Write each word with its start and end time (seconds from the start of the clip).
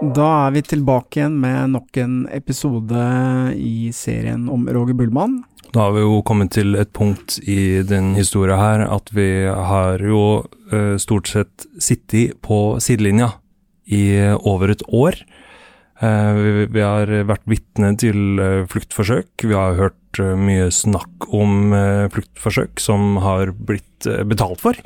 Da 0.00 0.26
er 0.46 0.54
vi 0.54 0.62
tilbake 0.64 1.18
igjen 1.18 1.34
med 1.42 1.74
nok 1.74 1.98
en 2.00 2.14
episode 2.32 3.00
i 3.52 3.90
serien 3.92 4.46
om 4.48 4.64
Roger 4.72 4.96
Bullmann. 4.96 5.42
Da 5.74 5.84
har 5.86 5.92
vi 5.94 6.00
jo 6.00 6.22
kommet 6.26 6.54
til 6.56 6.72
et 6.80 6.88
punkt 6.96 7.36
i 7.44 7.82
den 7.86 8.14
historia 8.16 8.56
her 8.56 8.86
at 8.88 9.12
vi 9.12 9.44
har 9.44 10.00
jo 10.00 10.22
uh, 10.72 10.96
stort 10.96 11.28
sett 11.28 11.66
sittet 11.78 12.40
på 12.40 12.80
sidelinja 12.80 13.34
i 13.92 14.16
over 14.40 14.72
et 14.72 14.86
år. 14.88 15.20
Uh, 16.00 16.64
vi, 16.72 16.80
har 16.80 17.12
vært 17.28 17.44
vitne 17.50 17.92
til 18.00 18.40
fluktforsøk. 18.72 19.44
Vi 19.44 19.52
har 19.52 19.76
hørt 19.76 20.22
mye 20.40 20.72
snakk 20.74 21.28
om 21.28 21.76
fluktforsøk 22.10 22.80
som 22.82 23.20
har 23.22 23.52
blitt 23.52 24.08
betalt 24.26 24.64
for, 24.64 24.80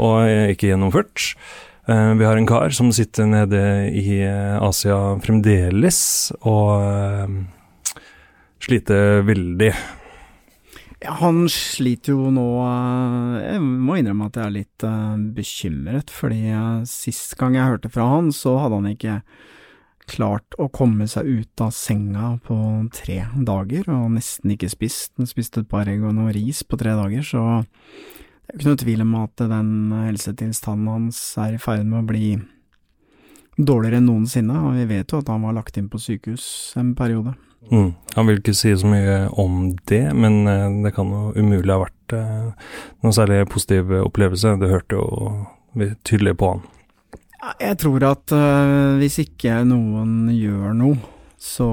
og 0.00 0.54
ikke 0.54 0.70
gjennomført. 0.70 1.34
Uh, 1.88 2.14
vi 2.14 2.24
har 2.24 2.36
en 2.38 2.46
kar 2.46 2.70
som 2.70 2.92
sitter 2.94 3.26
nede 3.26 3.58
i 3.90 4.20
uh, 4.22 4.62
Asia 4.62 5.16
fremdeles 5.24 6.30
og 6.46 6.78
uh, 6.78 7.96
sliter 8.62 9.24
veldig. 9.26 9.72
Ja, 11.02 11.16
han 11.18 11.48
sliter 11.50 12.14
jo 12.14 12.28
nå 12.30 12.44
Jeg 13.42 13.58
må 13.58 13.96
innrømme 13.98 14.28
at 14.28 14.38
jeg 14.38 14.44
er 14.44 14.54
litt 14.54 14.84
bekymret, 15.34 16.12
fordi 16.14 16.52
sist 16.86 17.34
gang 17.40 17.58
jeg 17.58 17.72
hørte 17.72 17.90
fra 17.90 18.06
han, 18.12 18.30
så 18.30 18.54
hadde 18.62 18.78
han 18.78 18.92
ikke 18.92 19.16
klart 20.06 20.54
å 20.62 20.68
komme 20.70 21.08
seg 21.10 21.26
ut 21.26 21.64
av 21.66 21.74
senga 21.74 22.36
på 22.46 22.56
tre 22.94 23.24
dager, 23.34 23.90
og 23.90 24.14
nesten 24.14 24.54
ikke 24.54 24.70
spist. 24.70 25.16
Han 25.18 25.26
spiste 25.26 25.64
et 25.64 25.70
par 25.74 25.90
egg 25.90 26.06
og 26.06 26.14
noe 26.14 26.30
ris 26.38 26.62
på 26.62 26.78
tre 26.78 26.94
dager, 26.94 27.26
så 27.26 27.42
det 28.42 28.50
er 28.50 28.56
jo 28.56 28.60
ikke 28.60 28.70
noe 28.70 28.82
tvil 28.82 29.04
om 29.04 29.14
at 29.22 29.44
den 29.52 29.70
helsetilstanden 29.94 30.90
hans 30.90 31.20
er 31.40 31.54
i 31.54 31.62
ferd 31.62 31.86
med 31.86 32.02
å 32.02 32.08
bli 32.08 32.26
dårligere 33.56 34.00
enn 34.00 34.08
noensinne, 34.08 34.58
og 34.66 34.76
vi 34.80 34.88
vet 34.90 35.12
jo 35.12 35.20
at 35.22 35.30
han 35.30 35.44
var 35.46 35.56
lagt 35.56 35.78
inn 35.78 35.88
på 35.92 36.00
sykehus 36.00 36.44
en 36.80 36.94
periode. 36.98 37.34
Mm. 37.70 37.92
Han 38.16 38.28
vil 38.28 38.40
ikke 38.40 38.54
si 38.56 38.72
så 38.74 38.88
mye 38.90 39.16
om 39.38 39.72
det, 39.88 40.04
men 40.18 40.42
eh, 40.50 40.68
det 40.84 40.94
kan 40.96 41.12
jo 41.14 41.30
umulig 41.36 41.70
ha 41.70 41.84
vært 41.84 42.16
eh, 42.18 42.70
noen 43.04 43.14
særlig 43.14 43.44
positiv 43.52 43.92
opplevelse. 44.02 44.56
Det 44.60 44.72
hørte 44.72 44.98
jo 44.98 45.92
tydelig 46.02 46.36
på 46.40 46.54
han. 46.54 46.64
Jeg 47.58 47.78
tror 47.82 48.04
at 48.06 48.32
uh, 48.36 48.98
hvis 49.00 49.18
ikke 49.24 49.64
noen 49.66 50.28
gjør 50.30 50.76
noe, 50.78 50.98
så 51.42 51.66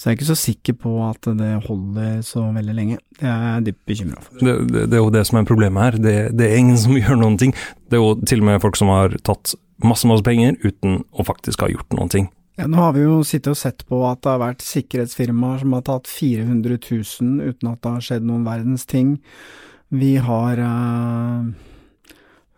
så 0.00 0.08
jeg 0.08 0.14
er 0.14 0.16
ikke 0.16 0.30
så 0.30 0.34
sikker 0.40 0.76
på 0.80 0.90
at 1.04 1.26
det 1.36 1.48
holder 1.66 2.22
så 2.24 2.46
veldig 2.54 2.72
lenge. 2.72 2.94
Det 3.20 3.26
er 3.28 3.42
jeg 3.44 3.64
dypt 3.66 3.80
bekymra 3.90 4.22
for. 4.24 4.38
Det, 4.40 4.54
det, 4.70 4.84
det, 4.88 4.96
er 4.96 5.02
jo 5.02 5.10
det 5.12 5.24
som 5.28 5.36
er 5.36 5.48
problemet 5.50 5.84
her. 5.84 5.98
Det, 6.00 6.14
det, 6.40 6.46
er 6.46 6.62
ingen 6.62 6.78
som 6.80 6.96
gjør 7.02 7.20
noen 7.20 7.36
ting. 7.42 7.52
Det 7.92 7.98
er 7.98 8.00
jo 8.00 8.14
til 8.24 8.40
og 8.40 8.48
med 8.48 8.62
folk 8.64 8.80
som 8.80 8.88
har 8.94 9.18
tatt 9.28 9.52
masse, 9.84 10.08
masse 10.08 10.24
penger 10.24 10.56
uten 10.64 11.02
å 11.12 11.26
faktisk 11.28 11.66
ha 11.66 11.68
gjort 11.68 11.92
noen 11.98 12.12
ting. 12.16 12.30
Ja, 12.56 12.64
nå 12.64 12.80
har 12.80 12.96
vi 12.96 13.04
jo 13.04 13.20
sittet 13.28 13.52
og 13.52 13.60
sett 13.60 13.84
på 13.92 14.00
at 14.08 14.22
det 14.24 14.32
har 14.32 14.40
vært 14.40 14.64
sikkerhetsfirmaer 14.64 15.60
som 15.60 15.76
har 15.76 15.84
tatt 15.84 16.08
400 16.08 16.80
000 16.80 17.52
uten 17.52 17.68
at 17.68 17.84
det 17.84 17.92
har 17.98 18.06
skjedd 18.08 18.24
noen 18.30 18.48
verdens 18.48 18.88
ting. 18.88 19.18
Vi 19.92 20.14
har 20.24 20.64
uh, 20.64 21.44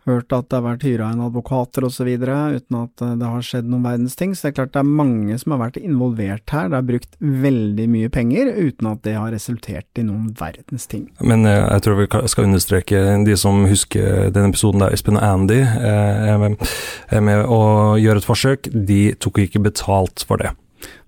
hørt 0.07 0.33
at 0.35 0.49
det 0.49 0.57
har 0.57 0.65
vært 0.65 0.85
hyra 0.87 1.09
inn 1.13 1.23
advokater 1.23 1.85
osv. 1.87 2.09
uten 2.13 2.79
at 2.79 3.03
eh, 3.03 3.15
det 3.19 3.29
har 3.33 3.45
skjedd 3.45 3.69
noen 3.69 3.85
verdens 3.87 4.17
ting. 4.19 4.33
Så 4.35 4.47
det 4.47 4.53
er 4.53 4.57
klart 4.61 4.73
det 4.75 4.81
er 4.83 4.89
mange 5.01 5.37
som 5.41 5.55
har 5.55 5.61
vært 5.65 5.79
involvert 5.81 6.55
her. 6.55 6.69
Det 6.71 6.79
har 6.79 6.87
brukt 6.87 7.17
veldig 7.19 7.87
mye 7.93 8.11
penger 8.13 8.51
uten 8.53 8.91
at 8.91 9.03
det 9.07 9.15
har 9.17 9.33
resultert 9.35 10.01
i 10.01 10.07
noen 10.07 10.33
verdens 10.39 10.87
ting. 10.91 11.07
Men 11.21 11.47
eh, 11.49 11.59
jeg 11.59 11.85
tror 11.85 12.01
vi 12.01 12.09
skal 12.31 12.49
understreke 12.49 13.03
de 13.27 13.37
som 13.39 13.63
husker 13.69 14.33
den 14.33 14.49
episoden 14.51 14.83
der 14.83 14.95
Espen 14.95 15.19
og 15.19 15.27
Andy 15.27 15.61
eh, 15.61 16.33
er 16.33 17.23
med 17.23 17.45
å 17.47 17.61
gjøre 18.01 18.23
et 18.23 18.27
forsøk, 18.27 18.71
de 18.73 19.01
tok 19.21 19.43
ikke 19.45 19.63
betalt 19.63 20.25
for 20.27 20.41
det. 20.41 20.53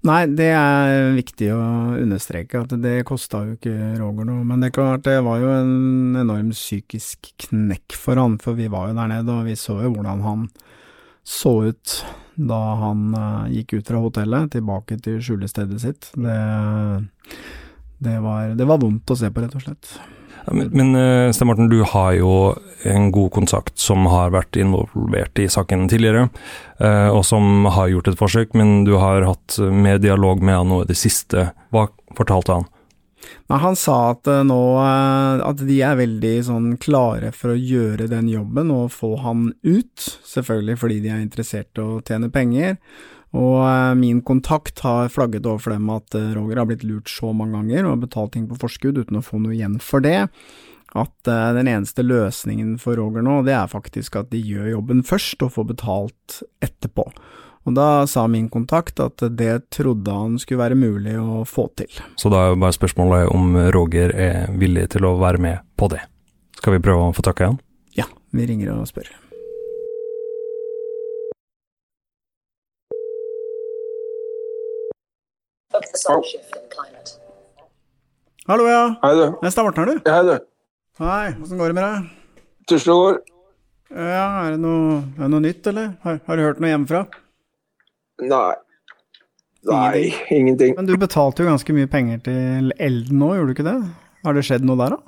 Nei, 0.06 0.22
det 0.38 0.52
er 0.54 1.16
viktig 1.16 1.48
å 1.56 1.62
understreke 1.98 2.62
at 2.62 2.76
det 2.82 3.00
kosta 3.10 3.42
jo 3.48 3.56
ikke 3.56 3.74
Roger 3.98 4.28
noe. 4.30 4.44
Men 4.46 4.62
det, 4.62 4.74
klart, 4.76 5.06
det 5.08 5.18
var 5.26 5.42
jo 5.42 5.50
en 5.50 6.20
enorm 6.22 6.52
psykisk 6.54 7.32
knekk 7.48 7.98
for 7.98 8.22
han, 8.22 8.38
for 8.42 8.58
vi 8.60 8.70
var 8.72 8.92
jo 8.92 9.00
der 9.00 9.10
nede, 9.16 9.34
og 9.34 9.50
vi 9.50 9.58
så 9.60 9.80
jo 9.82 9.96
hvordan 9.96 10.22
han 10.26 10.46
så 11.26 11.56
ut 11.72 11.96
da 12.36 12.60
han 12.84 13.16
uh, 13.16 13.48
gikk 13.50 13.80
ut 13.80 13.90
fra 13.90 14.02
hotellet, 14.04 14.52
tilbake 14.54 15.00
til 15.02 15.22
skjulestedet 15.24 15.80
sitt. 15.82 16.12
Det, 16.14 16.38
det, 18.04 18.20
var, 18.22 18.54
det 18.60 18.68
var 18.70 18.82
vondt 18.84 19.10
å 19.10 19.18
se 19.18 19.32
på, 19.32 19.42
rett 19.42 19.58
og 19.58 19.66
slett. 19.66 19.96
Men, 20.52 20.96
eh, 20.96 21.32
Sten 21.32 21.48
Morten, 21.48 21.70
du 21.70 21.82
har 21.84 22.14
jo 22.14 22.56
en 22.84 23.12
god 23.12 23.32
kontakt 23.32 23.80
som 23.82 24.06
har 24.06 24.30
vært 24.36 24.58
involvert 24.62 25.40
i 25.42 25.48
saken 25.50 25.88
tidligere, 25.90 26.30
eh, 26.80 27.10
og 27.10 27.26
som 27.26 27.66
har 27.66 27.90
gjort 27.90 28.12
et 28.12 28.20
forsøk, 28.20 28.54
men 28.54 28.84
du 28.86 28.96
har 29.02 29.26
hatt 29.26 29.58
mer 29.60 29.98
dialog 29.98 30.44
med 30.44 30.56
han 30.56 30.70
nå 30.70 30.84
i 30.84 30.90
det 30.92 30.98
siste. 31.00 31.50
Hva 31.74 31.88
fortalte 32.16 32.60
han? 32.60 32.70
Nei, 33.50 33.58
Han 33.58 33.76
sa 33.76 34.12
at 34.12 34.28
eh, 34.30 34.44
nå 34.46 34.62
at 34.78 35.66
de 35.66 35.82
er 35.82 35.98
veldig 35.98 36.36
sånn 36.46 36.70
klare 36.78 37.32
for 37.34 37.56
å 37.56 37.60
gjøre 37.60 38.10
den 38.12 38.30
jobben 38.30 38.70
og 38.74 38.94
få 38.94 39.16
han 39.26 39.52
ut, 39.66 40.08
selvfølgelig 40.26 40.78
fordi 40.82 41.02
de 41.02 41.14
er 41.14 41.26
interessert 41.26 41.82
i 41.82 41.86
å 41.86 42.02
tjene 42.06 42.30
penger. 42.30 42.78
Og 43.36 43.58
eh, 43.68 43.96
min 44.00 44.22
kontakt 44.24 44.80
har 44.86 45.10
flagget 45.12 45.46
overfor 45.46 45.76
dem 45.76 45.90
at 45.94 46.16
eh, 46.16 46.32
Roger 46.38 46.62
har 46.62 46.70
blitt 46.70 46.86
lurt 46.88 47.12
så 47.12 47.34
mange 47.36 47.58
ganger 47.58 47.90
og 47.90 48.06
betalt 48.06 48.36
ting 48.36 48.48
på 48.48 48.60
forskudd 48.62 49.02
uten 49.02 49.20
å 49.20 49.26
få 49.26 49.42
noe 49.44 49.56
igjen 49.58 49.80
for 49.84 50.04
det, 50.06 50.30
at 50.96 51.32
eh, 51.32 51.50
den 51.58 51.70
eneste 51.72 52.06
løsningen 52.06 52.78
for 52.82 53.00
Roger 53.00 53.26
nå, 53.26 53.42
det 53.48 53.58
er 53.58 53.72
faktisk 53.72 54.22
at 54.22 54.32
de 54.32 54.40
gjør 54.40 54.78
jobben 54.78 55.04
først 55.08 55.44
og 55.44 55.52
får 55.58 55.68
betalt 55.74 56.40
etterpå. 56.64 57.10
Og 57.66 57.74
da 57.74 58.06
sa 58.08 58.28
min 58.30 58.46
kontakt 58.54 59.02
at 59.02 59.24
det 59.34 59.72
trodde 59.74 60.14
han 60.14 60.38
skulle 60.38 60.62
være 60.62 60.78
mulig 60.78 61.18
å 61.18 61.42
få 61.50 61.66
til. 61.76 61.90
Så 62.22 62.30
da 62.30 62.44
er 62.44 62.54
jo 62.54 62.62
bare 62.62 62.78
spørsmålet 62.78 63.34
om 63.34 63.58
Roger 63.74 64.14
er 64.14 64.54
villig 64.54 64.86
til 64.94 65.10
å 65.10 65.16
være 65.18 65.42
med 65.42 65.66
på 65.76 65.90
det. 65.92 66.04
Skal 66.62 66.78
vi 66.78 66.84
prøve 66.86 67.10
å 67.10 67.16
få 67.18 67.26
tak 67.26 67.42
i 67.42 67.50
han? 67.50 67.58
Ja, 67.98 68.06
vi 68.38 68.46
ringer 68.46 68.76
og 68.78 68.86
spør. 68.94 69.10
Hallo, 78.46 78.68
ja. 78.70 78.82
Hei, 79.02 79.14
du. 79.18 79.24
Det 79.42 79.48
er 79.50 79.54
Stavartner, 79.54 79.90
du. 79.90 79.96
Hei, 80.08 80.22
du. 80.28 80.36
Hei, 81.02 81.34
åssen 81.42 81.60
går 81.60 81.74
det 81.74 81.76
med 81.76 81.86
deg? 81.86 82.06
Tusla 82.70 82.94
går. 82.96 83.18
Ja, 83.96 84.28
er 84.46 84.56
det 84.56 84.62
noe, 84.64 85.02
er 85.18 85.26
det 85.26 85.32
noe 85.34 85.44
nytt, 85.44 85.68
eller? 85.72 85.90
Har, 86.06 86.22
har, 86.28 86.38
du 86.38 86.46
hørt 86.46 86.62
noe 86.64 86.72
hjemmefra? 86.72 87.02
Nei. 88.24 88.54
Nei, 89.66 89.98
ingenting. 89.98 90.38
ingenting. 90.38 90.78
Men 90.78 90.88
du 90.88 90.96
betalte 91.02 91.44
jo 91.44 91.50
ganske 91.50 91.76
mye 91.76 91.90
penger 91.92 92.22
til 92.28 92.72
Elden 92.78 93.20
nå, 93.22 93.34
gjorde 93.36 93.52
du 93.52 93.56
ikke 93.58 93.68
det? 93.68 93.78
Har 94.26 94.38
det 94.38 94.46
skjedd 94.48 94.66
noe 94.70 94.80
der, 94.80 94.96
da? 94.96 95.02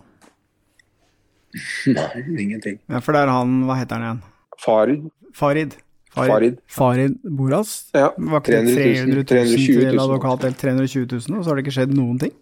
Nei, 1.98 2.24
ingenting. 2.44 2.82
Ja, 2.90 3.00
For 3.00 3.16
det 3.16 3.24
er 3.24 3.34
han, 3.34 3.60
hva 3.70 3.78
heter 3.80 4.02
han 4.02 4.08
igjen? 4.08 4.24
Farid. 4.66 5.08
Farid. 5.38 5.78
Farid. 6.18 6.58
Farid 6.72 7.16
Boras? 7.24 7.72
Ja. 7.96 8.10
Var 8.18 8.44
ikke 8.44 8.62
300 8.64 9.14
000, 9.14 9.28
300 9.30 9.54
000 9.54 9.88
til 9.92 10.04
advokat 10.04 10.48
eller 10.48 10.60
320 10.64 11.08
000, 11.14 11.38
og 11.38 11.44
så 11.44 11.52
har 11.52 11.60
det 11.60 11.66
ikke 11.66 11.76
skjedd 11.78 11.96
noen 11.98 12.20
ting? 12.22 12.34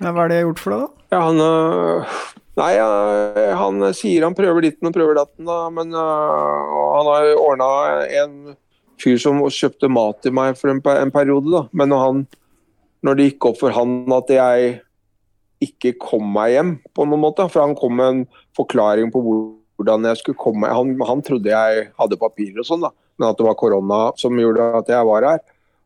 Ja, 0.00 0.12
hva 0.16 0.24
er 0.24 0.30
det 0.30 0.38
jeg 0.38 0.44
har 0.44 0.50
gjort 0.50 0.62
for 0.64 0.74
deg, 0.74 0.84
da? 0.84 1.06
Ja, 1.12 1.22
han 1.26 1.42
øh, 1.44 2.18
Nei, 2.60 2.72
han 3.56 3.84
sier 3.96 4.24
han 4.26 4.36
prøver 4.36 4.64
ditten 4.64 4.88
og 4.88 4.94
prøver 4.96 5.16
datten, 5.16 5.46
da, 5.48 5.58
men 5.72 5.94
øh, 5.96 6.74
han 6.96 7.08
har 7.08 7.28
ordna 7.40 7.70
en 8.22 8.34
fyr 9.00 9.20
som 9.20 9.40
kjøpte 9.46 9.88
mat 9.92 10.20
til 10.24 10.34
meg 10.36 10.58
for 10.60 10.72
en, 10.72 10.82
en 10.82 11.12
periode, 11.14 11.48
da. 11.52 11.64
Men 11.72 11.92
når 11.92 12.06
han 12.06 12.28
Når 13.00 13.16
det 13.16 13.26
gikk 13.30 13.44
opp 13.48 13.56
for 13.62 13.72
han 13.72 14.12
at 14.12 14.28
jeg 14.28 14.72
ikke 15.64 15.94
kom 16.02 16.26
meg 16.34 16.50
hjem, 16.52 16.72
på 16.92 17.06
noen 17.08 17.22
måte, 17.22 17.46
for 17.48 17.64
han 17.64 17.72
kom 17.76 17.94
med 17.96 18.10
en 18.12 18.20
forklaring 18.56 19.08
på 19.12 19.22
hvor, 19.24 19.38
hvordan 19.80 20.04
jeg 20.10 20.20
skulle 20.20 20.40
komme 20.40 20.68
han, 20.68 20.92
han 21.08 21.22
trodde 21.24 21.48
jeg 21.48 21.86
hadde 21.96 22.20
papirer 22.20 22.60
og 22.60 22.68
sånn, 22.68 22.84
da, 22.84 22.92
men 23.16 23.30
at 23.30 23.40
det 23.40 23.46
var 23.46 23.56
korona 23.56 24.02
som 24.20 24.36
gjorde 24.36 24.68
at 24.82 24.92
jeg 24.92 25.08
var 25.08 25.24
her. 25.24 25.40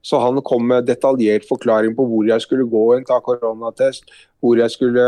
Så 0.05 0.19
han 0.21 0.37
kom 0.45 0.67
med 0.69 0.85
detaljert 0.85 1.47
forklaring 1.49 1.95
på 1.97 2.05
hvor 2.05 2.27
jeg 2.29 2.43
skulle 2.45 2.67
gå 2.69 2.81
og 2.93 3.07
ta 3.09 3.17
koronatest, 3.25 4.11
hvor 4.43 4.59
jeg 4.61 4.73
skulle 4.75 5.05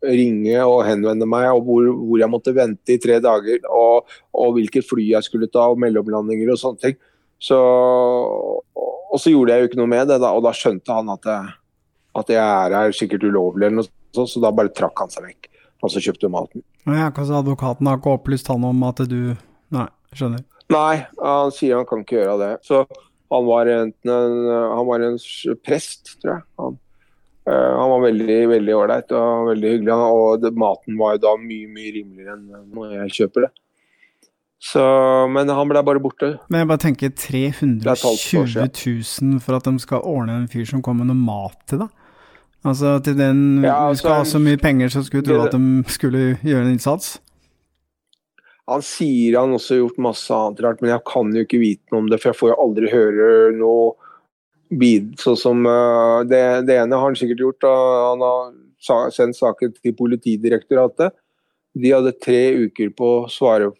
ringe 0.00 0.62
og 0.64 0.78
henvende 0.86 1.28
meg, 1.28 1.50
og 1.52 1.66
hvor, 1.66 1.90
hvor 1.98 2.22
jeg 2.22 2.32
måtte 2.32 2.54
vente 2.56 2.94
i 2.94 3.00
tre 3.02 3.18
dager, 3.20 3.66
og, 3.68 4.08
og 4.32 4.54
hvilket 4.56 4.86
fly 4.88 5.10
jeg 5.10 5.26
skulle 5.26 5.50
ta, 5.52 5.66
og 5.68 5.82
mellomlandinger 5.82 6.54
og 6.54 6.60
sånne 6.62 6.80
ting. 6.86 6.96
Så, 7.36 7.58
og 7.58 9.20
så 9.20 9.34
gjorde 9.34 9.52
jeg 9.52 9.66
jo 9.66 9.72
ikke 9.72 9.82
noe 9.82 9.92
med 9.92 10.08
det, 10.08 10.22
da, 10.22 10.32
og 10.32 10.46
da 10.46 10.54
skjønte 10.56 10.96
han 10.96 11.12
at, 11.12 11.28
at 12.22 12.32
jeg 12.32 12.40
er 12.40 12.78
her 12.78 12.96
sikkert 12.96 13.28
ulovlig, 13.28 13.66
eller 13.66 13.82
noe 13.82 13.90
sånt, 13.90 14.32
så 14.32 14.40
da 14.40 14.54
bare 14.56 14.72
trakk 14.72 15.04
han 15.04 15.12
seg 15.12 15.28
vekk. 15.28 15.50
Og 15.84 15.92
så 15.92 16.00
kjøpte 16.00 16.30
maten. 16.32 16.64
Ja, 16.88 17.10
kanskje 17.12 17.40
advokaten 17.42 17.88
har 17.90 17.98
ikke 18.00 18.14
opplyst 18.16 18.48
han 18.48 18.64
om 18.64 18.86
at 18.88 19.02
du 19.10 19.34
Nei, 19.74 19.88
skjønner. 20.16 20.44
Nei, 20.72 21.02
han 21.18 21.52
sier 21.52 21.80
han 21.80 21.88
kan 21.88 22.04
ikke 22.04 22.20
gjøre 22.20 22.38
det. 22.40 22.52
Så 22.64 22.84
han 23.32 23.48
var 23.48 23.68
enten 23.72 24.12
en, 24.12 24.38
han 24.70 24.86
var 24.88 25.04
en 25.04 25.18
prest, 25.64 26.14
tror 26.22 26.36
jeg. 26.36 26.44
Han, 26.62 26.78
uh, 27.48 27.72
han 27.80 27.90
var 27.90 28.04
veldig 28.06 28.38
veldig 28.52 28.76
ålreit 28.78 29.12
og 29.18 29.50
veldig 29.50 29.74
hyggelig. 29.74 29.98
Og 30.20 30.48
maten 30.60 30.96
var 31.00 31.16
jo 31.16 31.24
da 31.26 31.34
mye 31.40 31.68
mye 31.74 31.92
rimeligere 31.98 32.38
enn 32.38 32.72
når 32.76 32.96
jeg 33.00 33.14
kjøper 33.18 33.48
det. 33.48 33.52
Så, 34.64 34.80
men 35.28 35.50
han 35.52 35.68
ble 35.68 35.82
bare 35.84 36.00
borte. 36.00 36.30
Men 36.48 36.62
jeg 36.62 36.68
bare 36.70 36.80
tenker 36.80 37.10
Det 37.12 37.34
er 37.44 37.90
et 37.92 38.06
halvt 38.06 38.22
år 38.40 38.46
320 38.54 39.34
000 39.34 39.42
for 39.44 39.58
at 39.58 39.66
de 39.68 39.82
skal 39.82 40.06
ordne 40.08 40.38
en 40.38 40.48
fyr 40.48 40.64
som 40.70 40.80
kommer 40.84 41.04
med 41.04 41.12
noe 41.12 41.26
mat 41.26 41.58
til 41.68 41.82
deg. 41.84 41.90
Altså 42.64 42.96
til 43.04 43.16
den 43.18 43.64
Ja, 43.64 43.76
altså, 43.90 44.06
skal 44.06 44.18
ha 44.22 44.24
så 44.28 44.40
mye 44.40 44.60
penger, 44.60 44.88
så 44.92 45.04
skulle 45.04 45.24
du 45.24 45.34
tro 45.34 45.42
at 45.44 45.52
de 45.52 45.92
skulle 45.92 46.24
gjøre 46.40 46.64
en 46.64 46.72
innsats. 46.72 47.18
Han 48.70 48.80
sier 48.80 49.36
han 49.36 49.52
også 49.52 49.74
har 49.74 49.82
gjort 49.82 50.00
masse 50.06 50.32
annet 50.32 50.62
rart, 50.64 50.80
men 50.80 50.94
jeg 50.94 51.04
kan 51.10 51.34
jo 51.36 51.44
ikke 51.44 51.60
vite 51.60 51.92
noe 51.92 52.06
om 52.06 52.08
det, 52.08 52.20
for 52.22 52.32
jeg 52.32 52.40
får 52.40 52.52
jo 52.54 52.60
aldri 52.64 52.92
høre 52.92 53.26
noe 53.58 53.92
bid, 54.80 55.12
sånn 55.20 55.36
som 55.36 55.66
eh, 55.68 56.20
det, 56.30 56.40
det 56.70 56.78
ene 56.80 56.96
har 56.96 57.10
han 57.10 57.18
sikkert 57.18 57.42
gjort. 57.44 57.68
Han 57.68 58.24
har 58.24 59.12
sendt 59.12 59.36
saken 59.36 59.76
til 59.76 59.96
Politidirektoratet. 59.98 61.12
De 61.76 61.92
hadde 61.92 62.16
tre 62.16 62.42
uker 62.64 62.94
på 62.96 63.10
å 63.18 63.30
svare 63.32 63.72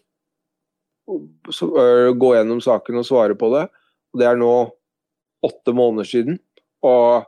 så, 1.53 1.67
øh, 1.69 2.11
gå 2.17 2.33
gjennom 2.35 2.61
saken 2.61 3.01
og 3.01 3.07
svare 3.07 3.37
på 3.37 3.49
det. 3.53 3.65
Og 4.13 4.21
det 4.21 4.27
er 4.29 4.39
nå 4.39 4.53
åtte 5.45 5.73
måneder 5.77 6.07
siden, 6.09 6.37
og 6.85 7.25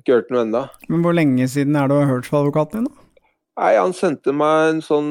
ikke 0.00 0.18
hørt 0.18 0.34
noe 0.34 0.44
enda. 0.44 0.66
Men 0.90 1.04
hvor 1.04 1.16
lenge 1.16 1.46
siden 1.50 1.76
er 1.78 1.88
det 1.88 1.96
du 1.96 2.02
har 2.02 2.10
hørt 2.10 2.28
fra 2.28 2.42
advokaten 2.42 2.84
din? 2.84 2.90
da? 2.90 3.00
Nei, 3.54 3.74
han 3.78 3.92
sendte 3.94 4.34
meg 4.34 4.72
en 4.72 4.80
sånn 4.82 5.10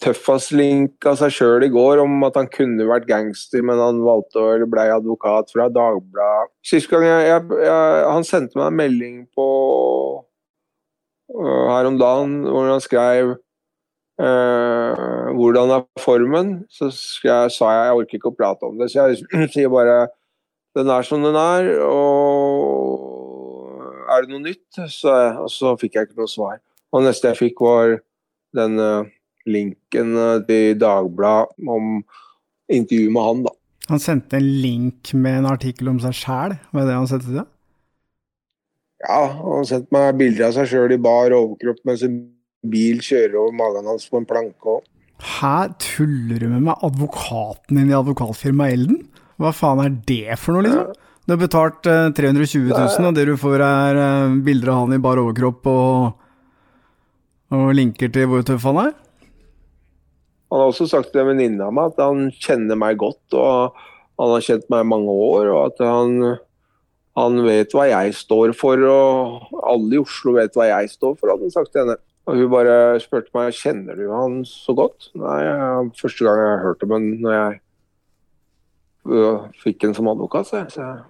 tøffaslink 0.00 1.04
av 1.06 1.18
seg 1.20 1.34
sjøl 1.34 1.66
i 1.66 1.70
går 1.72 2.00
om 2.02 2.24
at 2.26 2.38
han 2.38 2.48
kunne 2.50 2.86
vært 2.88 3.08
gangster, 3.08 3.62
men 3.66 3.80
han 3.80 4.00
valgte 4.02 4.40
å 4.40 4.48
eller 4.54 4.70
ble 4.70 4.86
advokat 4.94 5.52
fra 5.52 5.68
Dagbladet. 5.72 6.50
Sist 6.66 6.88
gang 6.90 7.04
jeg, 7.04 7.28
jeg, 7.28 7.60
jeg 7.66 8.08
Han 8.08 8.26
sendte 8.26 8.58
meg 8.58 8.70
en 8.70 8.80
melding 8.80 9.20
på 9.36 9.46
uh, 11.36 11.66
her 11.74 11.90
om 11.90 12.00
dagen 12.00 12.40
hvor 12.48 12.70
han 12.72 12.82
skrev 12.82 13.34
uh, 14.22 15.28
hvordan 15.36 15.76
er 15.76 15.86
formen. 16.00 16.56
Så 16.72 16.88
jeg, 16.88 17.52
sa 17.52 17.74
jeg 17.76 17.90
jeg 17.90 18.00
orker 18.00 18.20
ikke 18.20 18.32
å 18.32 18.38
prate 18.40 18.72
om 18.72 18.80
det, 18.80 18.90
så 18.90 19.10
jeg 19.10 19.52
sier 19.54 19.72
bare 19.72 20.08
den 20.78 20.90
er 20.90 21.02
som 21.02 21.22
den 21.26 21.36
er, 21.36 21.72
og 21.82 23.09
er 24.10 24.24
det 24.26 24.32
noe 24.32 24.42
nytt? 24.42 24.80
Så, 24.90 25.14
og 25.44 25.50
så 25.52 25.76
fikk 25.80 25.96
jeg 25.96 26.08
ikke 26.08 26.20
noe 26.20 26.30
svar. 26.30 26.58
Og 26.94 27.04
neste 27.06 27.30
jeg 27.30 27.38
fikk 27.38 27.62
var 27.62 27.96
den 28.56 28.82
eh, 28.82 29.10
linken 29.50 30.16
eh, 30.18 30.42
til 30.48 30.76
Dagbladet 30.80 31.70
om 31.70 32.00
intervju 32.70 33.14
med 33.14 33.26
han, 33.26 33.46
da. 33.46 33.54
Han 33.90 34.02
sendte 34.02 34.38
en 34.38 34.50
link 34.62 35.10
med 35.18 35.40
en 35.40 35.48
artikkel 35.50 35.90
om 35.90 35.98
seg 36.02 36.14
sjæl, 36.14 36.54
var 36.70 36.84
det 36.84 36.92
det 36.92 36.98
han 36.98 37.10
sendte 37.10 37.26
til 37.26 37.40
deg? 37.40 37.48
Ja, 39.00 39.22
han 39.40 39.66
sendte 39.66 39.96
meg 39.96 40.18
bilder 40.20 40.50
av 40.50 40.56
seg 40.58 40.68
sjøl 40.70 40.94
i 40.94 41.00
bar 41.00 41.34
overkropp 41.34 41.80
mens 41.88 42.04
en 42.06 42.20
bil 42.70 43.00
kjører 43.02 43.38
over 43.40 43.56
magen 43.56 43.88
hans 43.88 44.06
på 44.10 44.20
en 44.20 44.28
planke. 44.28 44.76
også. 44.76 44.86
Her 45.40 45.72
tuller 45.82 46.40
du 46.40 46.48
med 46.48 46.64
meg, 46.68 46.84
advokaten 46.86 47.80
din 47.80 47.90
i 47.92 47.96
advokatfirmaet 47.96 48.76
Elden? 48.76 49.00
Hva 49.40 49.52
faen 49.56 49.82
er 49.84 49.96
det 50.08 50.36
for 50.40 50.56
noe, 50.56 50.66
liksom? 50.66 51.08
Du 51.30 51.36
har 51.36 51.44
betalt 51.44 51.86
eh, 51.86 52.08
320 52.10 52.72
000, 52.74 53.04
og 53.06 53.14
det 53.14 53.24
du 53.28 53.36
får 53.38 53.62
er 53.62 53.98
eh, 54.02 54.32
bilder 54.42 54.72
av 54.72 54.78
han 54.80 54.96
i 54.96 54.98
bar 54.98 55.20
overkropp 55.22 55.68
og, 55.70 56.24
og 57.54 57.68
linker 57.78 58.10
til 58.10 58.26
hvor 58.26 58.42
tøff 58.42 58.66
han 58.66 58.80
er? 58.82 58.88
Han 60.50 60.58
har 60.58 60.72
også 60.72 60.88
sagt 60.90 61.12
til 61.12 61.22
en 61.22 61.28
venninne 61.28 61.68
av 61.68 61.76
meg 61.76 61.92
at 61.92 62.02
han 62.02 62.24
kjenner 62.34 62.80
meg 62.82 62.98
godt, 62.98 63.36
og 63.38 63.78
han 64.18 64.32
har 64.32 64.42
kjent 64.42 64.66
meg 64.74 64.82
i 64.82 64.88
mange 64.90 65.14
år, 65.28 65.52
og 65.52 65.60
at 65.68 65.84
han, 65.86 66.16
han 67.20 67.38
vet 67.46 67.78
hva 67.78 67.86
jeg 67.92 68.18
står 68.24 68.56
for, 68.58 68.82
og 68.90 69.62
alle 69.70 70.00
i 70.00 70.02
Oslo 70.02 70.34
vet 70.40 70.58
hva 70.58 70.66
jeg 70.72 70.90
står 70.96 71.14
for, 71.14 71.30
hadde 71.30 71.46
han 71.46 71.54
sagt 71.60 71.70
til 71.70 71.84
henne. 71.84 71.98
Og 72.26 72.42
hun 72.42 72.52
bare 72.56 72.98
spurte 73.06 73.30
meg 73.38 73.54
kjenner 73.54 74.02
du 74.02 74.10
han 74.10 74.40
så 74.50 74.74
godt. 74.74 75.12
Nei, 75.14 75.38
første 75.94 76.26
gang 76.26 76.42
jeg 76.42 76.60
hørte 76.66 76.90
om 76.90 76.98
ham 76.98 77.08
når 77.22 77.38
jeg 77.38 77.64
øh, 79.14 79.48
fikk 79.62 79.86
en 79.86 79.94
som 79.94 80.10
advokat. 80.10 80.50
Så 80.50 80.64
jeg, 80.66 81.00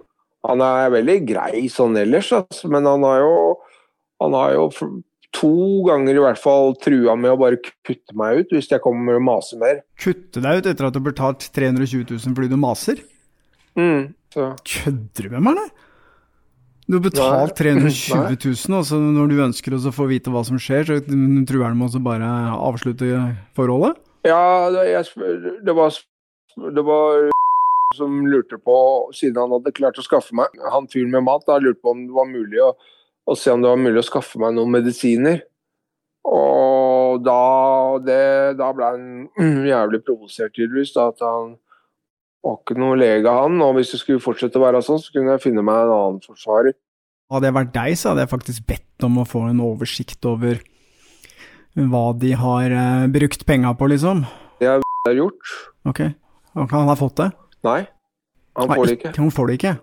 han 0.47 0.63
er 0.65 0.93
veldig 0.93 1.17
grei 1.27 1.65
sånn 1.69 1.99
ellers, 2.01 2.31
altså, 2.33 2.69
men 2.71 2.87
han 2.89 3.05
har 3.05 3.21
jo, 3.21 3.35
han 4.23 4.37
har 4.37 4.55
jo 4.57 4.67
to 5.35 5.53
ganger 5.87 6.17
i 6.17 6.23
hvert 6.23 6.41
fall 6.41 6.73
trua 6.81 7.15
med 7.19 7.33
å 7.33 7.39
bare 7.39 7.59
kutte 7.61 8.15
meg 8.19 8.41
ut 8.41 8.55
hvis 8.55 8.71
jeg 8.71 8.83
kommer 8.83 9.19
og 9.19 9.23
maser 9.27 9.61
mer. 9.61 9.83
Kutte 10.01 10.43
deg 10.43 10.59
ut 10.59 10.67
etter 10.73 10.87
at 10.87 10.95
du 10.95 10.99
har 10.99 11.07
betalt 11.07 11.47
320 11.55 12.03
000 12.09 12.35
fordi 12.35 12.51
du 12.51 12.57
maser? 12.59 12.99
Mm, 13.79 14.11
så. 14.33 14.51
Kødder 14.67 15.29
du 15.29 15.37
med 15.37 15.45
meg, 15.45 15.55
eller? 15.55 15.87
Du 16.91 16.97
har 16.97 17.03
betalt 17.05 17.55
320 17.55 18.35
000, 18.35 18.75
og 18.75 18.87
så 18.89 18.97
når 18.99 19.29
du 19.31 19.43
ønsker 19.45 19.77
å 19.77 19.93
få 19.95 20.09
vite 20.09 20.33
hva 20.33 20.41
som 20.43 20.59
skjer, 20.59 20.89
så 20.89 20.97
truer 21.05 21.69
han 21.69 21.77
med 21.79 21.95
å 21.95 22.01
bare 22.03 22.31
avslutte 22.57 23.21
forholdet? 23.55 24.01
Ja, 24.27 24.67
jeg, 24.83 25.05
det 25.63 25.75
var 25.77 25.95
det 26.75 26.83
var 26.83 27.30
som 27.95 28.25
lurte 28.27 28.57
på, 28.61 28.75
siden 29.15 29.39
han 29.41 29.53
hadde 29.57 29.73
klart 29.75 29.99
å 29.99 30.05
skaffe 30.05 30.35
meg 30.37 30.53
Han 30.73 30.89
fyren 30.91 31.11
med 31.13 31.25
mat 31.27 31.43
da, 31.47 31.59
lurte 31.61 31.81
på 31.83 31.93
om 31.95 32.05
det 32.07 32.15
var 32.15 32.29
mulig 32.29 32.61
å, 32.63 32.73
å 33.27 33.37
se 33.37 33.53
om 33.53 33.63
det 33.63 33.71
var 33.71 33.81
mulig 33.81 34.01
å 34.01 34.07
skaffe 34.07 34.41
meg 34.41 34.55
noen 34.57 34.73
medisiner. 34.77 35.41
Og 36.27 37.23
da, 37.25 37.41
det, 38.05 38.21
da 38.59 38.69
ble 38.75 38.91
han 38.93 39.09
jævlig 39.73 40.01
provosert, 40.05 40.53
tydeligvis. 40.55 40.93
Da, 40.95 41.09
at 41.11 41.23
han 41.25 41.55
var 42.45 42.59
ikke 42.59 42.77
noen 42.79 43.01
lege, 43.01 43.35
han. 43.41 43.59
Og 43.65 43.77
hvis 43.77 43.93
det 43.95 44.01
skulle 44.03 44.23
fortsette 44.23 44.59
å 44.59 44.65
være 44.65 44.83
sånn, 44.85 45.01
så 45.01 45.13
kunne 45.15 45.35
jeg 45.35 45.45
finne 45.47 45.65
meg 45.65 45.85
en 45.85 45.95
annen 45.97 46.21
forsvarer. 46.25 46.77
Hadde 47.31 47.47
jeg 47.47 47.57
vært 47.57 47.75
deg, 47.75 47.97
så 47.97 48.11
hadde 48.11 48.25
jeg 48.25 48.33
faktisk 48.33 48.67
bedt 48.67 49.07
om 49.07 49.21
å 49.21 49.27
få 49.27 49.45
en 49.49 49.63
oversikt 49.63 50.27
over 50.27 50.59
hva 51.79 52.09
de 52.19 52.33
har 52.35 52.73
eh, 52.75 53.05
brukt 53.11 53.45
penga 53.47 53.71
på, 53.79 53.87
liksom. 53.93 54.25
Det 54.59 54.67
har 54.67 54.81
jeg 55.07 55.21
gjort. 55.21 55.53
Ok, 55.87 56.01
han 56.59 56.91
har 56.91 56.99
fått 56.99 57.21
det? 57.21 57.29
Nei, 57.67 57.81
han 58.57 58.71
får 58.71 58.85
det 58.85 58.97
ikke. 58.97 59.13
Han 59.17 59.31
får 59.31 59.49
det 59.49 59.59
ikke. 59.59 59.75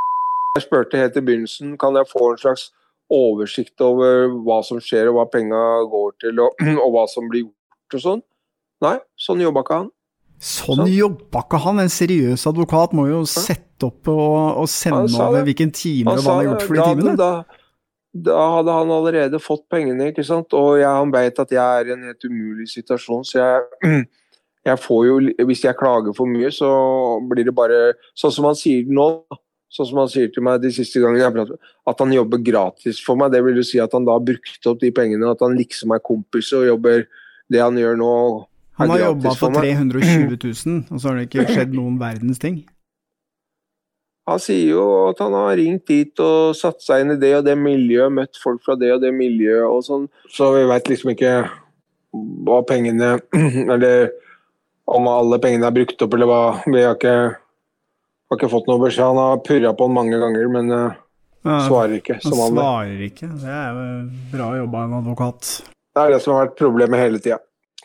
Jeg 0.56 0.64
spurte 0.64 1.00
helt 1.00 1.16
i 1.16 1.22
begynnelsen 1.22 1.76
kan 1.78 1.96
jeg 1.96 2.08
få 2.10 2.32
en 2.32 2.40
slags 2.40 2.70
oversikt 3.12 3.80
over 3.84 4.26
hva 4.44 4.58
som 4.66 4.80
skjer 4.82 5.08
og 5.10 5.18
hva 5.18 5.28
penga 5.32 5.60
går 5.88 6.16
til 6.24 6.42
og, 6.44 6.58
og 6.84 6.90
hva 6.96 7.04
som 7.10 7.28
blir 7.30 7.46
gjort 7.46 7.98
og 7.98 8.04
sånn. 8.04 8.24
Nei, 8.84 8.96
sånn 9.18 9.40
jobba 9.42 9.64
ikke 9.64 9.78
han. 9.82 9.88
Sånn 10.38 10.84
Sant. 10.84 10.92
jobba 10.94 11.44
ikke 11.46 11.62
han. 11.64 11.80
En 11.82 11.92
seriøs 11.92 12.44
advokat 12.50 12.92
må 12.94 13.08
jo 13.08 13.22
sette 13.30 13.88
opp 13.88 14.10
og, 14.12 14.60
og 14.62 14.68
sende 14.70 15.08
over 15.22 15.46
hvilken 15.46 15.72
time 15.74 16.14
og 16.14 16.22
hva 16.22 16.36
han 16.36 16.42
har 16.42 16.50
gjort 16.52 16.66
for 16.66 16.78
de 16.78 16.86
timene. 16.92 17.16
da, 17.18 17.32
da 18.28 18.44
hadde 18.58 18.76
han 18.76 18.92
allerede 18.98 19.40
fått 19.42 19.64
pengene, 19.70 20.10
ikke 20.12 20.26
sant. 20.26 20.54
Og 20.58 20.78
jeg, 20.80 20.88
han 20.88 21.14
vet 21.14 21.42
at 21.42 21.54
jeg 21.54 21.82
er 21.82 21.90
i 21.90 21.94
en 21.96 22.06
helt 22.10 22.28
umulig 22.28 22.68
situasjon, 22.70 23.26
så 23.26 23.40
jeg, 23.42 24.04
jeg 24.66 24.80
får 24.82 25.02
jo 25.06 25.18
Hvis 25.46 25.64
jeg 25.64 25.76
klager 25.78 26.14
for 26.16 26.30
mye, 26.30 26.50
så 26.54 26.68
blir 27.30 27.46
det 27.48 27.54
bare 27.56 27.92
sånn 28.18 28.34
som 28.34 28.48
han 28.50 28.58
sier 28.58 28.88
nå. 28.88 29.10
Sånn 29.68 29.90
som 29.90 30.00
han 30.00 30.08
sier 30.08 30.30
til 30.32 30.44
meg 30.46 30.62
de 30.62 30.70
siste 30.72 31.00
gangene 31.02 31.20
jeg 31.20 31.34
prater, 31.34 31.58
at 31.90 31.98
han 32.00 32.12
jobber 32.14 32.40
gratis 32.40 33.02
for 33.04 33.20
meg. 33.20 33.34
Det 33.34 33.42
vil 33.44 33.58
jo 33.60 33.66
si 33.68 33.80
at 33.84 33.92
han 33.92 34.06
da 34.08 34.14
har 34.16 34.24
brukt 34.24 34.68
opp 34.70 34.80
de 34.80 34.88
pengene, 34.96 35.28
at 35.28 35.44
han 35.44 35.58
liksom 35.58 35.92
er 35.92 36.00
kompis 36.00 36.54
og 36.56 36.64
jobber 36.70 37.04
det 37.52 37.60
han 37.60 37.76
gjør 37.76 38.00
nå. 38.00 38.14
Han 38.80 38.94
har 38.94 39.02
jobba 39.10 39.34
for 39.36 39.52
meg. 39.52 39.68
320 39.76 40.38
000, 40.40 40.80
og 40.88 41.02
så 41.02 41.10
har 41.10 41.18
det 41.18 41.28
ikke 41.28 41.46
skjedd 41.50 41.76
noen 41.76 42.00
verdens 42.00 42.40
ting. 42.40 42.62
Han 44.28 44.40
sier 44.44 44.74
jo 44.74 44.84
at 45.08 45.20
han 45.24 45.36
har 45.36 45.56
ringt 45.56 45.86
dit 45.88 46.20
og 46.20 46.56
satt 46.56 46.82
seg 46.84 47.04
inn 47.04 47.14
i 47.14 47.20
det 47.20 47.32
og 47.38 47.46
det 47.46 47.56
miljøet, 47.60 48.12
møtt 48.12 48.40
folk 48.40 48.60
fra 48.64 48.76
det 48.76 48.90
og 48.96 49.00
det 49.04 49.12
miljøet 49.16 49.68
og 49.68 49.84
sånn. 49.86 50.08
Så 50.32 50.50
vi 50.56 50.66
veit 50.68 50.90
liksom 50.92 51.12
ikke 51.14 51.34
hva 52.44 52.62
pengene 52.68 53.18
Eller 53.74 54.10
om 54.88 55.08
alle 55.10 55.38
pengene 55.42 55.68
er 55.68 55.74
brukt 55.76 56.00
opp, 56.04 56.14
eller 56.16 56.30
hva. 56.30 56.40
Vi 56.66 56.82
har 56.84 56.96
ikke 56.96 57.16
Har 58.28 58.36
ikke 58.36 58.50
fått 58.52 58.66
noe 58.68 58.80
beskjed. 58.82 59.06
Han 59.08 59.16
har 59.16 59.38
purra 59.40 59.70
på 59.72 59.86
den 59.88 59.94
mange 59.96 60.18
ganger, 60.20 60.48
men 60.52 60.72
eh, 60.76 60.96
svarer 61.64 61.94
ikke. 61.96 62.18
Han 62.26 62.34
svarer 62.52 63.04
ikke. 63.06 63.28
Det 63.40 63.48
er 63.48 63.70
jo 63.72 63.84
bra 64.34 64.48
jobba 64.58 64.82
av 64.82 64.88
en 64.90 64.96
advokat. 64.98 65.52
Det 65.96 66.02
er 66.02 66.12
det 66.12 66.18
som 66.20 66.34
har 66.34 66.42
vært 66.46 66.58
problemet 66.60 67.00
hele 67.00 67.22
tida. 67.24 67.38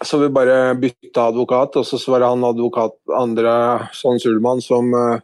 Så 0.03 0.19
vi 0.19 0.27
bare 0.36 0.74
bytta 0.75 1.29
advokat, 1.31 1.77
og 1.79 1.86
så 1.88 2.00
var 2.12 2.25
det 2.25 2.31
han 2.33 2.43
advokat 2.43 2.98
andre, 3.15 3.53
sånn 3.95 4.19
Sulman, 4.19 4.60
som, 4.65 4.91
eh, 5.00 5.24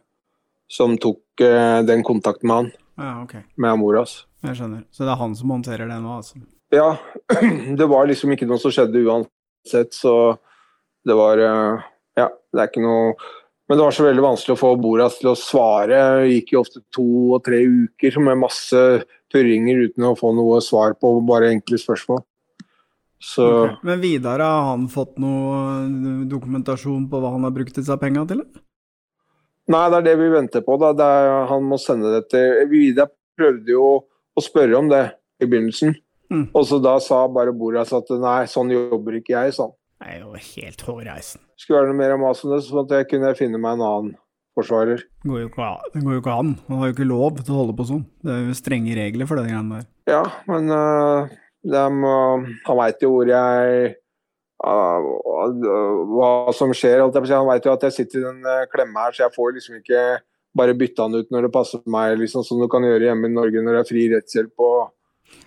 som 0.72 0.96
tok 0.96 1.44
eh, 1.44 1.82
den 1.84 2.00
kontakten 2.06 2.48
med 2.48 2.56
han, 2.62 2.70
Ja, 3.00 3.12
ok. 3.26 3.34
med 3.60 3.74
Amoras. 3.74 4.22
Jeg 4.46 4.56
skjønner. 4.56 4.86
Så 4.88 5.04
det 5.04 5.12
er 5.12 5.20
han 5.20 5.34
som 5.36 5.52
håndterer 5.52 5.84
det 5.90 6.00
nå, 6.00 6.16
altså. 6.16 6.40
Ja, 6.72 6.94
det 7.76 7.90
var 7.92 8.08
liksom 8.08 8.32
ikke 8.32 8.48
noe 8.48 8.62
som 8.62 8.72
skjedde 8.72 9.04
uansett, 9.04 9.92
så 9.92 10.38
det 11.06 11.16
var 11.16 11.40
eh, 11.40 11.84
Ja, 12.18 12.28
det 12.28 12.62
er 12.62 12.70
ikke 12.70 12.84
noe 12.84 13.14
Men 13.70 13.78
det 13.78 13.84
var 13.84 13.94
så 13.96 14.06
veldig 14.06 14.24
vanskelig 14.24 14.56
å 14.56 14.60
få 14.60 14.70
Boras 14.82 15.20
til 15.20 15.30
å 15.30 15.38
svare. 15.38 16.00
Det 16.24 16.32
gikk 16.34 16.56
jo 16.56 16.62
ofte 16.64 16.80
to 16.90 17.06
og 17.36 17.44
tre 17.46 17.60
uker 17.62 18.18
med 18.26 18.40
masse 18.42 18.80
purringer 19.30 19.84
uten 19.86 20.08
å 20.08 20.16
få 20.18 20.32
noe 20.34 20.58
svar 20.64 20.96
på 20.98 21.12
bare 21.28 21.52
enkle 21.54 21.78
spørsmål. 21.78 22.24
Så 23.20 23.46
Okay. 23.46 23.76
Men 23.86 24.02
Vidar, 24.02 24.42
har 24.42 24.72
han 24.72 24.88
fått 24.90 25.20
noe 25.22 25.54
eh, 25.84 26.26
dokumentasjon 26.32 27.06
på 27.12 27.22
hva 27.22 27.34
han 27.36 27.46
har 27.46 27.54
brukt 27.54 27.78
disse 27.78 27.94
penga 28.00 28.26
til? 28.26 28.42
Nei, 29.70 29.86
det 29.92 30.00
er 30.00 30.06
det 30.08 30.18
vi 30.18 30.34
venter 30.34 30.66
på. 30.66 30.74
da. 30.80 30.90
Er, 30.90 31.46
han 31.52 31.66
må 31.70 31.78
sende 31.78 32.10
det 32.16 32.24
til 32.32 32.64
Vidar 32.72 33.12
prøvde 33.38 33.76
jo 33.76 33.90
å 34.34 34.42
spørre 34.44 34.78
om 34.80 34.90
det 34.90 35.04
i 35.38 35.46
begynnelsen. 35.46 35.94
Mm. 36.30 36.46
Og 36.54 36.64
så 36.66 36.78
da 36.82 36.96
sa 37.02 37.24
bare 37.30 37.54
Boras 37.56 37.92
at 37.96 38.10
nei, 38.22 38.44
sånn 38.50 38.72
jobber 38.74 39.18
ikke 39.18 39.36
jeg, 39.36 39.54
sånn. 39.56 39.72
Det 40.00 40.14
er 40.14 40.22
jo 40.22 40.32
helt 40.32 40.82
hårreisen. 40.86 41.42
Skulle 41.60 41.82
være 41.82 41.92
noe 41.92 41.98
mer 41.98 42.16
mas 42.20 42.40
om 42.44 42.54
det, 42.54 42.62
sånn 42.64 42.86
at 42.86 42.94
jeg 42.96 43.08
kunne 43.10 43.36
finne 43.36 43.60
meg 43.60 43.76
en 43.76 43.84
annen 43.84 44.12
forsvarer. 44.56 45.02
Det 45.20 45.28
går 45.28 45.42
jo 45.42 45.50
ikke 45.50 45.66
an. 45.66 45.90
Det 45.92 46.04
går 46.06 46.14
jo 46.16 46.22
ikke 46.22 46.36
an. 46.42 46.54
Man 46.70 46.80
har 46.80 46.88
jo 46.88 46.94
ikke 46.96 47.08
lov 47.10 47.40
til 47.40 47.54
å 47.54 47.58
holde 47.60 47.76
på 47.76 47.86
sånn. 47.90 48.06
Det 48.24 48.32
er 48.32 48.46
jo 48.46 48.56
strenge 48.56 48.96
regler 48.96 49.28
for 49.28 49.40
det 49.40 49.50
greiene 49.50 49.80
der. 49.80 49.88
Ja, 50.10 50.22
men 50.48 50.72
uh, 50.72 51.34
dem, 51.60 52.00
øh, 52.08 52.48
han 52.64 52.80
veit 52.80 53.04
jo 53.04 53.10
hvor 53.12 53.28
jeg 53.28 53.90
øh, 54.64 55.10
Hva 56.14 56.30
som 56.56 56.72
skjer. 56.72 57.02
holdt 57.04 57.18
jeg 57.18 57.26
på 57.26 57.28
å 57.28 57.30
si. 57.30 57.36
Han 57.36 57.50
veit 57.50 57.68
jo 57.68 57.76
at 57.76 57.84
jeg 57.86 57.96
sitter 57.98 58.22
i 58.22 58.24
den 58.24 58.40
klemme 58.40 58.70
klemma 58.72 59.04
her, 59.06 59.16
så 59.16 59.26
jeg 59.26 59.36
får 59.36 59.54
liksom 59.58 59.82
ikke 59.82 60.06
bare 60.56 60.74
bytte 60.74 61.04
han 61.04 61.14
ut 61.14 61.28
når 61.30 61.46
det 61.46 61.52
passer 61.54 61.84
meg, 61.86 62.16
liksom, 62.18 62.42
som 62.46 62.58
du 62.60 62.66
kan 62.72 62.84
gjøre 62.84 63.06
hjemme 63.06 63.28
i 63.28 63.36
Norge 63.36 63.62
når 63.62 63.76
det 63.76 63.84
er 63.84 63.90
fri 63.92 64.08
rettshjelp 64.14 64.64
og 64.66 64.96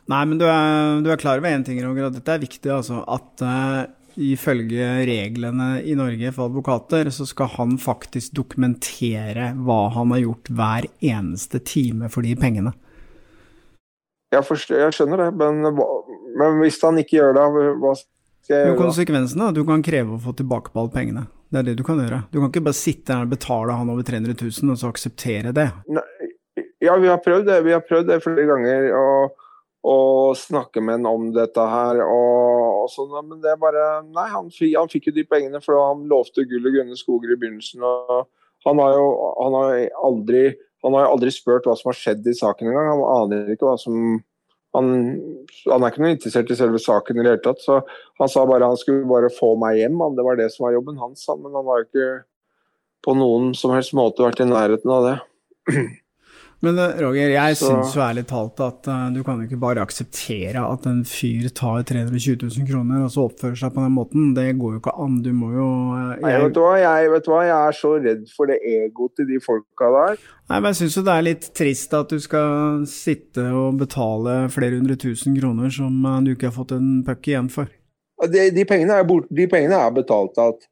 Nei, 0.08 0.22
men 0.28 0.38
du 0.40 0.46
er, 0.48 1.02
du 1.04 1.10
er 1.12 1.20
klar 1.20 1.42
over 1.42 1.52
én 1.52 1.64
ting, 1.68 1.82
Roger, 1.84 2.08
og 2.08 2.16
dette 2.16 2.32
er 2.32 2.40
viktig, 2.40 2.70
altså. 2.72 3.02
At 3.04 3.42
eh, 3.44 3.82
ifølge 4.20 4.88
reglene 5.08 5.82
i 5.84 5.96
Norge 5.98 6.32
for 6.36 6.50
advokater, 6.50 7.10
så 7.14 7.26
skal 7.30 7.52
han 7.58 7.76
faktisk 7.82 8.36
dokumentere 8.38 9.52
hva 9.66 9.82
han 9.96 10.14
har 10.14 10.24
gjort 10.24 10.52
hver 10.54 10.88
eneste 11.02 11.62
time 11.66 12.10
for 12.14 12.26
de 12.26 12.36
pengene. 12.40 12.74
Jeg, 14.34 14.46
forstår, 14.48 14.80
jeg 14.88 14.98
skjønner 14.98 15.26
det, 15.26 15.30
men, 15.38 15.62
men 16.40 16.60
hvis 16.64 16.80
han 16.82 16.98
ikke 17.02 17.20
gjør 17.20 17.38
det, 17.38 17.46
hva 17.82 17.94
skal 17.98 18.10
jeg 18.56 18.66
gjøre 18.66 18.74
da? 18.74 18.82
konsekvensen 18.82 19.44
er 19.44 19.54
at 19.54 19.60
du 19.60 19.64
kan 19.68 19.86
kreve 19.86 20.18
å 20.18 20.24
få 20.24 20.34
tilbakebetalt 20.38 20.96
pengene. 20.96 21.28
Det 21.54 21.62
er 21.62 21.68
det 21.70 21.78
du 21.78 21.86
kan 21.86 22.02
gjøre. 22.02 22.24
Du 22.34 22.40
kan 22.40 22.50
ikke 22.50 22.66
bare 22.66 22.78
sitte 22.78 23.14
her 23.14 23.28
og 23.28 23.34
betale 23.36 23.76
han 23.78 23.92
over 23.94 24.06
300 24.08 24.34
000, 24.34 24.74
og 24.74 24.80
så 24.82 24.90
akseptere 24.90 25.54
det. 25.54 25.68
Ja, 26.82 26.98
vi 27.00 27.12
har 27.12 27.22
prøvd 27.22 27.46
det. 27.48 27.60
Vi 27.68 27.76
har 27.76 27.84
prøvd 27.86 28.10
det 28.10 28.24
flere 28.26 28.48
ganger. 28.50 28.90
og 28.98 29.43
og 29.84 30.38
snakke 30.40 30.82
med 30.82 31.02
han 31.02 31.08
om 31.10 31.30
dette 31.36 31.64
her. 31.68 32.00
Og, 32.06 32.84
og 32.84 32.92
sånn, 32.92 33.16
men 33.28 33.42
det 33.44 33.52
er 33.52 33.60
bare 33.60 33.88
Nei, 34.06 34.28
han, 34.32 34.50
han 34.50 34.92
fikk 34.92 35.10
jo 35.10 35.16
de 35.18 35.26
pengene, 35.28 35.60
for 35.64 35.80
han 35.80 36.06
lovte 36.12 36.46
gull 36.48 36.70
og 36.70 36.78
grønne 36.78 37.00
skoger 37.00 37.34
i 37.36 37.40
begynnelsen. 37.40 37.84
og 37.84 38.30
Han 38.68 38.80
har 38.80 38.96
jo 38.96 39.08
han 39.42 39.58
har 39.60 39.80
aldri, 40.08 40.44
han 40.86 40.96
har 40.96 41.10
aldri 41.12 41.34
spurt 41.36 41.68
hva 41.68 41.76
som 41.80 41.92
har 41.92 42.00
skjedd 42.00 42.30
i 42.32 42.38
saken 42.38 42.72
engang. 42.72 42.94
Han 42.94 43.10
aner 43.18 43.52
ikke 43.56 43.68
hva 43.68 43.80
som 43.82 44.22
han, 44.74 44.88
han 45.70 45.84
er 45.84 45.92
ikke 45.92 46.02
noe 46.02 46.16
interessert 46.16 46.50
i 46.50 46.58
selve 46.58 46.80
saken 46.82 47.20
i 47.20 47.26
det 47.26 47.36
hele 47.36 47.44
tatt. 47.44 47.62
Så 47.62 47.82
han 48.20 48.32
sa 48.32 48.46
bare 48.50 48.72
han 48.72 48.80
skulle 48.80 49.06
bare 49.10 49.30
få 49.34 49.54
meg 49.60 49.78
hjem. 49.82 50.00
Han. 50.02 50.16
Det 50.18 50.26
var 50.26 50.40
det 50.40 50.48
som 50.54 50.66
var 50.66 50.78
jobben 50.78 51.02
hans. 51.02 51.28
Han, 51.30 51.44
men 51.44 51.60
han 51.60 51.68
har 51.70 51.84
jo 51.84 51.90
ikke 51.90 52.08
på 53.04 53.18
noen 53.20 53.52
som 53.58 53.76
helst 53.76 53.94
måte 53.98 54.24
vært 54.24 54.42
i 54.42 54.48
nærheten 54.48 54.96
av 54.96 55.10
det. 55.10 55.18
Men 56.64 56.78
eh, 56.80 57.00
Roger, 57.04 57.34
jeg 57.34 57.58
Så- 57.60 57.68
syns 57.68 57.96
jo 57.96 58.02
ærlig 58.02 58.24
talt 58.30 58.60
at 58.64 58.88
uh, 58.88 59.10
du 59.12 59.20
kan 59.24 59.42
jo 59.42 59.48
ikke 59.50 59.60
bare 59.60 59.84
akseptere 59.84 60.62
at 60.64 60.86
en 60.88 61.02
fyr 61.04 61.50
tar 61.52 61.84
320 61.84 62.38
000 62.40 62.68
kroner 62.70 63.04
og 63.04 63.12
så 63.12 63.26
oppfører 63.28 63.58
seg 63.60 63.74
på 63.76 63.84
den 63.84 63.96
måten. 63.98 64.30
Det 64.38 64.46
går 64.62 64.78
jo 64.78 64.80
ikke 64.80 64.96
an. 65.04 65.18
Du 65.26 65.32
må 65.36 65.52
jo 65.52 65.68
eh, 65.98 66.22
Nei, 66.24 66.32
vet, 66.40 66.56
du 66.56 66.62
hva? 66.64 66.78
Jeg, 66.80 67.12
vet 67.12 67.28
du 67.28 67.32
hva? 67.34 67.42
jeg 67.50 67.58
er 67.58 67.78
så 67.82 67.92
redd 68.00 68.24
for 68.32 68.48
det 68.48 68.62
egoet 68.64 69.16
til 69.20 69.28
de 69.28 69.42
folka 69.44 69.92
der. 69.98 70.22
Nei, 70.54 70.60
men 70.60 70.70
jeg 70.72 70.80
syns 70.80 70.98
jo 71.02 71.06
det 71.10 71.18
er 71.18 71.28
litt 71.28 71.50
trist 71.60 71.98
at 72.00 72.16
du 72.16 72.24
skal 72.24 72.86
sitte 72.88 73.50
og 73.52 73.80
betale 73.84 74.38
flere 74.54 74.80
hundre 74.80 74.96
tusen 75.00 75.36
kroner 75.36 75.74
som 75.74 76.00
uh, 76.08 76.22
du 76.24 76.32
ikke 76.32 76.48
har 76.48 76.56
fått 76.56 76.78
en 76.78 77.02
puck 77.04 77.28
igjen 77.28 77.52
for. 77.52 77.68
De, 78.24 78.48
de, 78.56 78.64
pengene 78.64 79.02
er 79.02 79.04
bort, 79.04 79.28
de 79.28 79.50
pengene 79.52 79.76
er 79.84 79.92
betalt 79.92 80.40
alt. 80.40 80.64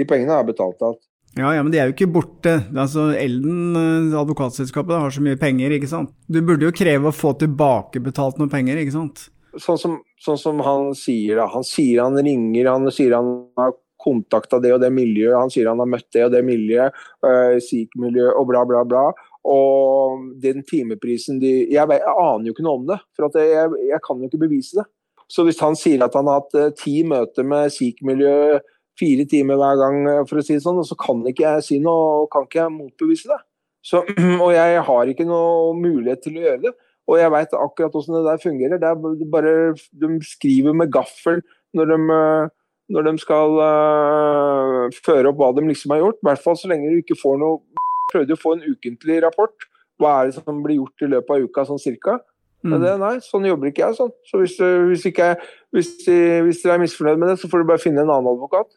De 0.00 0.04
pengene 0.08 0.32
er 0.32 0.48
betalt 0.48 0.80
alt. 0.80 1.02
Ja, 1.36 1.50
ja, 1.52 1.62
men 1.62 1.72
de 1.72 1.80
er 1.80 1.90
jo 1.90 1.92
ikke 1.92 2.08
borte. 2.08 2.52
Altså, 2.72 3.10
Elden, 3.20 3.76
eh, 3.76 4.18
advokatselskapet, 4.18 4.96
har 5.02 5.12
så 5.12 5.24
mye 5.24 5.36
penger, 5.36 5.74
ikke 5.76 5.90
sant. 5.90 6.14
Du 6.32 6.40
burde 6.40 6.64
jo 6.64 6.72
kreve 6.72 7.10
å 7.10 7.14
få 7.14 7.34
tilbakebetalt 7.36 8.40
noe 8.40 8.48
penger, 8.52 8.80
ikke 8.80 8.94
sant. 8.94 9.26
Sånn 9.60 9.80
som, 9.80 9.98
sånn 10.20 10.40
som 10.40 10.62
han 10.64 10.94
sier, 10.96 11.36
da. 11.36 11.50
Han 11.52 11.64
sier 11.64 12.00
han 12.04 12.16
ringer, 12.16 12.70
han 12.72 12.88
sier 12.92 13.16
han 13.18 13.30
har 13.60 13.76
kontakta 14.06 14.60
det 14.62 14.72
og 14.76 14.80
det 14.80 14.92
miljøet, 14.94 15.36
han 15.36 15.52
sier 15.52 15.68
han 15.68 15.80
har 15.82 15.88
møtt 15.90 16.08
det 16.14 16.26
og 16.26 16.34
det 16.34 16.42
miljøet, 16.46 16.94
uh, 17.26 17.56
SIK-miljø 17.60 18.28
og 18.36 18.48
bla, 18.50 18.62
bla, 18.68 18.84
bla. 18.88 19.06
Og 19.46 20.26
den 20.42 20.64
timeprisen 20.66 21.38
de 21.38 21.52
Jeg, 21.70 21.86
jeg 21.86 22.02
aner 22.02 22.48
jo 22.48 22.54
ikke 22.54 22.64
noe 22.66 22.80
om 22.80 22.86
det, 22.88 22.98
for 23.16 23.38
jeg, 23.38 23.80
jeg 23.90 24.02
kan 24.04 24.22
jo 24.22 24.30
ikke 24.30 24.44
bevise 24.46 24.80
det. 24.80 24.86
Så 25.30 25.42
hvis 25.46 25.60
han 25.62 25.74
sier 25.78 26.04
at 26.06 26.14
han 26.14 26.28
har 26.30 26.40
hatt 26.40 26.54
eh, 26.58 26.72
ti 26.78 27.00
møter 27.06 27.46
med 27.46 27.72
SIK-miljø 27.74 28.60
fire 29.00 29.26
timer 29.28 29.58
hver 29.60 29.78
gang, 29.80 30.00
eh, 30.10 30.24
for 30.28 30.40
å 30.40 30.44
si 30.44 30.56
det 30.56 30.64
sånn, 30.64 30.82
så 30.86 30.96
kan 31.00 31.22
ikke 31.28 31.44
jeg 31.46 31.66
si 31.66 31.78
noe, 31.82 32.24
og 32.24 32.30
kan 32.32 32.46
ikke 32.48 32.62
jeg 32.62 32.74
motbevise 32.74 33.30
det. 33.32 33.40
Så, 33.86 34.02
og 34.44 34.50
jeg 34.54 34.82
har 34.88 35.12
ikke 35.12 35.28
noe 35.28 35.72
mulighet 35.78 36.24
til 36.24 36.38
å 36.38 36.44
gjøre 36.46 36.62
det. 36.66 36.74
Og 37.06 37.20
jeg 37.20 37.30
veit 37.30 37.52
akkurat 37.54 37.94
hvordan 37.94 38.16
det 38.18 38.26
der 38.26 38.42
fungerer. 38.42 38.80
Det 38.82 38.88
er 38.88 39.26
bare, 39.30 39.52
de 39.94 40.08
skriver 40.26 40.74
med 40.74 40.90
gaffel 40.94 41.42
når 41.76 41.92
de, 41.92 41.98
eh, 42.16 42.54
når 42.96 43.06
de 43.08 43.12
skal 43.18 43.56
uh, 43.58 44.98
føre 45.02 45.30
opp 45.32 45.38
hva 45.40 45.48
de 45.54 45.64
liksom 45.66 45.94
har 45.94 46.02
gjort. 46.02 46.18
I 46.22 46.28
hvert 46.30 46.42
fall 46.42 46.58
så 46.58 46.70
lenge 46.70 46.90
du 46.90 47.00
ikke 47.02 47.18
får 47.18 47.40
noe 47.42 47.62
Prøvde 48.12 48.36
å 48.36 48.38
få 48.38 48.52
en 48.54 48.62
ukentlig 48.62 49.16
rapport. 49.24 49.64
Hva 49.98 50.12
er 50.20 50.28
det 50.28 50.36
som 50.38 50.60
blir 50.62 50.78
gjort 50.78 51.02
i 51.02 51.08
løpet 51.10 51.32
av 51.34 51.46
uka, 51.46 51.64
sånn 51.66 51.80
cirka? 51.82 52.20
Men 52.66 52.82
det, 52.82 52.92
nei, 53.00 53.16
sånn 53.22 53.46
jobber 53.48 53.70
ikke 53.70 53.82
jeg. 53.82 53.96
sånn. 53.98 54.12
Så 54.26 54.40
hvis, 54.40 54.54
hvis, 54.90 55.06
ikke, 55.10 55.32
hvis, 55.74 55.90
hvis 56.06 56.62
dere 56.62 56.76
er 56.76 56.82
misfornøyd 56.82 57.20
med 57.22 57.32
det, 57.32 57.36
så 57.42 57.50
får 57.50 57.62
du 57.62 57.68
bare 57.70 57.82
finne 57.82 58.02
en 58.02 58.12
annen 58.12 58.30
advokat. 58.30 58.70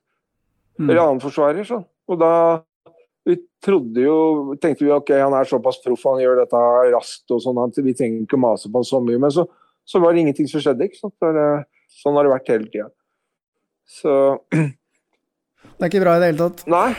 Mm. 0.79 0.89
Eller 0.89 1.03
annen 1.03 1.21
forsvarer. 1.23 1.67
sånn. 1.67 1.85
Og 2.09 2.19
da 2.21 2.33
vi 3.27 3.35
trodde 3.63 4.01
jo, 4.01 4.55
tenkte 4.61 4.85
vi 4.85 4.93
ok, 4.95 5.11
han 5.19 5.35
er 5.37 5.49
såpass 5.49 5.81
proff, 5.83 6.05
han 6.07 6.21
gjør 6.23 6.41
dette 6.41 6.61
raskt 6.95 7.35
og 7.35 7.43
sånn, 7.43 7.59
vi 7.83 7.93
trenger 7.93 8.23
ikke 8.23 8.39
mase 8.39 8.71
på 8.71 8.81
han 8.81 8.87
så 8.87 9.01
mye. 9.03 9.19
Men 9.21 9.33
så, 9.35 9.45
så 9.85 10.01
var 10.01 10.15
det 10.15 10.23
ingenting 10.23 10.49
som 10.49 10.63
skjedde. 10.63 10.87
ikke 10.87 11.01
sant? 11.01 11.15
Er, 11.27 11.65
sånn 12.01 12.17
har 12.17 12.25
det 12.25 12.33
vært 12.33 12.53
hele 12.53 12.69
tida. 12.71 12.91
Så 13.89 14.13
Det 15.79 15.85
er 15.85 15.91
ikke 15.91 16.01
bra 16.03 16.13
i 16.17 16.19
det 16.21 16.27
hele 16.31 16.45
tatt. 16.47 16.61
Nei, 16.71 16.89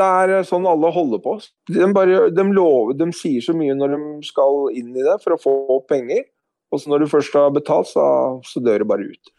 det 0.00 0.06
er 0.06 0.46
sånn 0.48 0.68
alle 0.68 0.90
holder 0.92 1.20
på. 1.24 1.34
De, 1.68 1.82
bare, 1.92 2.28
de, 2.32 2.44
lover, 2.56 2.94
de 2.96 3.08
sier 3.16 3.44
så 3.44 3.52
mye 3.56 3.74
når 3.76 3.96
de 3.96 4.00
skal 4.24 4.70
inn 4.76 4.94
i 4.94 5.04
det 5.04 5.18
for 5.24 5.36
å 5.36 5.40
få 5.40 5.54
penger. 5.88 6.24
Og 6.72 6.80
så 6.80 6.92
når 6.92 7.04
du 7.04 7.10
først 7.12 7.36
har 7.36 7.52
betalt, 7.52 7.90
så, 7.90 8.04
så 8.46 8.62
dør 8.64 8.84
det 8.84 8.88
bare 8.88 9.08
ut. 9.10 9.32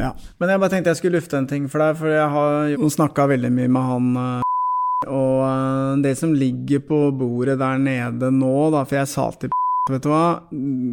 Ja. 0.00 0.12
Men 0.40 0.52
jeg 0.52 0.62
bare 0.62 0.72
tenkte 0.72 0.92
jeg 0.92 1.00
skulle 1.02 1.20
lufte 1.20 1.38
en 1.38 1.48
ting 1.50 1.66
for 1.70 1.84
deg, 1.84 1.98
for 2.00 2.12
jeg 2.12 2.28
har 2.34 2.92
snakka 2.96 3.26
veldig 3.34 3.50
mye 3.52 3.72
med 3.72 3.88
han 3.90 4.06
eh, 4.22 5.10
Og 5.12 5.42
eh, 5.44 5.90
det 6.06 6.14
som 6.20 6.32
ligger 6.32 6.84
på 6.88 7.00
bordet 7.18 7.58
der 7.60 7.82
nede 7.82 8.30
nå, 8.32 8.54
da, 8.72 8.86
for 8.86 9.02
jeg 9.02 9.12
sa 9.12 9.28
til 9.36 9.52
Vet 9.90 10.04
du 10.04 10.12
hva, 10.12 10.44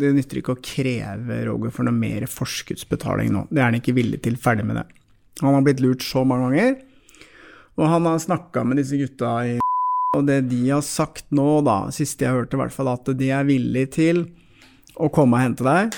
det 0.02 0.16
nytter 0.18 0.40
ikke 0.40 0.56
å 0.56 0.62
kreve 0.66 1.44
Roger 1.46 1.70
for 1.70 1.86
noe 1.86 1.94
mer 1.94 2.24
forskuddsbetaling 2.26 3.30
nå. 3.36 3.44
Det 3.54 3.62
er 3.62 3.68
han 3.68 3.78
ikke 3.78 3.94
villig 3.94 4.18
til. 4.26 4.34
Ferdig 4.42 4.66
med 4.66 4.80
det. 4.80 4.88
Han 5.44 5.54
har 5.54 5.62
blitt 5.62 5.84
lurt 5.84 6.02
så 6.02 6.24
mange 6.26 6.48
ganger. 6.48 6.72
Og 7.78 7.86
han 7.86 8.08
har 8.10 8.18
snakka 8.24 8.64
med 8.66 8.82
disse 8.82 8.98
gutta 8.98 9.36
i 9.46 9.60
Og 10.18 10.26
det 10.26 10.40
de 10.50 10.64
har 10.72 10.82
sagt 10.82 11.30
nå, 11.30 11.62
da, 11.62 11.84
siste 11.94 12.26
jeg 12.26 12.34
hørte 12.34 12.58
i 12.58 12.64
hvert 12.64 12.74
fall, 12.74 12.90
at 12.90 13.14
de 13.20 13.30
er 13.30 13.46
villige 13.46 13.92
til 13.94 14.24
å 14.98 15.12
komme 15.14 15.38
og 15.38 15.46
hente 15.46 15.68
deg 15.68 15.94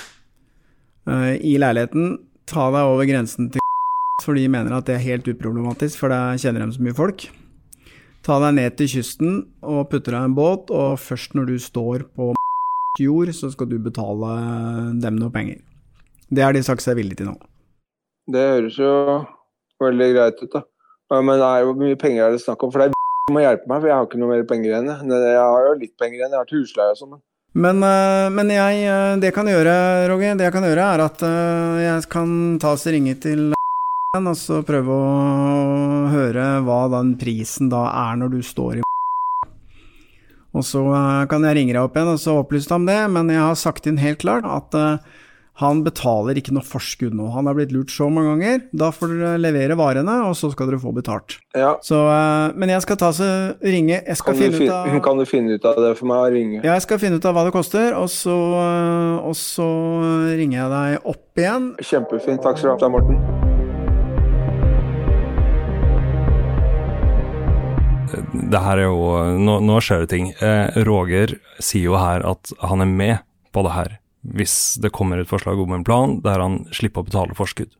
uh, 1.08 1.32
i 1.32 1.56
leiligheten, 1.56 2.18
ta 2.52 2.68
deg 2.74 2.88
over 2.94 3.08
grensen 3.08 3.48
til 3.52 3.62
for 4.24 4.38
de 4.38 4.48
mener 4.52 4.74
at 4.76 4.88
det 4.88 4.98
er 4.98 5.06
helt 5.06 5.28
uproblematisk, 5.32 5.98
for 5.98 6.12
der 6.12 6.38
kjenner 6.40 6.66
de 6.66 6.76
så 6.76 6.84
mye 6.84 6.96
folk. 6.96 7.26
Ta 8.22 8.38
deg 8.44 8.54
ned 8.58 8.76
til 8.78 8.90
kysten 8.92 9.38
og 9.66 9.88
putte 9.90 10.12
deg 10.12 10.20
i 10.20 10.30
en 10.30 10.36
båt, 10.36 10.70
og 10.70 11.00
først 11.02 11.34
når 11.38 11.48
du 11.50 11.56
står 11.62 12.06
på 12.14 12.32
jord, 13.02 13.32
så 13.34 13.50
skal 13.50 13.70
du 13.70 13.78
betale 13.82 14.34
dem 15.02 15.18
noe 15.18 15.32
penger. 15.34 15.62
Det 16.32 16.44
har 16.44 16.54
de 16.54 16.62
sagt 16.64 16.84
seg 16.84 16.96
villig 17.00 17.18
til 17.18 17.32
nå. 17.32 17.36
Det 18.32 18.42
høres 18.54 18.78
jo 18.78 18.92
veldig 19.82 20.10
greit 20.14 20.44
ut, 20.44 20.52
da. 20.52 20.62
Men 21.18 21.42
er 21.42 21.66
hvor 21.66 21.76
mye 21.76 21.98
penger 22.00 22.28
er 22.28 22.36
det 22.36 22.44
snakk 22.44 22.62
om? 22.64 22.70
For 22.72 22.80
det 22.80 22.92
er 22.92 23.00
må 23.34 23.42
hjelpe 23.42 23.68
meg, 23.68 23.80
for 23.80 23.90
jeg 23.90 23.96
har 23.96 24.06
ikke 24.08 24.20
noe 24.22 24.32
mer 24.32 24.46
penger 24.48 24.70
igjen. 24.70 24.88
Jeg 24.92 25.36
har 25.40 25.66
jo 25.66 25.74
litt 25.80 25.94
penger 26.00 26.20
igjen, 26.20 26.32
jeg 26.32 26.40
har 26.40 26.48
til 26.48 26.62
husleie 26.62 26.94
og 26.94 27.00
sånn. 27.00 27.20
Men- 27.52 27.78
Men, 28.34 28.50
eh, 28.50 28.56
jeg, 28.56 28.84
eh, 28.86 29.16
det 29.20 29.24
jeg 29.30 29.34
kan 29.34 29.46
gjøre, 29.46 30.08
Roger, 30.08 30.34
det 30.36 30.44
jeg 30.44 30.52
kan 30.52 30.62
gjøre 30.62 30.94
er 30.94 31.00
at 31.04 31.22
eh, 31.22 31.82
jeg 31.84 32.08
kan 32.08 32.58
ta 32.58 32.72
og 32.72 32.86
ringe 32.86 33.14
til 33.20 33.52
og 34.16 34.36
så 34.36 34.62
prøve 34.64 34.88
å 34.88 36.08
høre 36.12 36.62
hva 36.64 36.90
den 36.90 37.16
prisen 37.16 37.68
da 37.68 37.86
er 38.10 38.16
når 38.16 38.30
du 38.30 38.40
står 38.42 38.78
i 38.78 38.82
Og 40.54 40.62
så 40.64 40.82
kan 41.28 41.42
jeg 41.42 41.56
ringe 41.56 41.72
deg 41.72 41.82
opp 41.82 41.94
igjen 41.96 42.12
og 42.12 42.20
så 42.20 42.38
opplyse 42.42 42.68
deg 42.68 42.76
om 42.76 42.86
det, 42.86 43.10
men 43.10 43.28
jeg 43.28 43.40
har 43.40 43.54
sagt 43.56 43.86
inn 43.86 43.96
helt 43.98 44.18
klart 44.20 44.44
at 44.44 45.00
han 45.60 45.82
betaler 45.84 46.38
ikke 46.40 46.54
noe 46.56 46.64
forskudd 46.64 47.12
nå. 47.14 47.26
Han 47.34 47.46
har 47.46 47.54
blitt 47.58 47.72
lurt 47.74 47.92
så 47.92 48.06
mange 48.10 48.30
ganger. 48.32 48.62
Da 48.72 48.88
får 48.94 49.12
dere 49.12 49.40
levere 49.42 49.76
varene, 49.76 50.14
og 50.24 50.32
så 50.38 50.48
skal 50.52 50.70
dere 50.70 50.80
få 50.80 50.94
betalt. 50.96 51.36
Ja, 51.54 51.74
Så, 51.84 51.98
eh, 52.08 52.54
men 52.56 52.72
jeg 52.72 52.82
skal 52.86 52.96
ta 52.96 53.10
så 53.12 53.28
ringe 53.60 53.98
Jeg 54.00 54.16
skal 54.16 54.32
kan 54.32 54.40
du, 54.40 54.56
finne 54.56 54.64
ut 54.64 54.72
av 54.72 55.00
kan 55.04 55.18
du 55.20 55.24
finne 55.28 55.58
ut 55.58 55.64
av 55.68 55.76
det 55.76 55.92
for 55.98 56.08
meg 56.08 56.16
å 56.24 56.32
ringe? 56.32 56.62
jeg 56.64 56.82
skal 56.86 56.98
finne 56.98 57.20
ut 57.20 57.26
av 57.28 57.34
hva 57.36 57.44
det 57.44 57.52
koster, 57.52 57.92
og 57.98 58.08
så, 58.08 58.36
og 59.20 59.36
så 59.36 59.68
ringer 60.38 60.62
jeg 60.62 60.70
deg 60.72 61.12
opp 61.12 61.44
igjen. 61.44 61.70
Kjempefint. 61.84 62.42
Takk 62.42 62.58
skal 62.58 62.78
du 62.78 62.84
ha, 62.86 62.92
Morten. 62.96 63.20
Det 68.52 68.60
her 68.60 68.80
er 68.82 68.88
jo 68.88 69.36
Nå, 69.40 69.58
nå 69.64 69.78
skjer 69.84 70.04
det 70.04 70.10
ting. 70.12 70.32
Eh, 70.40 70.80
Roger 70.88 71.36
sier 71.62 71.90
jo 71.92 71.98
her 72.00 72.24
at 72.28 72.52
han 72.64 72.84
er 72.84 72.90
med 72.90 73.22
på 73.52 73.62
det 73.66 73.72
her, 73.76 73.98
hvis 74.22 74.78
det 74.82 74.92
kommer 74.94 75.18
et 75.18 75.30
forslag 75.30 75.60
om 75.60 75.72
en 75.74 75.84
plan 75.86 76.18
der 76.24 76.42
han 76.42 76.62
slipper 76.74 77.02
å 77.02 77.08
betale 77.08 77.38
forskudd. 77.38 77.72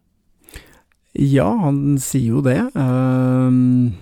Ja, 1.12 1.48
han 1.60 1.98
sier 2.00 2.38
jo 2.38 2.42
det. 2.44 2.58
Ehm, 2.78 3.92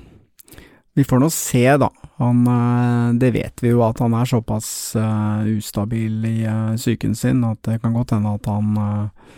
vi 0.94 1.04
får 1.04 1.20
nå 1.20 1.30
se, 1.34 1.64
da. 1.82 1.90
Han, 2.22 2.44
eh, 2.46 3.12
det 3.18 3.32
vet 3.34 3.62
vi 3.64 3.72
jo 3.72 3.82
at 3.86 4.00
han 4.02 4.14
er 4.14 4.28
såpass 4.28 4.94
eh, 4.96 5.50
ustabil 5.56 6.24
i 6.28 6.38
psyken 6.76 7.16
sin 7.16 7.42
at 7.48 7.62
det 7.66 7.80
kan 7.82 7.96
godt 7.96 8.14
hende 8.14 8.34
at 8.36 8.48
han 8.50 8.76
eh, 8.76 9.30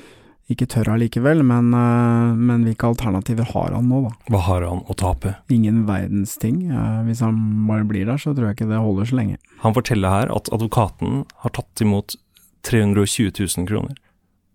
ikke 0.52 0.66
tør 0.68 0.90
allikevel, 0.96 1.40
men, 1.46 1.70
men 1.72 2.64
hvilke 2.66 2.90
alternativer 2.90 3.46
har 3.54 3.72
han 3.72 3.86
nå, 3.88 4.02
da? 4.04 4.10
Hva 4.34 4.40
har 4.48 4.66
han 4.66 4.82
å 4.90 4.96
tape? 4.98 5.36
Ingen 5.54 5.84
verdens 5.88 6.34
ting. 6.42 6.66
Eh, 6.68 6.98
hvis 7.06 7.22
han 7.24 7.38
bare 7.68 7.86
blir 7.88 8.08
der, 8.10 8.20
så 8.20 8.34
tror 8.34 8.50
jeg 8.50 8.58
ikke 8.58 8.68
det 8.72 8.82
holder 8.82 9.08
så 9.08 9.18
lenge. 9.20 9.38
Han 9.62 9.76
forteller 9.78 10.12
her 10.12 10.34
at 10.34 10.50
advokaten 10.52 11.22
har 11.44 11.56
tatt 11.56 11.84
imot 11.84 12.18
320 12.62 13.32
000 13.58 13.68
kroner, 13.68 13.98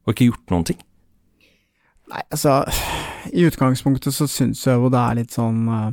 og 0.06 0.14
ikke 0.14 0.30
gjort 0.32 0.54
noen 0.54 0.68
ting. 0.72 0.82
Nei, 2.08 2.24
altså 2.32 2.62
I 3.36 3.44
utgangspunktet 3.50 4.16
så 4.16 4.30
syns 4.32 4.62
jeg 4.64 4.80
jo 4.80 4.88
det 4.94 5.00
er 5.02 5.18
litt 5.20 5.34
sånn 5.36 5.66
eh, 5.68 5.90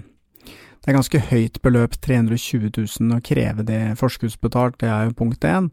Det 0.47 0.93
er 0.93 0.99
ganske 1.01 1.21
høyt 1.33 1.59
beløp, 1.65 1.97
320 2.05 2.69
000, 2.71 3.15
å 3.17 3.23
kreve 3.25 3.65
det 3.67 3.83
forskuddsbetalt, 3.99 4.79
det 4.83 4.91
er 4.93 5.09
jo 5.09 5.17
punkt 5.19 5.47
én. 5.49 5.71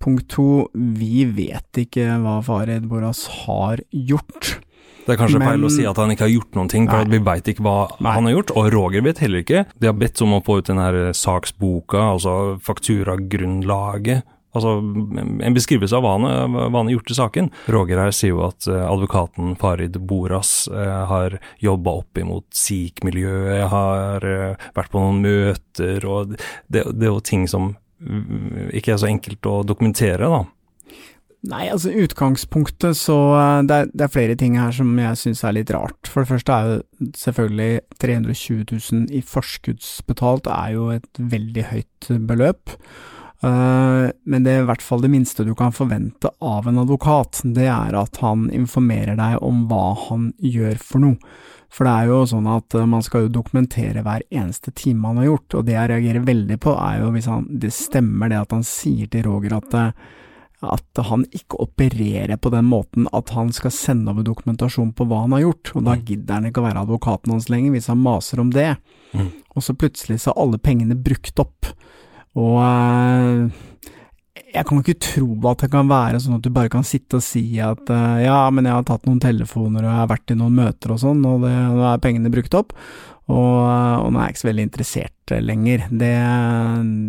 Punkt 0.00 0.26
to, 0.32 0.66
vi 0.74 1.24
vet 1.28 1.80
ikke 1.84 2.18
hva 2.20 2.40
Farid 2.44 2.88
Boras 2.88 3.26
har 3.44 3.80
gjort. 3.92 4.58
Det 5.06 5.14
er 5.14 5.18
kanskje 5.20 5.38
Men- 5.38 5.48
feil 5.48 5.64
å 5.64 5.70
si 5.72 5.84
at 5.86 5.96
han 5.96 6.10
ikke 6.10 6.26
har 6.26 6.34
gjort 6.34 6.56
noen 6.58 6.68
ting, 6.68 6.88
for 6.88 7.04
vi 7.04 7.18
veit 7.18 7.48
ikke 7.48 7.62
hva 7.64 7.88
Nei. 8.00 8.12
han 8.12 8.24
har 8.24 8.32
gjort, 8.32 8.50
og 8.56 8.72
Roger 8.72 9.02
vet 9.02 9.18
heller 9.18 9.42
ikke. 9.44 9.64
De 9.78 9.86
har 9.86 9.94
bedt 9.94 10.20
om 10.22 10.34
å 10.36 10.44
få 10.44 10.58
ut 10.58 10.66
den 10.66 10.78
her 10.78 11.12
saksboka, 11.12 11.98
altså 12.14 12.60
fakturagrunnlaget. 12.60 14.22
Altså 14.50 14.76
en 14.80 15.54
beskrivelse 15.54 15.94
av 15.94 16.02
hva 16.02 16.16
han, 16.16 16.54
hva 16.56 16.70
han 16.74 16.88
har 16.88 16.96
gjort 16.96 17.12
i 17.12 17.18
saken. 17.18 17.50
Roger 17.70 18.02
her 18.02 18.14
sier 18.14 18.34
jo 18.34 18.44
at 18.48 18.66
eh, 18.66 18.82
advokaten 18.82 19.54
Farid 19.60 19.98
Boras 20.10 20.64
eh, 20.72 20.96
har 21.10 21.38
jobba 21.62 22.00
opp 22.02 22.18
imot 22.18 22.48
sikh-miljøet, 22.58 23.68
har 23.70 24.26
eh, 24.26 24.70
vært 24.74 24.90
på 24.90 25.02
noen 25.02 25.20
møter, 25.22 26.06
og 26.08 26.34
det, 26.66 26.82
det 26.82 27.06
er 27.06 27.12
jo 27.12 27.20
ting 27.22 27.46
som 27.50 27.74
mm, 28.02 28.72
ikke 28.80 28.96
er 28.96 29.04
så 29.04 29.10
enkelt 29.10 29.46
å 29.46 29.60
dokumentere, 29.66 30.30
da. 30.32 30.42
Nei, 31.50 31.70
altså 31.72 31.88
utgangspunktet 31.96 32.98
så 33.00 33.14
det 33.64 33.76
er, 33.76 33.86
det 33.96 34.04
er 34.04 34.12
flere 34.12 34.34
ting 34.36 34.58
her 34.60 34.74
som 34.76 34.90
jeg 35.00 35.16
syns 35.22 35.40
er 35.46 35.54
litt 35.56 35.70
rart. 35.72 36.10
For 36.10 36.20
det 36.20 36.32
første 36.34 36.52
er 36.56 36.66
jo 36.68 37.12
selvfølgelig 37.16 37.70
320 38.02 38.66
000 38.74 39.06
i 39.16 39.22
forskuddsbetalt 39.24 40.50
er 40.52 40.74
jo 40.74 40.90
et 40.92 41.22
veldig 41.32 41.64
høyt 41.70 42.10
beløp. 42.28 42.76
Eh, 43.42 44.10
men 44.24 44.44
det 44.44 44.52
er 44.52 44.64
i 44.64 44.68
hvert 44.68 44.84
fall 44.84 45.00
det 45.00 45.12
minste 45.12 45.46
du 45.48 45.54
kan 45.56 45.72
forvente 45.72 46.28
av 46.44 46.68
en 46.68 46.82
advokat, 46.82 47.40
det 47.56 47.70
er 47.72 47.96
at 47.96 48.20
han 48.20 48.50
informerer 48.52 49.16
deg 49.16 49.38
om 49.44 49.64
hva 49.70 49.94
han 50.08 50.30
gjør 50.44 50.76
for 50.80 51.06
noe. 51.06 51.32
For 51.70 51.86
det 51.86 51.92
er 51.94 52.10
jo 52.10 52.22
sånn 52.26 52.48
at 52.50 52.74
eh, 52.76 52.88
man 52.90 53.04
skal 53.06 53.26
jo 53.26 53.34
dokumentere 53.40 54.04
hver 54.04 54.26
eneste 54.28 54.74
time 54.76 55.08
han 55.08 55.22
har 55.22 55.30
gjort, 55.30 55.56
og 55.56 55.68
det 55.68 55.76
jeg 55.78 55.92
reagerer 55.94 56.26
veldig 56.28 56.58
på 56.60 56.74
er 56.76 57.04
jo 57.04 57.12
hvis 57.16 57.30
han, 57.30 57.46
det 57.62 57.72
stemmer 57.74 58.32
det 58.32 58.42
at 58.42 58.56
han 58.58 58.66
sier 58.66 59.10
til 59.12 59.28
Roger 59.30 59.56
at 59.60 59.78
eh, 59.78 60.08
at 60.60 61.00
han 61.08 61.22
ikke 61.32 61.56
opererer 61.64 62.36
på 62.36 62.50
den 62.52 62.66
måten 62.68 63.06
at 63.16 63.30
han 63.32 63.48
skal 63.56 63.72
sende 63.72 64.12
over 64.12 64.26
dokumentasjon 64.26 64.90
på 64.92 65.06
hva 65.08 65.22
han 65.22 65.32
har 65.32 65.46
gjort, 65.46 65.70
og 65.72 65.86
da 65.86 65.94
gidder 65.96 66.36
han 66.36 66.50
ikke 66.50 66.60
å 66.60 66.66
være 66.66 66.82
advokaten 66.84 67.32
hans 67.32 67.48
lenger 67.48 67.72
hvis 67.72 67.88
han 67.88 68.02
maser 68.04 68.42
om 68.42 68.50
det. 68.52 68.74
Mm. 69.16 69.30
Og 69.56 69.64
så 69.64 69.72
plutselig 69.72 70.18
så 70.20 70.34
er 70.34 70.42
alle 70.42 70.60
pengene 70.60 70.98
brukt 71.00 71.40
opp. 71.40 71.70
Og 72.38 72.56
eh, 72.62 73.50
jeg 74.50 74.66
kan 74.66 74.80
ikke 74.82 74.98
tro 75.02 75.28
at 75.50 75.62
det 75.64 75.70
kan 75.72 75.90
være 75.90 76.20
sånn 76.22 76.38
at 76.38 76.46
du 76.46 76.50
bare 76.54 76.70
kan 76.70 76.86
sitte 76.86 77.18
og 77.18 77.24
si 77.26 77.44
at 77.62 77.90
eh, 77.90 78.24
ja, 78.26 78.42
men 78.54 78.68
jeg 78.68 78.76
har 78.76 78.86
tatt 78.86 79.06
noen 79.08 79.22
telefoner 79.22 79.84
og 79.84 79.90
jeg 79.90 80.00
har 80.02 80.10
vært 80.10 80.34
i 80.34 80.38
noen 80.38 80.58
møter 80.58 80.94
og 80.94 81.00
sånn, 81.02 81.24
og 81.26 81.46
det, 81.46 81.54
nå 81.54 81.86
er 81.90 82.02
pengene 82.02 82.32
brukt 82.32 82.54
opp. 82.58 82.74
Og, 83.30 83.58
eh, 83.66 83.96
og 84.02 84.10
nå 84.10 84.20
er 84.20 84.28
jeg 84.28 84.36
ikke 84.36 84.42
så 84.42 84.50
veldig 84.50 84.66
interessert 84.66 85.34
lenger. 85.46 85.84
Det, 85.94 86.14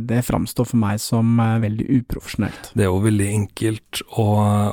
det 0.10 0.26
framstår 0.26 0.68
for 0.70 0.82
meg 0.82 1.02
som 1.02 1.40
veldig 1.40 1.88
uprofesjonelt. 2.02 2.74
Det 2.78 2.86
er 2.86 2.92
jo 2.92 3.00
veldig 3.02 3.30
enkelt 3.38 4.04
å, 4.14 4.28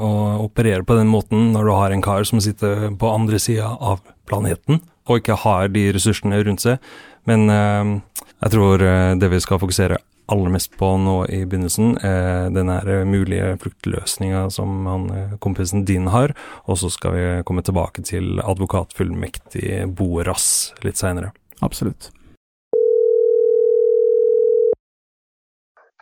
å 0.04 0.12
operere 0.44 0.84
på 0.84 0.98
den 0.98 1.08
måten 1.12 1.54
når 1.54 1.68
du 1.68 1.72
har 1.76 1.94
en 1.94 2.04
kar 2.04 2.28
som 2.28 2.42
sitter 2.44 2.90
på 3.00 3.12
andre 3.12 3.40
sida 3.40 3.70
av 3.80 4.04
planeten 4.28 4.82
og 5.08 5.22
ikke 5.22 5.38
har 5.40 5.72
de 5.72 5.86
ressursene 5.96 6.42
rundt 6.44 6.60
seg. 6.60 6.84
Men 7.28 7.48
jeg 7.48 8.52
tror 8.52 8.84
det 9.16 9.30
vi 9.32 9.40
skal 9.40 9.60
fokusere 9.62 9.96
aller 10.28 10.52
mest 10.52 10.76
på 10.76 10.90
nå 11.00 11.16
i 11.32 11.44
begynnelsen, 11.48 11.96
er 12.04 12.50
den 12.52 12.68
her 12.68 13.04
mulige 13.08 13.54
fluktløsninga 13.62 14.48
som 14.52 14.86
han, 14.86 15.08
eh, 15.10 15.38
kompisen 15.40 15.84
din 15.88 16.08
har, 16.12 16.34
og 16.68 16.78
så 16.78 16.90
skal 16.92 17.16
vi 17.16 17.24
komme 17.48 17.64
tilbake 17.64 18.04
til 18.04 18.40
advokatfullmektig 18.44 19.88
Boras 19.96 20.74
litt 20.84 21.00
seinere. 21.00 21.32
Absolutt. 21.62 22.10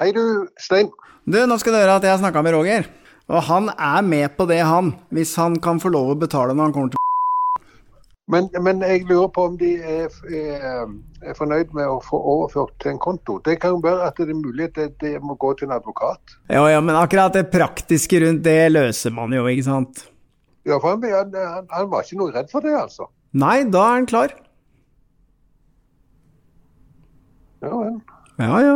Hei 0.00 0.12
du, 0.12 0.48
Stein. 0.60 0.90
Du, 1.24 1.38
nå 1.46 1.56
skal 1.58 1.72
du 1.72 1.80
høre 1.80 1.96
at 1.96 2.04
jeg 2.04 2.12
har 2.12 2.20
snakka 2.20 2.42
med 2.44 2.52
Roger, 2.52 2.90
og 3.30 3.42
han 3.48 3.70
er 3.72 4.02
med 4.02 4.36
på 4.36 4.46
det, 4.46 4.60
han, 4.66 4.92
hvis 5.10 5.34
han 5.40 5.56
kan 5.62 5.80
få 5.82 5.90
lov 5.94 6.12
å 6.12 6.20
betale 6.20 6.54
når 6.54 6.68
han 6.68 6.74
kommer 6.74 6.92
til 6.92 6.95
Men, 8.26 8.48
men 8.58 8.82
jeg 8.82 9.04
lurer 9.06 9.28
på 9.30 9.44
om 9.46 9.58
de 9.58 9.68
er, 9.78 10.10
er, 10.34 10.88
er 11.22 11.36
fornøyd 11.38 11.70
med 11.78 11.86
å 11.86 12.00
få 12.02 12.18
overført 12.18 12.72
til 12.82 12.96
en 12.96 12.98
konto. 13.02 13.36
Det 13.46 13.54
kan 13.62 13.76
jo 13.76 13.84
være 13.84 14.08
at 14.08 14.18
det 14.18 14.34
er 14.34 14.40
mulig 14.40 14.66
at 14.66 14.80
det, 14.80 14.88
det 15.02 15.12
må 15.22 15.36
gå 15.38 15.52
til 15.54 15.68
en 15.68 15.76
advokat. 15.76 16.34
Ja, 16.50 16.64
ja, 16.72 16.80
men 16.82 16.98
akkurat 16.98 17.36
det 17.38 17.44
praktiske 17.52 18.18
rundt 18.24 18.42
det 18.46 18.72
løser 18.72 19.14
man 19.14 19.36
jo, 19.36 19.46
ikke 19.46 19.68
sant? 19.68 20.08
Ja, 20.66 20.80
for 20.82 20.96
han, 20.96 21.06
han, 21.06 21.70
han, 21.70 21.86
var 21.92 22.02
ikke 22.02 22.18
noe 22.18 22.34
redd 22.34 22.50
for 22.50 22.66
det, 22.66 22.74
altså. 22.74 23.06
Nei, 23.38 23.60
da 23.70 23.84
er 23.86 23.94
han 24.00 24.10
klar. 24.10 24.34
Ja. 27.62 27.70
Ja, 28.42 28.50
ja. 28.58 28.58
Ja, 28.66 28.74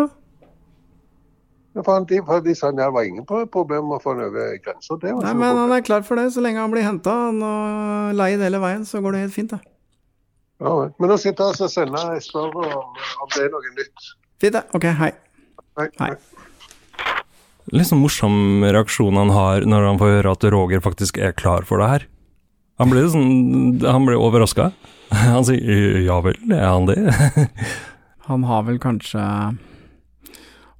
for 1.87 1.99
han, 1.99 2.07
de, 2.45 2.55
sa 2.55 2.71
det 2.75 2.87
var 2.95 3.07
ingen 3.07 3.27
pro- 3.27 3.47
problem 3.51 3.93
å 3.95 4.01
få 4.03 4.15
han 4.15 4.25
over 4.29 4.57
grensa. 4.65 4.99
Nei, 5.03 5.35
men 5.35 5.59
han 5.63 5.73
er 5.75 5.85
klar 5.87 6.05
for 6.07 6.21
det. 6.21 6.31
Så 6.35 6.45
lenge 6.45 6.63
han 6.63 6.73
blir 6.73 6.87
henta 6.87 7.15
og 7.31 8.15
leid 8.17 8.43
hele 8.45 8.61
veien, 8.63 8.87
så 8.89 9.03
går 9.05 9.17
det 9.17 9.25
helt 9.27 9.37
fint, 9.37 9.55
det. 9.55 9.61
Ja. 10.61 10.75
Men 11.01 11.13
nå 11.13 11.17
sitter 11.21 11.51
jeg 11.55 11.65
og 11.65 11.73
sender 11.73 12.15
jeg 12.15 12.27
spør 12.27 12.53
om, 12.61 13.01
om 13.25 13.33
det 13.35 13.47
er 13.47 13.53
noe 13.55 13.75
nytt. 13.79 14.11
Fint, 14.43 14.57
det. 14.59 14.65
Ok, 14.77 14.87
hei. 15.01 15.13
Hei. 15.81 15.89
hei. 16.03 16.15
Litt 17.71 17.87
sånn 17.87 18.01
morsom 18.03 18.65
reaksjon 18.67 19.19
han 19.21 19.31
har 19.33 19.65
når 19.69 19.85
han 19.87 20.01
får 20.01 20.17
høre 20.17 20.33
at 20.35 20.47
Roger 20.53 20.83
faktisk 20.83 21.21
er 21.23 21.37
klar 21.37 21.67
for 21.69 21.83
det 21.83 21.91
her. 21.93 22.07
Han 22.81 22.91
blir 22.91 23.09
sånn, 23.13 23.31
han 23.85 24.09
blir 24.09 24.19
overraska. 24.19 24.71
Han 25.13 25.45
sier 25.47 26.01
ja 26.05 26.17
vel, 26.25 26.37
er 26.51 26.67
han 26.67 26.89
det? 26.89 26.99
Han 28.31 28.45
har 28.47 28.63
vel 28.63 28.77
kanskje 28.79 29.19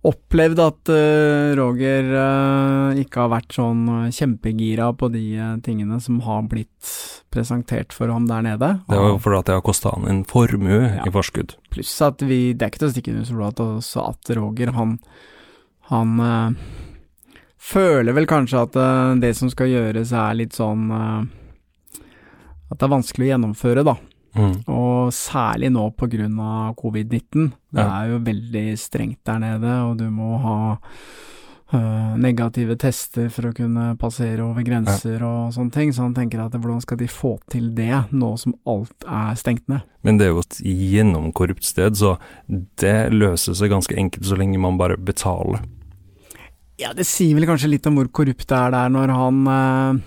opplevd 0.07 0.61
at 0.65 0.89
eh, 0.95 1.51
Roger 1.59 2.07
eh, 2.17 3.01
ikke 3.03 3.21
har 3.25 3.33
vært 3.35 3.53
sånn 3.53 3.83
eh, 3.93 4.13
kjempegira 4.17 4.87
på 4.97 5.11
de 5.13 5.25
tingene 5.67 5.99
som 6.01 6.23
har 6.25 6.47
blitt 6.49 6.93
presentert 7.31 7.93
for 7.93 8.09
ham 8.09 8.25
der 8.31 8.43
nede. 8.47 8.71
Det 8.89 8.97
var 8.97 9.11
jo 9.13 9.19
fordi 9.21 9.39
at 9.43 9.51
det 9.51 9.57
har 9.59 9.67
kosta 9.67 9.93
han 9.95 10.09
en 10.09 10.23
formue 10.25 10.79
Ja. 10.97 11.05
i 11.05 11.13
forskudd. 11.13 11.53
Pluss 11.71 11.93
at 12.03 12.23
vi 12.25 12.55
Det 12.55 12.63
er 12.65 12.73
ikke 12.73 12.81
til 12.85 12.89
å 12.89 12.95
stikke 12.95 13.13
under 13.13 13.29
stol 13.29 13.45
at 13.51 13.61
også 13.67 14.07
at 14.09 14.33
Roger, 14.41 14.73
han 14.79 14.97
Han 15.91 16.21
eh, 16.21 16.51
føler 17.61 18.15
vel 18.17 18.27
kanskje 18.31 18.63
at 18.63 18.77
eh, 18.81 19.15
det 19.21 19.35
som 19.37 19.51
skal 19.53 19.69
gjøres 19.69 20.13
er 20.17 20.35
litt 20.39 20.57
sånn 20.57 20.89
eh, 20.91 22.01
At 22.71 22.79
det 22.79 22.87
er 22.87 22.95
vanskelig 22.97 23.27
å 23.27 23.31
gjennomføre, 23.35 23.85
da. 23.85 23.97
Mm. 24.37 24.53
Og 24.71 25.11
særlig 25.13 25.73
nå 25.75 25.87
av 25.89 26.75
covid-19. 26.77 27.53
Det 27.73 27.81
Ja. 27.83 28.03
er 28.03 28.09
jo 28.13 28.19
veldig 28.21 28.79
strengt 28.79 29.25
der 29.25 29.39
nede, 29.39 29.73
og 29.91 29.97
du 29.99 30.09
må 30.11 30.39
ha 30.41 30.79
øh, 31.73 32.17
negative 32.19 32.77
tester 32.77 33.29
for 33.31 33.43
å 33.51 33.55
kunne 33.55 33.97
passere 33.99 34.41
over 34.43 34.63
grenser 34.67 35.23
og 35.23 35.53
sånne 35.55 35.71
ting. 35.73 35.93
Så 35.93 36.03
han 36.03 36.15
tenker 36.15 36.41
at 36.45 36.53
hvordan 36.53 36.81
skal 36.83 36.99
de 36.99 37.07
få 37.07 37.39
til 37.51 37.73
det, 37.75 38.11
nå 38.13 38.37
som 38.39 38.55
alt 38.67 39.05
er 39.07 39.35
stengt 39.39 39.69
ned? 39.69 39.83
Men 40.03 40.19
det 40.19 40.27
er 40.27 40.31
jo 40.35 40.41
et 40.41 40.61
gjennomkorrupt 40.65 41.65
sted, 41.65 41.95
så 41.95 42.17
det 42.49 43.13
løser 43.13 43.55
seg 43.55 43.71
ganske 43.71 43.95
enkelt 43.97 44.25
så 44.27 44.37
lenge 44.39 44.59
man 44.59 44.79
bare 44.79 44.97
betaler. 44.97 45.61
Ja, 46.81 46.95
det 46.97 47.05
sier 47.07 47.35
vel 47.37 47.45
kanskje 47.47 47.69
litt 47.69 47.87
om 47.87 47.99
hvor 47.99 48.09
korrupt 48.09 48.47
det 48.49 48.57
er 48.57 48.71
der 48.73 48.89
når 48.89 49.11
han 49.13 49.41
øh, 49.47 50.01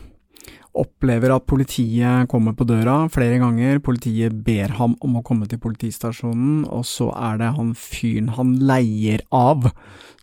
opplever 0.73 1.35
at 1.35 1.45
politiet 1.45 2.27
kommer 2.31 2.55
på 2.57 2.65
døra 2.65 3.03
flere 3.13 3.37
ganger, 3.41 3.77
politiet 3.83 4.33
ber 4.45 4.73
ham 4.79 4.95
om 5.05 5.19
å 5.19 5.23
komme 5.25 5.45
til 5.49 5.59
politistasjonen, 5.61 6.63
og 6.65 6.85
så 6.89 7.11
er 7.13 7.37
det 7.41 7.51
han 7.57 7.73
fyren 7.77 8.31
han 8.37 8.55
leier 8.65 9.21
av 9.29 9.69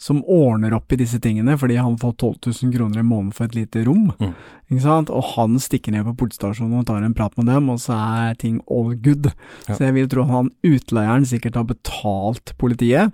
som 0.00 0.22
ordner 0.24 0.72
opp 0.74 0.92
i 0.94 0.98
disse 1.02 1.20
tingene, 1.22 1.58
fordi 1.60 1.76
han 1.76 1.98
får 2.00 2.14
12 2.16 2.50
000 2.64 2.74
kroner 2.74 3.02
i 3.02 3.06
måneden 3.06 3.34
for 3.36 3.46
et 3.46 3.54
lite 3.58 3.84
rom, 3.86 4.10
Mm. 4.18 4.34
ikke 4.70 4.82
sant, 4.82 5.10
og 5.10 5.24
han 5.36 5.58
stikker 5.60 5.92
ned 5.92 6.04
på 6.08 6.16
politistasjonen 6.24 6.80
og 6.80 6.86
tar 6.88 7.02
en 7.04 7.14
prat 7.14 7.36
med 7.36 7.46
dem, 7.46 7.68
og 7.68 7.78
så 7.78 7.94
er 7.94 8.34
ting 8.34 8.60
all 8.70 8.94
good. 8.96 9.30
Ja. 9.68 9.74
Så 9.76 9.84
jeg 9.84 9.94
vil 9.94 10.08
tro 10.08 10.24
han 10.24 10.50
utleieren 10.64 11.26
sikkert 11.28 11.54
har 11.60 11.64
betalt 11.68 12.54
politiet, 12.58 13.12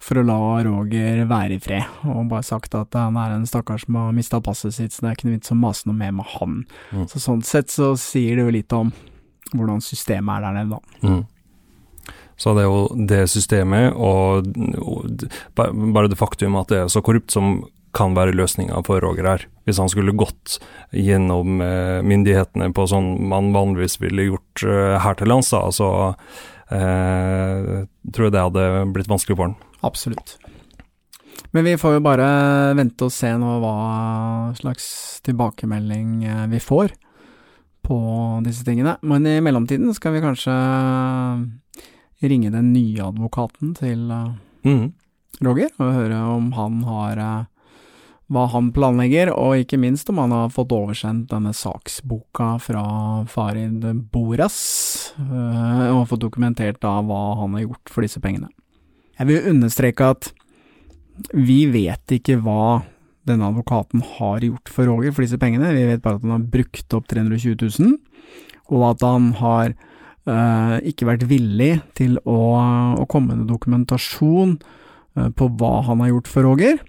for 0.00 0.20
å 0.20 0.24
la 0.26 0.38
Roger 0.66 1.24
være 1.28 1.56
i 1.56 1.60
fred, 1.62 2.00
og 2.08 2.30
bare 2.30 2.46
sagt 2.46 2.74
at 2.78 2.96
han 2.98 3.18
er 3.20 3.36
en 3.36 3.46
stakkar 3.48 3.82
som 3.82 3.98
har 4.00 4.14
mista 4.16 4.40
passet 4.44 4.74
sitt, 4.76 4.94
så 4.94 5.04
det 5.04 5.10
er 5.10 5.18
ikke 5.18 5.28
noe 5.28 5.36
vits 5.36 5.54
å 5.54 5.58
mase 5.58 5.88
noe 5.88 5.98
mer 5.98 6.14
med 6.16 6.28
han. 6.36 6.62
Mm. 6.92 7.06
Så 7.10 7.22
sånn 7.22 7.44
sett 7.46 7.72
så 7.74 7.92
sier 8.00 8.38
det 8.38 8.46
jo 8.46 8.56
litt 8.56 8.76
om 8.76 8.94
hvordan 9.52 9.82
systemet 9.84 10.38
er 10.38 10.46
der 10.46 10.58
nede, 10.58 10.78
da. 10.78 11.08
Mm. 11.08 11.22
Så 12.40 12.56
det 12.56 12.64
er 12.64 12.70
jo 12.70 13.06
det 13.10 13.20
systemet, 13.30 13.92
og, 13.94 14.48
og 14.82 15.26
bare 15.54 16.10
det 16.10 16.18
faktum 16.18 16.56
at 16.58 16.72
det 16.72 16.80
er 16.82 16.90
så 16.90 17.02
korrupt 17.04 17.34
som 17.34 17.60
kan 17.92 18.14
være 18.16 18.34
løsninga 18.34 18.80
for 18.86 19.02
Roger 19.04 19.28
her. 19.28 19.44
Hvis 19.66 19.78
han 19.78 19.90
skulle 19.92 20.14
gått 20.16 20.56
gjennom 20.96 21.60
eh, 21.60 22.00
myndighetene 22.08 22.70
på 22.74 22.86
sånn 22.88 23.14
man 23.28 23.52
vanligvis 23.54 23.98
ville 24.00 24.30
gjort 24.30 24.64
eh, 24.64 24.96
her 25.04 25.18
til 25.20 25.28
lands, 25.28 25.52
da, 25.52 25.66
så 25.76 25.90
eh, 26.72 27.84
tror 28.08 28.28
jeg 28.28 28.34
det 28.34 28.46
hadde 28.46 28.66
blitt 28.96 29.12
vanskelig 29.12 29.36
for 29.36 29.50
han. 29.50 29.71
Absolutt. 29.82 30.36
Men 31.52 31.66
vi 31.66 31.76
får 31.76 31.98
jo 31.98 32.04
bare 32.04 32.26
vente 32.78 33.08
og 33.08 33.12
se 33.12 33.32
nå 33.36 33.56
hva 33.60 33.76
slags 34.56 34.86
tilbakemelding 35.26 36.22
eh, 36.24 36.46
vi 36.52 36.62
får 36.62 36.94
på 37.82 37.98
disse 38.46 38.64
tingene. 38.64 38.96
Men 39.02 39.26
i 39.26 39.40
mellomtiden 39.44 39.92
skal 39.96 40.14
vi 40.16 40.22
kanskje 40.24 40.54
ringe 42.22 42.52
den 42.54 42.70
nye 42.72 43.10
advokaten 43.10 43.74
til 43.76 44.08
eh, 44.14 44.32
Mm. 44.62 44.92
Roger, 45.42 45.72
og 45.82 45.96
høre 45.96 46.18
om 46.36 46.52
han 46.54 46.82
har 46.86 47.18
eh, 47.18 47.46
hva 48.32 48.46
han 48.52 48.70
planlegger, 48.72 49.32
og 49.34 49.64
ikke 49.64 49.80
minst 49.80 50.08
om 50.12 50.20
han 50.22 50.32
har 50.34 50.52
fått 50.54 50.72
oversendt 50.72 51.32
denne 51.32 51.52
saksboka 51.56 52.54
fra 52.62 52.84
Farid 53.28 53.84
Boras, 54.12 55.12
eh, 55.18 55.88
og 55.90 56.06
fått 56.12 56.22
dokumentert 56.24 56.80
da 56.84 57.00
hva 57.02 57.22
han 57.42 57.58
har 57.58 57.66
gjort 57.66 57.92
for 57.92 58.06
disse 58.06 58.22
pengene. 58.22 58.52
Jeg 59.22 59.28
vil 59.28 59.52
understreke 59.52 60.06
at 60.16 60.32
vi 61.30 61.60
vet 61.70 62.10
ikke 62.16 62.40
hva 62.42 62.82
denne 63.28 63.46
advokaten 63.52 64.02
har 64.16 64.42
gjort 64.42 64.70
for 64.74 64.88
Roger 64.90 65.12
for 65.14 65.22
disse 65.22 65.38
pengene, 65.38 65.68
vi 65.76 65.84
vet 65.86 66.02
bare 66.02 66.18
at 66.18 66.24
han 66.24 66.32
har 66.34 66.46
brukt 66.50 66.96
opp 66.96 67.06
320 67.06 67.54
000, 67.54 67.92
og 68.74 68.82
at 68.88 69.04
han 69.06 69.28
har 69.38 69.74
øh, 70.26 70.78
ikke 70.90 71.06
vært 71.06 71.26
villig 71.30 71.76
til 71.94 72.16
å, 72.26 72.40
å 72.98 73.06
komme 73.06 73.36
med 73.36 73.46
dokumentasjon 73.52 74.56
eh, 74.58 75.28
på 75.38 75.48
hva 75.60 75.70
han 75.86 76.02
har 76.02 76.10
gjort 76.16 76.32
for 76.32 76.48
Roger, 76.48 76.82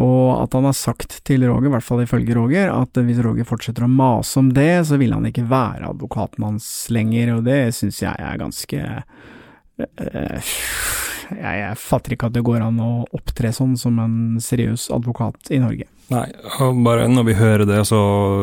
og 0.00 0.24
at 0.38 0.56
han 0.56 0.64
har 0.70 0.78
sagt 0.78 1.18
til 1.28 1.44
Roger, 1.44 1.68
i 1.68 1.74
hvert 1.74 1.88
fall 1.90 2.00
ifølge 2.06 2.38
Roger, 2.38 2.72
at 2.72 3.02
hvis 3.04 3.20
Roger 3.26 3.44
fortsetter 3.44 3.84
å 3.84 3.92
mase 3.92 4.40
om 4.40 4.48
det, 4.56 4.86
så 4.88 4.96
vil 4.96 5.12
han 5.12 5.28
ikke 5.28 5.44
være 5.50 5.92
advokaten 5.92 6.48
hans 6.48 6.70
lenger, 6.88 7.36
og 7.36 7.44
det 7.52 7.60
syns 7.76 8.00
jeg 8.06 8.16
er 8.16 8.40
ganske 8.40 8.80
eh, 9.84 10.56
jeg, 11.36 11.56
jeg 11.62 11.80
fatter 11.80 12.16
ikke 12.16 12.30
at 12.30 12.36
det 12.36 12.44
går 12.46 12.64
an 12.66 12.78
å 12.82 12.90
opptre 13.16 13.52
sånn 13.54 13.76
som 13.80 13.98
en 14.02 14.38
seriøs 14.42 14.88
advokat 14.94 15.50
i 15.54 15.60
Norge. 15.62 15.88
Nei, 16.10 16.26
bare 16.82 17.06
når 17.10 17.26
vi 17.28 17.36
hører 17.38 17.68
det, 17.68 17.84
så 17.86 18.00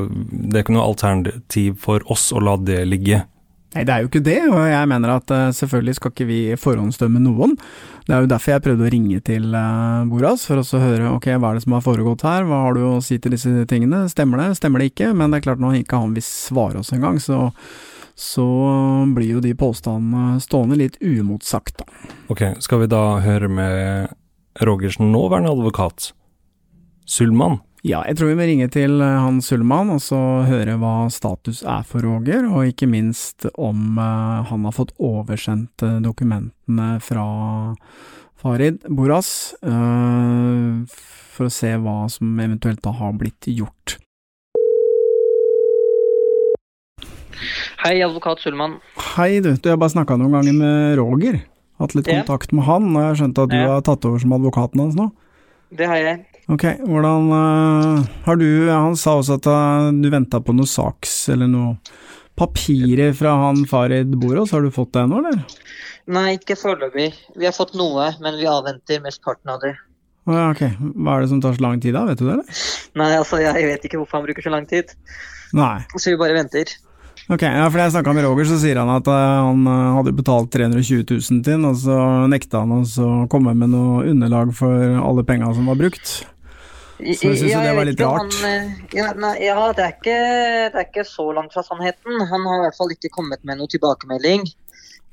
det 0.08 0.56
er 0.56 0.64
ikke 0.64 0.78
noe 0.78 0.88
alternativ 0.88 1.82
for 1.84 2.06
oss 2.12 2.30
å 2.32 2.44
la 2.44 2.56
det 2.62 2.86
ligge. 2.88 3.26
Nei, 3.76 3.84
det 3.84 3.94
er 3.94 4.04
jo 4.04 4.08
ikke 4.08 4.24
det, 4.24 4.40
og 4.48 4.62
jeg 4.64 4.88
mener 4.90 5.12
at 5.18 5.32
eh, 5.36 5.50
selvfølgelig 5.54 5.98
skal 5.98 6.14
ikke 6.14 6.28
vi 6.30 6.40
forhåndsdømme 6.58 7.20
noen. 7.20 7.58
Det 8.08 8.16
er 8.16 8.24
jo 8.24 8.30
derfor 8.32 8.54
jeg 8.54 8.64
prøvde 8.64 8.88
å 8.88 8.94
ringe 8.94 9.20
til 9.28 9.58
eh, 9.60 10.08
Boras, 10.08 10.46
for 10.48 10.64
å 10.64 10.82
høre 10.82 11.12
ok, 11.12 11.28
hva 11.36 11.52
er 11.52 11.60
det 11.60 11.66
som 11.66 11.76
har 11.76 11.84
foregått 11.84 12.24
her, 12.26 12.48
hva 12.48 12.64
har 12.64 12.78
du 12.78 12.86
å 12.88 12.96
si 13.04 13.20
til 13.20 13.36
disse 13.36 13.52
tingene, 13.70 14.06
stemmer 14.10 14.42
det, 14.42 14.48
stemmer 14.62 14.82
det 14.82 14.94
ikke, 14.94 15.12
men 15.12 15.30
det 15.30 15.42
er 15.42 15.50
klart 15.50 15.62
nå 15.62 15.74
ikke 15.82 16.00
han 16.00 16.16
vil 16.16 16.26
svare 16.26 16.80
oss 16.80 16.94
engang, 16.96 17.20
så, 17.22 17.50
så 18.18 18.48
blir 19.16 19.38
jo 19.38 19.42
de 19.46 19.54
påstandene 19.54 20.42
stående 20.42 20.80
litt 20.80 20.98
uimotsagt, 21.06 21.84
da. 21.84 22.14
Ok, 22.34 22.42
skal 22.66 22.82
vi 22.82 22.90
da 22.90 23.04
høre 23.22 23.50
med 23.52 24.16
Rogersen, 24.66 25.12
nåværende 25.14 25.54
advokat, 25.54 26.12
Sulman? 27.06 27.60
Ja, 27.86 28.02
jeg 28.10 28.18
tror 28.18 28.32
vi 28.32 28.38
må 28.40 28.48
ringe 28.50 28.68
til 28.74 28.98
eh, 29.06 29.20
han 29.22 29.38
Sulman 29.46 29.94
og 29.94 30.02
så 30.04 30.18
høre 30.50 30.80
hva 30.82 31.12
status 31.14 31.62
er 31.62 31.86
for 31.88 32.02
Roger, 32.04 32.48
og 32.50 32.72
ikke 32.74 32.90
minst 32.90 33.46
om 33.54 34.00
eh, 34.02 34.50
han 34.50 34.66
har 34.66 34.76
fått 34.76 34.96
oversendt 34.98 35.86
eh, 35.86 36.00
dokumentene 36.04 36.98
fra 37.04 37.28
Farid 38.38 38.84
Boras, 38.94 39.30
for 39.62 41.48
å 41.48 41.54
se 41.54 41.72
hva 41.82 42.04
som 42.12 42.36
eventuelt 42.38 42.84
da 42.86 42.92
har 42.94 43.16
blitt 43.18 43.48
gjort. 43.50 43.96
Hei, 47.84 48.00
advokat 48.02 48.42
Sulman. 48.42 48.80
Hei 49.16 49.40
du, 49.44 49.52
du 49.54 49.70
har 49.70 49.78
bare 49.78 49.94
snakka 49.94 50.18
noen 50.18 50.34
ganger 50.40 50.56
med 50.58 50.98
Roger, 51.00 51.40
hatt 51.82 51.94
litt 51.98 52.08
Ja. 52.10 52.22
kontakt 52.22 52.54
med 52.56 52.66
han, 52.66 52.90
og 52.96 53.02
jeg 53.02 53.08
har 53.12 53.20
skjønt 53.22 53.42
at 53.44 53.50
du 53.54 53.56
Ja. 53.58 53.68
har 53.76 53.82
tatt 53.86 54.06
over 54.06 54.20
som 54.20 54.34
advokaten 54.34 54.80
hans 54.82 54.96
nå? 54.98 55.12
Det 55.78 55.86
har 55.88 55.98
jeg. 55.98 56.26
Ok, 56.50 56.64
hvordan 56.88 57.28
uh, 57.30 58.06
har 58.26 58.36
du 58.40 58.70
Han 58.72 58.96
sa 58.96 59.18
også 59.20 59.36
at 59.36 59.48
uh, 59.52 59.92
du 59.92 60.10
venta 60.10 60.40
på 60.40 60.56
noe 60.56 60.66
saks, 60.66 61.30
eller 61.30 61.48
noe 61.52 61.78
papirer 62.38 63.14
fra 63.18 63.34
han 63.48 63.66
Farid 63.66 64.14
Boros, 64.16 64.52
har 64.52 64.62
du 64.62 64.72
fått 64.72 64.94
det 64.94 65.04
ennå, 65.04 65.20
eller? 65.20 65.44
Nei, 66.08 66.38
ikke 66.38 66.56
foreløpig. 66.56 67.10
Vi 67.36 67.46
har 67.46 67.52
fått 67.52 67.74
noe, 67.76 68.14
men 68.24 68.38
vi 68.40 68.48
avventer 68.48 69.02
mesteparten 69.04 69.52
av 69.52 69.60
det. 69.66 69.74
Ja, 70.28 70.50
ok, 70.52 70.62
hva 70.96 71.18
er 71.18 71.22
det 71.26 71.30
som 71.32 71.42
tar 71.42 71.56
så 71.58 71.64
lang 71.64 71.82
tid 71.84 71.94
da, 71.98 72.06
vet 72.08 72.20
du 72.20 72.26
det, 72.28 72.38
eller? 72.38 72.62
Nei, 72.96 73.12
altså, 73.18 73.40
jeg 73.44 73.68
vet 73.68 73.84
ikke 73.88 74.00
hvorfor 74.00 74.20
han 74.20 74.26
bruker 74.28 74.44
så 74.46 74.54
lang 74.54 74.66
tid. 74.70 74.94
Nei. 75.56 75.80
Så 75.98 76.12
vi 76.12 76.18
bare 76.20 76.36
venter. 76.36 76.72
Ok, 77.28 77.42
ja, 77.44 77.66
for 77.68 77.82
jeg 77.82 77.92
snakka 77.92 78.14
med 78.16 78.24
Roger, 78.24 78.48
så 78.48 78.58
sier 78.62 78.78
han 78.80 78.88
at 78.94 79.08
eh, 79.12 79.40
han 79.44 79.66
eh, 79.68 79.96
hadde 79.98 80.14
betalt 80.16 80.48
320 80.54 81.04
000 81.04 81.42
til 81.44 81.44
den, 81.44 81.66
og 81.68 81.76
så 81.82 81.98
nekta 82.32 82.62
han 82.64 82.72
å 82.80 83.10
komme 83.32 83.52
med 83.52 83.74
noe 83.74 84.06
underlag 84.08 84.54
for 84.56 84.72
alle 84.96 85.26
penga 85.28 85.50
som 85.58 85.68
var 85.68 85.80
brukt. 85.82 86.14
Så 86.98 87.04
jeg 87.04 87.18
synes 87.20 87.52
jo 87.52 87.60
det 87.62 87.74
var 87.78 87.86
litt 87.90 88.00
rart. 88.00 88.38
Han, 88.40 88.48
eh, 88.48 88.70
ja, 88.96 89.10
nei, 89.20 89.34
ja 89.44 89.58
det, 89.76 89.84
er 89.84 89.98
ikke, 89.98 90.16
det 90.72 90.80
er 90.80 90.88
ikke 90.88 91.06
så 91.06 91.28
langt 91.36 91.52
fra 91.54 91.66
sannheten. 91.68 92.24
Han 92.32 92.48
har 92.48 92.62
i 92.62 92.66
hvert 92.70 92.80
fall 92.80 92.96
ikke 92.96 93.12
kommet 93.20 93.44
med 93.44 93.60
noe 93.60 93.70
tilbakemelding. 93.76 94.48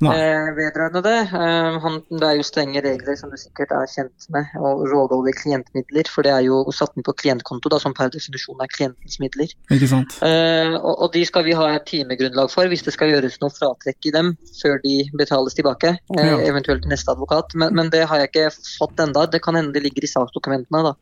Eh, 0.02 0.48
vedrørende 0.56 1.02
det. 1.04 1.18
Eh, 1.32 1.76
han, 1.84 2.00
det 2.10 2.26
er 2.28 2.36
jo 2.38 2.42
strenge 2.46 2.80
regler, 2.84 3.16
som 3.16 3.30
du 3.30 3.36
sikkert 3.40 3.70
er 3.72 3.86
kjent 3.86 4.26
med, 4.34 4.50
og 4.58 4.82
råde 4.90 5.14
over 5.16 5.32
klientmidler. 5.38 6.08
For 6.10 6.26
det 6.26 6.32
er 6.34 6.42
jo 6.48 6.64
satt 6.74 6.96
inn 6.98 7.06
på 7.06 7.14
klientkonto, 7.20 7.70
da, 7.72 7.78
som 7.78 7.94
per 7.94 8.10
definisjon 8.12 8.60
er 8.64 8.72
klientens 8.74 9.20
midler. 9.22 9.52
Ikke 9.70 9.88
sant? 9.88 10.18
Eh, 10.26 10.74
og, 10.74 10.94
og 11.06 11.12
de 11.14 11.24
skal 11.28 11.44
vi 11.46 11.54
ha 11.56 11.68
et 11.76 11.86
timegrunnlag 11.86 12.50
for 12.52 12.66
hvis 12.68 12.82
det 12.84 12.92
skal 12.96 13.12
gjøres 13.14 13.38
noe 13.40 13.54
fratrekk 13.54 14.10
i 14.10 14.14
dem 14.18 14.34
før 14.62 14.80
de 14.82 14.96
betales 15.16 15.54
tilbake. 15.54 15.94
Eh, 16.18 16.24
Ja. 16.24 16.40
Eventuelt 16.50 16.84
neste 16.90 17.12
advokat. 17.12 17.54
Men, 17.54 17.74
men 17.74 17.90
det 17.94 18.04
har 18.10 18.18
jeg 18.18 18.32
ikke 18.32 18.50
fått 18.78 19.00
enda. 19.00 19.26
Det 19.30 19.42
kan 19.44 19.54
hende 19.54 19.72
det 19.72 19.82
ligger 19.86 20.04
i 20.04 20.10
saksdokumentene. 20.10 20.82
da. 20.90 20.94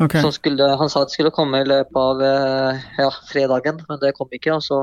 Ok, 0.00 0.16
Som 0.24 0.32
skulle, 0.32 0.64
han 0.80 0.90
sa 0.90 1.04
det 1.04 1.12
skulle 1.12 1.32
komme 1.34 1.60
i 1.60 1.66
løpet 1.68 1.96
av 2.00 2.22
eh, 2.24 2.84
ja, 3.02 3.10
fredagen, 3.28 3.82
men 3.88 4.00
det 4.00 4.14
kom 4.16 4.30
ikke. 4.32 4.54
Og 4.56 4.64
så 4.64 4.78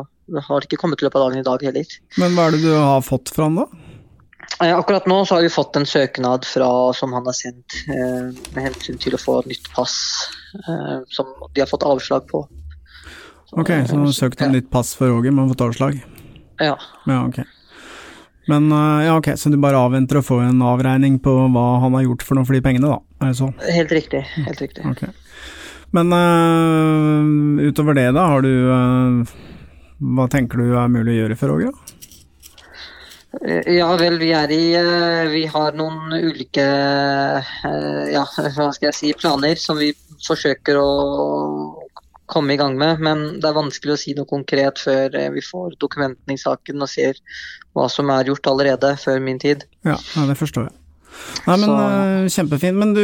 har 0.46 0.62
det 0.62 0.70
ikke 0.70 0.82
kommet 0.84 1.02
i 1.02 1.08
løpet 1.08 1.18
av 1.18 1.30
dagen 1.30 1.42
i 1.42 1.48
dag 1.48 1.64
heller. 1.66 1.96
men 2.22 2.36
hva 2.38 2.48
er 2.48 2.58
det 2.58 2.66
du 2.68 2.74
har 2.76 3.02
fått 3.06 3.32
fra 3.34 3.48
han 3.50 3.58
da? 3.64 3.66
Eh, 4.64 4.78
akkurat 4.78 5.06
nå 5.10 5.26
så 5.26 5.36
har 5.36 5.42
vi 5.42 5.50
fått 5.50 5.76
en 5.76 5.86
søknad 5.86 6.46
fra, 6.46 6.94
som 6.94 7.14
han 7.14 7.26
har 7.26 7.36
sendt 7.36 7.82
eh, 7.90 8.30
med 8.56 8.70
hensyn 8.70 9.02
til 9.02 9.18
å 9.18 9.22
få 9.22 9.42
nytt 9.50 9.68
pass, 9.74 9.98
eh, 10.62 11.02
som 11.14 11.34
de 11.54 11.62
har 11.62 11.70
fått 11.70 11.86
avslag 11.86 12.30
på. 12.30 12.46
Ok, 13.52 13.70
så 13.70 13.96
han 13.96 14.06
har 14.06 14.16
søkt 14.16 14.42
om 14.42 14.54
nytt 14.54 14.72
pass 14.72 14.94
for 14.98 15.10
Roger, 15.12 15.32
men 15.32 15.50
fått 15.50 15.66
avslag? 15.66 16.00
Ja. 16.62 16.78
Ja, 17.06 17.20
ok. 17.28 17.42
Men 18.48 18.72
eh, 18.72 19.06
ja, 19.08 19.18
ok, 19.18 19.34
så 19.38 19.50
du 19.50 19.60
bare 19.62 19.82
avventer 19.82 20.22
å 20.22 20.26
få 20.26 20.40
en 20.46 20.62
avregning 20.66 21.20
på 21.24 21.36
hva 21.54 21.68
han 21.84 21.98
har 21.98 22.08
gjort 22.08 22.26
for 22.26 22.40
noe 22.40 22.48
for 22.48 22.58
de 22.58 22.64
pengene, 22.66 22.94
da? 22.94 23.02
Er 23.18 23.32
det 23.32 23.38
sånn? 23.40 23.56
Helt 23.66 23.94
riktig. 23.94 24.24
helt 24.36 24.62
riktig. 24.62 24.86
Okay. 24.94 25.14
Men 25.96 26.12
uh, 26.14 27.68
utover 27.68 27.96
det, 27.98 28.10
da, 28.16 28.26
har 28.34 28.44
du 28.44 28.52
uh, 28.70 29.38
Hva 30.18 30.28
tenker 30.32 30.60
du 30.60 30.76
er 30.76 30.92
mulig 30.92 31.16
å 31.16 31.22
gjøre 31.22 31.38
for 31.40 31.56
Åge? 31.56 31.72
Eh, 33.42 33.70
Ja 33.78 33.88
vel, 34.00 34.18
vi 34.20 34.32
er 34.36 34.52
i 34.52 34.64
Vi 35.32 35.46
har 35.54 35.76
noen 35.78 36.14
ulike 36.14 36.66
ja, 38.12 38.24
hva 38.24 38.70
skal 38.74 38.90
jeg 38.90 38.98
si, 38.98 39.12
planer 39.18 39.60
som 39.60 39.80
vi 39.80 39.92
forsøker 40.26 40.80
å 40.80 40.88
komme 42.28 42.56
i 42.56 42.60
gang 42.60 42.76
med. 42.80 43.04
Men 43.04 43.24
det 43.40 43.48
er 43.48 43.56
vanskelig 43.56 43.94
å 43.94 44.00
si 44.00 44.16
noe 44.18 44.28
konkret 44.28 44.82
før 44.84 45.14
vi 45.36 45.44
får 45.44 45.78
dokumentene 45.80 46.36
i 46.36 46.42
saken 46.42 46.84
og 46.84 46.92
ser 46.92 47.20
hva 47.78 47.88
som 47.92 48.10
er 48.12 48.32
gjort 48.32 48.50
allerede 48.52 48.96
før 49.00 49.22
min 49.24 49.40
tid. 49.40 49.68
Ja, 49.88 50.00
ja 50.16 50.26
det 50.32 50.40
forstår 50.40 50.70
jeg. 50.70 50.76
Nei, 51.48 51.56
men 51.58 51.70
Så- 51.70 51.76
eh, 51.78 52.28
Kjempefint. 52.28 52.76
Men 52.78 52.94
du, 52.94 53.02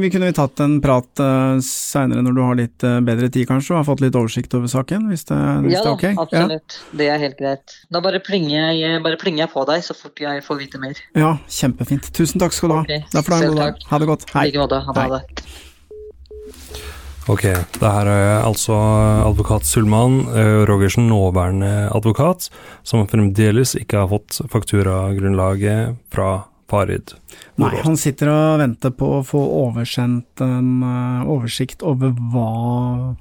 vi 0.00 0.10
kunne 0.10 0.26
vi 0.30 0.32
tatt 0.36 0.60
en 0.64 0.80
prat 0.80 1.20
uh, 1.20 1.58
seinere 1.60 2.22
når 2.24 2.34
du 2.34 2.40
har 2.42 2.54
litt 2.58 2.84
eh, 2.86 3.00
bedre 3.04 3.28
tid, 3.30 3.46
kanskje, 3.50 3.74
og 3.74 3.82
har 3.82 3.88
fått 3.90 4.00
litt 4.04 4.16
oversikt 4.16 4.54
over 4.56 4.66
saken, 4.72 5.08
hvis 5.10 5.24
det, 5.28 5.38
hvis 5.66 5.74
Ja 5.76 5.82
det 5.84 5.90
er 5.90 5.98
ok? 5.98 6.22
absolutt. 6.24 6.78
Det 6.96 7.08
er 7.12 7.18
helt 7.18 7.36
greit. 7.38 7.76
Da 7.92 8.00
bare 8.00 8.20
plinger 8.24 8.72
jeg, 8.72 9.02
bare 9.04 9.18
plinger 9.20 9.44
jeg 9.44 9.52
på 9.52 9.66
deg 9.68 9.84
så 9.84 9.94
fort 9.98 10.18
jeg 10.24 10.42
får 10.46 10.58
vite 10.62 10.80
mer. 10.80 10.94
Ja. 11.14 11.20
ja, 11.26 11.32
kjempefint. 11.48 12.08
Tusen 12.16 12.40
takk 12.40 12.52
skal 12.56 12.72
du 12.72 12.74
ha. 12.78 12.82
Ok, 12.86 13.12
Da 13.12 13.20
får 13.22 13.28
du 13.28 13.34
ha 13.34 13.40
en 13.42 13.44
selv 13.48 13.54
god 13.54 13.62
dag. 13.64 13.74
takk. 13.78 13.90
Ha 13.92 13.98
det 14.04 14.10
godt. 14.14 14.24
I 14.24 14.32
Hei. 14.38 14.46
like 14.50 14.64
måte. 14.64 14.80
Ha 14.88 15.08
det. 15.18 15.22
Ok, 17.24 17.40
det 17.80 17.80
her 17.88 18.08
er 18.12 18.42
altså 18.44 18.74
advokat 19.24 19.64
Sulman 19.64 20.18
eh, 20.36 20.64
Rogersen, 20.68 21.06
nåværende 21.08 21.88
advokat, 21.96 22.50
som 22.84 23.06
fremdeles 23.08 23.72
ikke 23.80 24.02
har 24.02 24.10
fått 24.12 24.42
fakturagrunnlaget 24.52 25.96
fra 26.12 26.44
Farid. 26.70 27.12
Nei, 27.60 27.74
han 27.84 27.96
sitter 28.00 28.30
og 28.32 28.60
venter 28.62 28.94
på 28.96 29.10
å 29.18 29.24
få 29.26 29.40
oversendt 29.66 30.42
en 30.44 30.80
eh, 30.82 31.28
oversikt 31.30 31.84
over 31.86 32.14
hva 32.32 33.14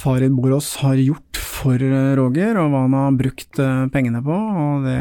Farid 0.00 0.32
Borås 0.32 0.76
har 0.80 0.96
gjort 1.02 1.40
for 1.40 1.82
eh, 1.84 2.12
Roger, 2.16 2.56
og 2.62 2.70
hva 2.72 2.84
han 2.86 2.96
har 2.96 3.18
brukt 3.18 3.60
eh, 3.60 3.82
pengene 3.92 4.22
på. 4.24 4.38
Og 4.62 4.86
det 4.86 4.96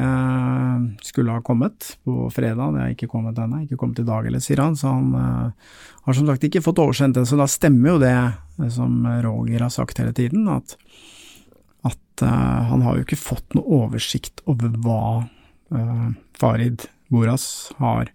skulle 1.07 1.37
ha 1.37 1.45
kommet 1.45 1.93
på 2.03 2.27
fredag, 2.33 2.75
det 2.75 2.83
har 2.83 2.97
ikke 2.97 3.11
kommet 3.13 3.39
ennå. 3.39 3.63
Ikke 3.67 3.79
kommet 3.79 4.01
i 4.01 4.07
dag 4.09 4.27
heller, 4.27 4.43
sier 4.43 4.63
han. 4.65 4.75
Så 4.79 4.91
han 4.91 5.13
har 5.13 6.17
som 6.17 6.27
sagt 6.27 6.49
ikke 6.49 6.65
fått 6.65 6.81
oversendt 6.81 7.21
det. 7.21 7.27
Så 7.29 7.39
da 7.39 7.47
stemmer 7.49 7.93
jo 7.93 8.03
det, 8.03 8.15
det 8.59 8.73
som 8.75 9.03
Roger 9.23 9.67
har 9.67 9.73
sagt 9.73 10.01
hele 10.01 10.15
tiden, 10.17 10.49
at, 10.51 10.75
at 11.87 12.23
uh, 12.25 12.71
han 12.73 12.83
har 12.83 12.97
jo 12.97 13.05
ikke 13.05 13.19
fått 13.21 13.55
noe 13.55 13.83
oversikt 13.85 14.41
over 14.49 14.73
hva 14.83 15.03
uh, 15.23 16.07
Farid 16.39 16.89
Boras 17.09 17.71
har 17.81 18.13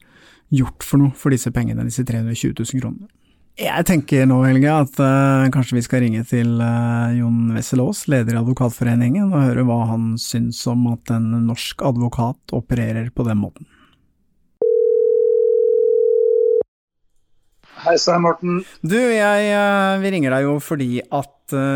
gjort 0.54 0.86
for 0.86 1.02
noe 1.02 1.18
for 1.18 1.34
disse 1.34 1.50
pengene, 1.54 1.86
disse 1.86 2.06
320 2.06 2.54
000 2.54 2.80
kronene. 2.82 3.10
Jeg 3.54 3.86
tenker 3.86 4.24
nå, 4.26 4.40
Helge, 4.42 4.66
at 4.66 4.96
uh, 4.98 5.44
kanskje 5.54 5.76
vi 5.76 5.84
skal 5.86 6.00
ringe 6.02 6.24
til 6.26 6.56
uh, 6.58 7.14
Jon 7.14 7.52
Wessel 7.54 7.84
Aas, 7.84 8.00
leder 8.10 8.34
i 8.34 8.40
Advokatforeningen, 8.40 9.28
og 9.30 9.44
høre 9.46 9.62
hva 9.68 9.76
han 9.92 10.16
syns 10.18 10.58
om 10.70 10.88
at 10.90 11.12
en 11.14 11.28
norsk 11.46 11.84
advokat 11.86 12.56
opererer 12.56 13.12
på 13.14 13.28
den 13.28 13.38
måten. 13.44 13.70
Hei 17.84 17.94
sann, 18.00 18.24
Morten. 18.26 18.64
Du, 18.82 18.98
jeg, 18.98 19.54
uh, 19.54 20.02
vi 20.02 20.14
ringer 20.16 20.34
deg 20.34 20.48
jo 20.48 20.58
fordi 20.58 20.90
at 21.06 21.30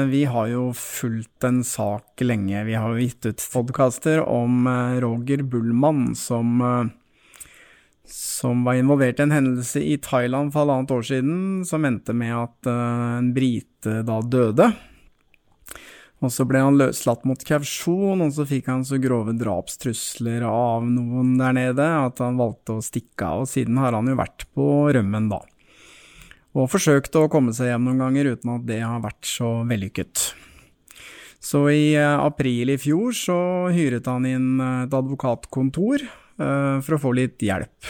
vi 0.08 0.24
har 0.26 0.48
jo 0.48 0.70
fulgt 0.74 1.44
en 1.44 1.60
sak 1.62 2.22
lenge. 2.24 2.64
Vi 2.66 2.74
har 2.74 2.90
jo 2.90 3.04
gitt 3.04 3.26
ut 3.28 3.44
podkaster 3.52 4.24
om 4.24 4.64
Roger 4.98 5.44
Bullmann 5.46 6.16
som 6.18 6.56
som 8.10 8.64
var 8.64 8.78
involvert 8.78 9.20
i 9.20 9.26
en 9.26 9.34
hendelse 9.34 9.82
i 9.84 9.96
Thailand 10.02 10.52
for 10.52 10.64
halvannet 10.64 10.92
år 10.94 11.04
siden, 11.04 11.40
som 11.68 11.84
endte 11.84 12.14
med 12.16 12.34
at 12.36 12.68
eh, 12.70 13.18
en 13.18 13.32
brite 13.36 14.00
da 14.08 14.20
døde. 14.24 14.70
Og 16.18 16.32
så 16.34 16.42
ble 16.48 16.64
han 16.64 16.78
løslatt 16.80 17.22
mot 17.28 17.42
kausjon, 17.46 18.24
og 18.24 18.32
så 18.34 18.46
fikk 18.48 18.70
han 18.72 18.82
så 18.86 18.98
grove 18.98 19.36
drapstrusler 19.38 20.42
av 20.48 20.86
noen 20.88 21.36
der 21.38 21.54
nede 21.54 21.86
at 22.00 22.18
han 22.24 22.40
valgte 22.40 22.78
å 22.78 22.82
stikke 22.82 23.28
av, 23.28 23.44
og 23.44 23.52
siden 23.52 23.78
har 23.78 23.94
han 23.94 24.10
jo 24.10 24.18
vært 24.18 24.48
på 24.56 24.66
rømmen, 24.96 25.30
da. 25.30 25.38
Og 26.58 26.66
forsøkte 26.72 27.22
å 27.22 27.30
komme 27.30 27.54
seg 27.54 27.70
hjem 27.70 27.86
noen 27.86 28.02
ganger 28.02 28.32
uten 28.34 28.56
at 28.56 28.66
det 28.66 28.80
har 28.82 29.04
vært 29.04 29.30
så 29.30 29.60
vellykket. 29.68 30.30
Så 31.38 31.68
i 31.70 31.92
eh, 31.94 32.18
april 32.18 32.72
i 32.74 32.80
fjor 32.82 33.14
så 33.14 33.38
hyret 33.70 34.08
han 34.10 34.26
inn 34.26 34.56
eh, 34.58 34.80
et 34.88 34.96
advokatkontor 34.98 36.02
for 36.38 36.94
å 36.94 37.00
få 37.02 37.10
litt 37.18 37.42
hjelp. 37.42 37.88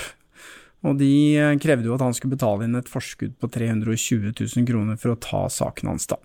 Og 0.87 0.99
de 1.01 1.13
eh, 1.35 1.57
krevde 1.59 1.91
jo 1.91 1.97
at 1.97 2.05
han 2.05 2.15
skulle 2.15 2.37
betale 2.37 2.67
inn 2.67 2.79
et 2.79 2.91
forskudd 2.91 3.35
på 3.41 3.51
320 3.51 4.31
000 4.31 4.69
kroner 4.69 4.99
for 5.01 5.15
å 5.15 5.21
ta 5.23 5.47
saken 5.51 5.91
hans, 5.91 6.07
da. 6.11 6.21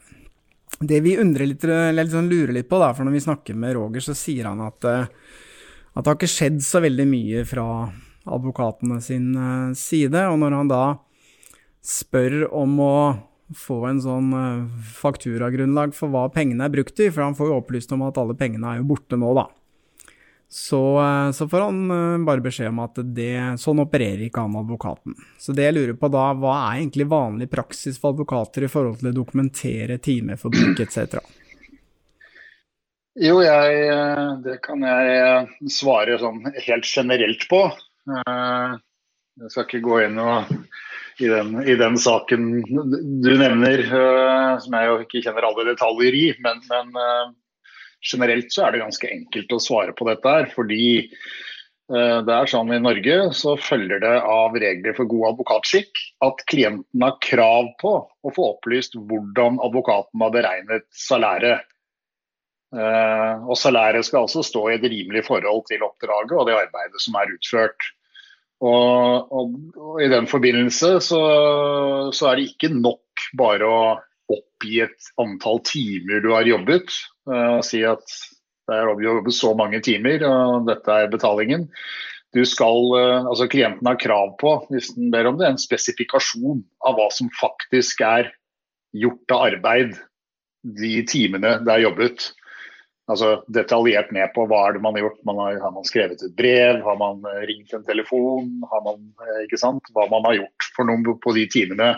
Det 0.83 0.99
vi 1.05 1.15
litt, 1.15 1.63
eller 1.63 2.01
litt 2.01 2.13
sånn 2.13 2.29
lurer 2.29 2.53
litt 2.55 2.69
på, 2.69 2.79
da, 2.81 2.91
for 2.93 3.05
når 3.05 3.17
vi 3.17 3.25
snakker 3.25 3.57
med 3.57 3.75
Roger, 3.77 4.03
så 4.03 4.15
sier 4.17 4.49
han 4.49 4.62
at, 4.65 4.86
eh, 4.89 5.09
at 5.93 6.01
det 6.01 6.09
har 6.09 6.17
ikke 6.19 6.33
skjedd 6.36 6.62
så 6.65 6.83
veldig 6.83 7.07
mye 7.09 7.43
fra 7.49 7.67
advokatene 8.23 8.99
sin 9.01 9.33
eh, 9.33 9.75
side, 9.77 10.25
og 10.29 10.39
når 10.43 10.57
han 10.59 10.71
da 10.71 10.83
spør 11.83 12.45
om 12.53 12.77
å 12.83 12.95
få 13.57 13.81
en 13.89 14.01
sånn 14.01 14.29
eh, 14.38 14.86
fakturagrunnlag 15.01 15.97
for 15.97 16.13
hva 16.13 16.27
pengene 16.33 16.69
er 16.69 16.73
brukt 16.73 17.01
i, 17.01 17.09
for 17.09 17.25
han 17.25 17.38
får 17.38 17.49
jo 17.49 17.59
opplyst 17.62 17.93
om 17.95 18.05
at 18.05 18.21
alle 18.21 18.38
pengene 18.38 18.69
er 18.69 18.81
jo 18.81 18.89
borte 18.93 19.17
nå, 19.17 19.33
da. 19.38 19.49
Så, 20.53 21.01
eh, 21.01 21.31
så 21.31 21.49
får 21.49 21.59
han 21.59 21.91
eh, 21.91 22.25
bare 22.25 22.41
beskjed 22.45 22.67
om 22.69 22.83
at 22.83 22.99
det, 23.17 23.57
sånn 23.57 23.79
opererer 23.81 24.27
ikke 24.27 24.43
han 24.45 24.59
advokaten. 24.59 25.15
Så 25.41 25.55
det 25.57 25.65
jeg 25.65 25.75
lurer 25.79 25.95
på 25.97 26.11
da, 26.13 26.27
hva 26.37 26.51
er 26.59 26.83
egentlig 26.83 27.07
vanlig 27.09 27.47
praksis 27.49 27.97
for 27.97 28.13
advokater 28.13 28.67
i 28.67 28.69
forhold 28.69 28.99
til 29.01 29.09
å 29.09 29.15
dokumentere 29.15 29.97
timeforbruk 29.97 30.83
etc.? 30.85 31.17
Jo, 33.17 33.41
jeg, 33.41 33.81
eh, 33.95 34.29
det 34.45 34.59
kan 34.61 34.85
jeg 34.85 35.73
svare 35.73 36.21
sånn 36.21 36.45
helt 36.53 36.85
generelt 36.85 37.49
på. 37.49 37.65
Jeg 38.13 39.49
skal 39.49 39.65
ikke 39.65 39.85
gå 39.89 40.01
inn 40.05 40.21
og, 40.21 40.53
i, 41.17 41.33
den, 41.33 41.55
i 41.65 41.81
den 41.81 41.97
saken 41.97 42.51
du 43.25 43.33
nevner, 43.41 43.87
som 44.61 44.77
jeg 44.77 44.91
jo 44.91 45.01
ikke 45.01 45.25
kjenner 45.25 45.49
alle 45.49 45.71
detaljer 45.71 46.19
i. 46.19 46.27
Men, 46.45 46.61
men 46.69 46.93
generelt 48.03 48.51
så 48.53 48.67
er 48.67 48.75
det 48.75 48.83
ganske 48.83 49.09
enkelt 49.09 49.55
å 49.55 49.61
svare 49.63 49.95
på 49.95 50.07
dette 50.09 50.35
her. 50.35 50.47
Fordi 50.53 50.85
eh, 50.99 52.19
det 52.27 52.35
er 52.35 52.51
sånn 52.51 52.73
i 52.75 52.81
Norge 52.83 53.17
så 53.37 53.55
følger 53.59 54.03
det 54.03 54.15
av 54.19 54.57
regler 54.59 54.97
for 54.97 55.09
god 55.11 55.33
advokatskikk 55.33 56.03
at 56.27 56.45
klienten 56.51 57.05
har 57.05 57.19
krav 57.23 57.71
på 57.81 57.95
å 58.03 58.33
få 58.35 58.49
opplyst 58.55 58.97
hvordan 58.99 59.61
advokaten 59.63 60.25
har 60.25 60.35
beregnet 60.35 60.87
salæret. 60.95 61.65
Eh, 62.73 63.33
og 63.45 63.57
salæret 63.59 64.07
skal 64.07 64.25
altså 64.25 64.45
stå 64.45 64.67
i 64.69 64.77
et 64.77 64.87
rimelig 64.87 65.27
forhold 65.27 65.67
til 65.69 65.83
oppdraget 65.85 66.37
og 66.39 66.47
det 66.49 66.57
arbeidet 66.57 67.03
som 67.03 67.19
er 67.19 67.35
utført. 67.35 67.91
Og, 68.63 69.31
og, 69.35 69.55
og 69.75 69.99
I 69.99 70.07
den 70.11 70.27
forbindelse 70.29 70.95
så, 71.03 71.21
så 72.15 72.29
er 72.29 72.39
det 72.39 72.51
ikke 72.53 72.71
nok 72.71 73.25
bare 73.37 73.67
å 73.67 73.79
oppgi 74.37 74.79
et 74.85 75.11
antall 75.21 75.61
timer 75.67 76.23
du 76.23 76.31
har 76.33 76.47
jobbet. 76.47 76.95
eh, 77.31 77.51
og 77.57 77.65
si 77.67 77.83
at 77.87 78.03
det 78.69 78.77
er 78.77 79.03
jobbet 79.03 79.35
så 79.35 79.51
mange 79.59 79.81
timer, 79.83 80.23
og 80.27 80.67
dette 80.69 80.91
er 80.91 81.11
betalingen. 81.11 81.67
Du 82.33 82.41
skal, 82.49 82.93
eh, 82.99 83.27
altså 83.29 83.49
Klienten 83.51 83.87
har 83.87 83.99
krav 84.01 84.37
på 84.41 84.55
hvis 84.71 84.93
den 84.95 85.11
ber 85.13 85.29
om 85.29 85.37
det, 85.37 85.49
en 85.49 85.61
spesifikasjon 85.61 86.63
av 86.85 86.97
hva 86.97 87.09
som 87.13 87.29
faktisk 87.39 88.01
er 88.07 88.31
gjort 88.93 89.33
av 89.33 89.49
arbeid 89.49 89.97
de 90.63 90.95
timene 91.09 91.57
det 91.65 91.73
er 91.73 91.83
jobbet 91.83 92.29
altså 93.11 93.33
detaljert 93.51 94.11
ned 94.15 94.31
på 94.35 94.45
hva 94.47 94.61
er 94.67 94.75
det 94.75 94.83
man 94.83 94.95
har 94.97 95.07
gjort. 95.07 95.19
Man 95.27 95.41
har, 95.41 95.59
har 95.63 95.75
man 95.75 95.87
skrevet 95.87 96.23
et 96.23 96.35
brev, 96.39 96.81
har 96.85 96.97
man 96.99 97.23
eh, 97.29 97.43
ringt 97.49 97.73
en 97.75 97.85
telefon, 97.87 98.49
har 98.71 98.83
man, 98.85 99.05
eh, 99.25 99.43
ikke 99.47 99.59
sant? 99.59 99.91
hva 99.95 100.07
man 100.11 100.25
har 100.29 100.39
gjort 100.41 100.69
for 100.75 100.89
noen 100.89 101.05
på 101.23 101.35
de 101.37 101.45
timene. 101.51 101.93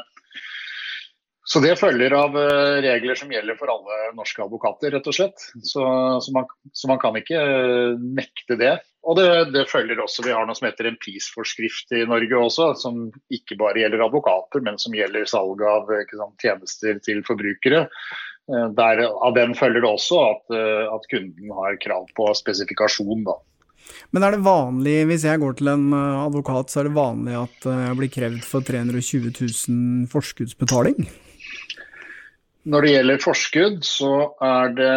Så 1.45 1.62
Det 1.62 1.75
følger 1.77 2.13
av 2.17 2.34
eh, 2.41 2.81
regler 2.81 3.17
som 3.17 3.29
gjelder 3.29 3.58
for 3.60 3.69
alle 3.69 4.10
norske 4.17 4.41
advokater, 4.41 4.89
rett 4.95 5.05
og 5.12 5.13
slett. 5.13 5.43
Så, 5.62 5.84
så, 6.25 6.34
man, 6.34 6.49
så 6.73 6.89
man, 6.89 6.99
kan 7.01 7.17
ikke 7.19 7.38
eh, 7.38 8.05
nekte 8.17 8.58
det. 8.58 8.73
Og 9.05 9.19
det, 9.19 9.27
det, 9.53 9.67
følger 9.69 9.99
også, 10.01 10.23
Vi 10.25 10.34
har 10.34 10.47
noe 10.49 10.58
som 10.58 10.65
heter 10.65 10.89
en 10.89 10.97
prisforskrift 10.97 11.93
i 11.93 12.01
Norge 12.10 12.39
også, 12.47 12.71
som 12.81 13.03
ikke 13.29 13.60
bare 13.60 13.84
gjelder 13.84 14.01
advokater, 14.08 14.63
men 14.65 14.81
som 14.81 14.95
gjelder 14.97 15.27
salg 15.29 15.62
av 15.62 15.91
sant, 16.10 16.34
tjenester 16.41 16.97
til 17.05 17.21
forbrukere. 17.27 17.84
Eh, 18.49 18.65
Der, 18.79 19.03
av 19.05 19.36
den 19.38 19.53
følger 19.58 19.86
det 19.86 19.91
også 19.91 20.23
at, 20.31 20.55
at, 20.95 21.05
kunden 21.12 21.53
har 21.60 21.77
krav 21.84 22.10
på 22.17 22.25
spesifikasjon. 22.41 23.21
Da. 23.27 23.36
Men 24.17 24.25
er 24.25 24.34
det 24.34 24.47
vanlig, 24.47 24.95
hvis 25.12 25.27
jeg 25.29 25.43
går 25.43 25.60
til 25.62 25.69
en 25.75 25.93
advokat, 25.93 26.73
så 26.73 26.81
er 26.81 26.89
det 26.89 26.97
vanlig 26.97 27.38
at 27.38 27.69
jeg 27.69 28.01
blir 28.01 28.12
krevd 28.17 28.41
for 28.49 28.65
320 28.65 29.29
000 29.29 30.10
forskuddsbetaling? 30.10 31.05
Når 32.65 32.82
det 32.82 32.93
gjelder 32.95 33.21
forskudd, 33.21 33.84
så 33.86 34.12
er 34.41 34.71
det, 34.73 34.93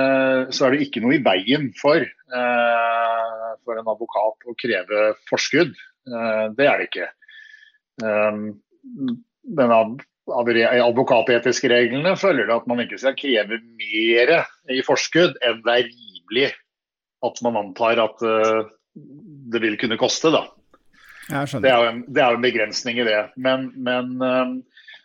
så 0.57 0.67
er 0.67 0.75
det 0.75 0.87
ikke 0.87 1.03
noe 1.05 1.19
i 1.19 1.23
veien 1.25 1.69
for, 1.77 2.01
eh, 2.01 3.49
for 3.65 3.77
en 3.77 3.91
advokat 3.93 4.49
å 4.49 4.57
kreve 4.57 5.03
forskudd. 5.29 5.75
Eh, 6.09 6.45
det 6.57 6.69
er 6.69 6.81
det 6.81 6.89
ikke. 6.89 7.09
Um, 7.99 8.41
den 9.59 9.75
advokatetiske 9.75 11.69
reglene 11.73 12.15
følger 12.17 12.47
det 12.49 12.57
at 12.57 12.69
man 12.71 12.81
ikke 12.85 13.01
skal 13.01 13.17
kreve 13.19 13.59
mer 13.81 14.35
i 14.71 14.81
forskudd 14.87 15.35
enn 15.43 15.65
det 15.65 15.75
er 15.75 15.89
rimelig 15.89 16.51
at 17.27 17.41
man 17.43 17.59
antar 17.59 18.01
at 18.05 18.23
eh, 18.23 18.69
det 19.53 19.63
vil 19.65 19.77
kunne 19.81 19.99
koste. 20.01 20.33
da. 20.33 20.47
Det 21.29 21.69
er 21.69 21.91
en, 21.91 22.05
det 22.09 22.23
er 22.25 22.37
en 22.37 22.45
begrensning 22.45 23.01
i 23.03 23.07
det. 23.07 23.21
Men, 23.37 23.69
men 23.77 24.15
um, 24.23 24.55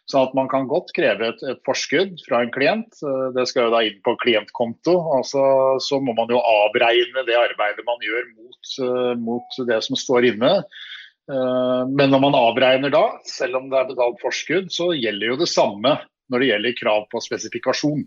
så 0.05 0.25
at 0.25 0.33
man 0.35 0.49
kan 0.51 0.67
godt 0.67 0.91
kreve 0.95 1.29
et, 1.31 1.43
et, 1.47 1.59
forskudd 1.67 2.17
fra 2.27 2.41
en 2.43 2.51
klient. 2.53 2.97
Uh, 3.03 3.31
det 3.35 3.47
skal 3.49 3.67
jo 3.67 3.75
da 3.75 3.83
inn 3.87 3.99
på 4.03 4.15
klientkonto. 4.23 4.97
Altså, 5.17 5.43
så 5.83 5.99
må 6.03 6.15
man 6.17 6.31
jo 6.31 6.41
avregne 6.41 7.23
det 7.27 7.37
arbeidet 7.39 7.85
man 7.87 8.03
gjør 8.03 8.25
mot, 8.33 8.73
uh, 8.83 9.13
mot 9.19 9.61
det 9.69 9.79
som 9.87 9.99
står 9.99 10.33
inne. 10.33 10.57
Uh, 11.31 11.87
men 11.87 12.11
når 12.11 12.25
man 12.25 12.35
avregner 12.35 12.91
da, 12.91 13.05
selv 13.29 13.61
om 13.61 13.69
det 13.71 13.79
er 13.79 13.93
betalt 13.93 14.19
forskudd, 14.23 14.67
så 14.75 14.91
gjelder 14.97 15.31
jo 15.31 15.39
det 15.39 15.51
samme 15.51 15.95
når 16.31 16.43
det 16.43 16.51
gjelder 16.51 16.77
krav 16.81 17.07
på 17.11 17.23
spesifikasjon. 17.23 18.03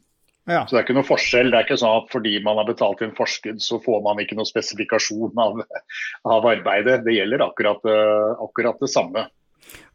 Ja. 0.46 0.61
Så 0.62 0.76
det 0.76 0.82
er 0.82 0.85
ikke 0.85 0.98
noe 0.98 1.09
forskjell. 1.09 1.48
Det 1.50 1.59
er 1.59 1.64
ikke 1.64 1.80
sånn 1.80 2.02
at 2.02 2.12
fordi 2.12 2.37
man 2.44 2.61
har 2.61 2.68
betalt 2.68 3.00
inn 3.02 3.16
forskudd, 3.16 3.59
så 3.64 3.80
får 3.82 4.04
man 4.04 4.20
ikke 4.22 4.37
noe 4.38 4.46
spesifikasjon 4.46 5.40
av, 5.42 5.64
av 6.28 6.46
arbeidet. 6.52 7.00
Det 7.09 7.16
gjelder 7.16 7.42
akkurat, 7.48 7.82
akkurat 8.44 8.78
det 8.85 8.92
samme. 8.92 9.24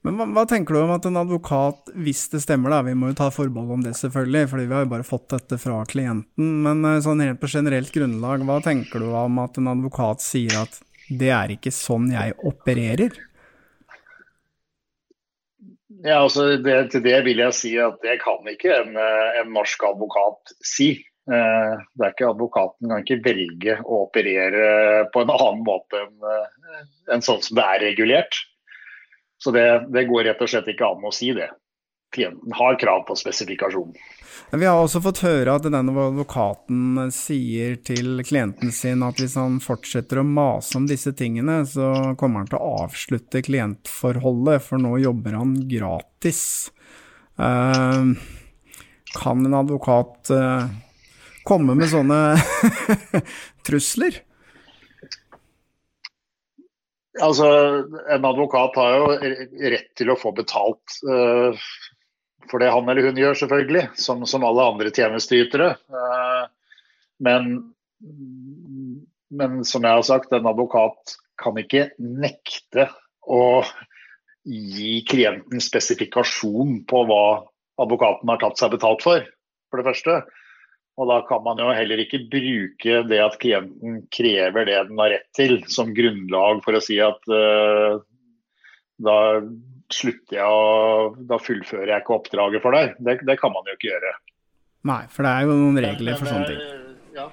Men 0.01 0.17
hva, 0.17 0.25
hva, 0.33 0.43
tenker 0.49 0.73
du 0.73 0.81
om 0.81 0.91
at 0.95 1.05
en 1.05 1.19
advokat, 1.21 1.91
hvis 1.93 2.23
det 2.33 2.41
stemmer, 2.41 2.73
da, 2.73 2.81
vi 2.87 2.95
må 2.97 3.11
jo 3.11 3.17
ta 3.19 3.27
forbehold 3.33 3.75
om 3.77 3.83
det 3.85 3.93
selvfølgelig, 3.99 4.47
fordi 4.49 4.65
vi 4.65 4.75
har 4.75 4.85
jo 4.85 4.93
bare 4.95 5.05
fått 5.05 5.27
dette 5.35 5.59
fra 5.61 5.83
klienten, 5.89 6.55
men 6.65 6.81
eh, 6.89 7.01
sånn 7.05 7.21
helt 7.21 7.41
på 7.41 7.51
generelt 7.51 7.93
grunnlag, 7.93 8.45
hva 8.47 8.57
tenker 8.65 9.03
du 9.03 9.11
om 9.13 9.37
at 9.43 9.61
en 9.61 9.69
advokat 9.75 10.25
sier 10.25 10.57
at 10.63 10.81
det 11.11 11.29
er 11.35 11.53
ikke 11.53 11.73
sånn 11.75 12.09
jeg 12.13 12.33
opererer? 12.47 13.13
Ja, 16.01 16.23
altså 16.23 16.55
det, 16.57 16.75
Til 16.89 17.03
det 17.05 17.19
vil 17.27 17.43
jeg 17.43 17.53
si 17.53 17.75
at 17.77 17.99
det 18.01 18.17
kan 18.23 18.47
ikke 18.49 18.73
en, 18.73 18.95
eh, 18.97 19.41
en 19.43 19.51
norsk 19.53 19.85
advokat 19.85 20.55
si. 20.65 20.95
Eh, 21.29 21.73
det 21.93 22.07
er 22.07 22.15
ikke 22.15 22.31
Advokaten 22.31 22.89
kan 22.89 23.03
ikke 23.03 23.21
velge 23.27 23.75
å 23.85 24.07
operere 24.07 25.05
på 25.13 25.21
en 25.21 25.29
annen 25.35 25.61
måte 25.67 26.01
enn 26.01 26.31
en 27.13 27.21
sånn 27.21 27.43
som 27.45 27.59
det 27.59 27.67
er 27.67 27.83
regulert. 27.85 28.39
Så 29.41 29.51
det, 29.51 29.67
det 29.89 30.05
går 30.05 30.27
rett 30.29 30.41
og 30.43 30.49
slett 30.49 30.69
ikke 30.69 30.91
an 30.93 31.05
å 31.07 31.13
si 31.15 31.31
det. 31.33 31.49
Klienten 32.13 32.53
har 32.53 32.75
krav 32.79 33.05
på 33.07 33.15
spesifikasjon. 33.17 33.93
Vi 34.51 34.67
har 34.67 34.77
også 34.77 34.99
fått 35.01 35.21
høre 35.23 35.53
at 35.55 35.63
denne 35.63 35.93
advokaten 35.95 37.07
sier 37.15 37.77
til 37.87 38.19
klienten 38.27 38.73
sin 38.75 39.01
at 39.07 39.21
hvis 39.21 39.37
han 39.39 39.61
fortsetter 39.63 40.19
å 40.19 40.27
mase 40.27 40.75
om 40.77 40.85
disse 40.89 41.13
tingene, 41.15 41.61
så 41.65 42.13
kommer 42.19 42.43
han 42.43 42.51
til 42.51 42.59
å 42.59 42.73
avslutte 42.83 43.41
klientforholdet, 43.47 44.65
for 44.65 44.83
nå 44.83 44.97
jobber 45.01 45.39
han 45.39 45.55
gratis. 45.71 46.43
Uh, 47.39 48.11
kan 49.15 49.45
en 49.47 49.55
advokat 49.61 50.33
uh, 50.35 50.67
komme 51.47 51.77
med 51.79 51.89
sånne 51.95 52.19
trusler? 53.65 54.19
Altså, 57.19 57.47
En 58.07 58.25
advokat 58.25 58.77
har 58.79 58.93
jo 58.95 59.07
rett 59.73 59.89
til 59.99 60.13
å 60.13 60.19
få 60.19 60.31
betalt 60.35 60.95
uh, 61.03 61.51
for 62.47 62.63
det 62.63 62.71
han 62.71 62.87
eller 62.89 63.09
hun 63.09 63.19
gjør, 63.19 63.35
selvfølgelig, 63.41 63.83
som, 63.99 64.23
som 64.29 64.45
alle 64.47 64.67
andre 64.73 64.93
tjenesteytere. 64.95 65.73
Uh, 65.91 66.47
men, 67.21 67.51
men, 69.29 69.61
som 69.67 69.83
jeg 69.83 69.99
har 69.99 70.07
sagt, 70.07 70.31
en 70.31 70.49
advokat 70.49 71.17
kan 71.41 71.59
ikke 71.59 71.89
nekte 71.99 72.87
å 73.27 73.61
gi 74.47 75.01
klienten 75.05 75.61
spesifikasjon 75.61 76.79
på 76.89 77.03
hva 77.09 77.23
advokaten 77.81 78.31
har 78.31 78.39
tatt 78.41 78.61
seg 78.61 78.73
betalt 78.73 79.03
for, 79.05 79.27
for 79.69 79.81
det 79.81 79.87
første. 79.91 80.21
Og 80.99 81.07
da 81.07 81.21
kan 81.27 81.43
man 81.45 81.59
jo 81.61 81.71
heller 81.71 82.01
ikke 82.03 82.25
bruke 82.31 83.01
det 83.07 83.19
at 83.23 83.37
klienten 83.41 84.01
krever 84.13 84.67
det 84.67 84.79
den 84.89 84.99
har 84.99 85.13
rett 85.13 85.29
til, 85.37 85.61
som 85.71 85.93
grunnlag 85.95 86.59
for 86.65 86.77
å 86.77 86.81
si 86.83 86.99
at 87.01 87.31
uh, 87.31 88.01
da 89.01 89.17
slutter 89.91 90.37
jeg 90.37 90.47
å 90.47 91.15
Da 91.27 91.39
fullfører 91.41 91.93
jeg 91.93 92.03
ikke 92.03 92.17
oppdraget 92.19 92.63
for 92.63 92.75
deg. 92.75 92.93
Det, 92.99 93.17
det, 93.27 93.37
kan 93.41 93.53
man 93.55 93.67
jo 93.67 93.75
ikke 93.77 93.89
gjøre. 93.89 94.13
Nei, 94.91 95.01
for 95.13 95.27
det 95.27 95.31
er 95.31 95.47
jo 95.47 95.57
noen 95.57 95.81
regler 95.85 96.19
for 96.19 96.31
sånne 96.31 96.51
ting. 96.51 96.61
Ja, 97.15 97.25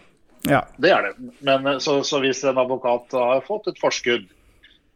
ja. 0.48 0.62
det 0.78 0.90
er 0.94 1.06
det. 1.06 1.12
Men 1.46 1.68
så, 1.82 2.00
så, 2.06 2.20
hvis 2.22 2.42
en 2.46 2.58
advokat 2.60 3.14
har 3.16 3.44
fått 3.46 3.70
et 3.72 3.80
forskudd, 3.80 4.26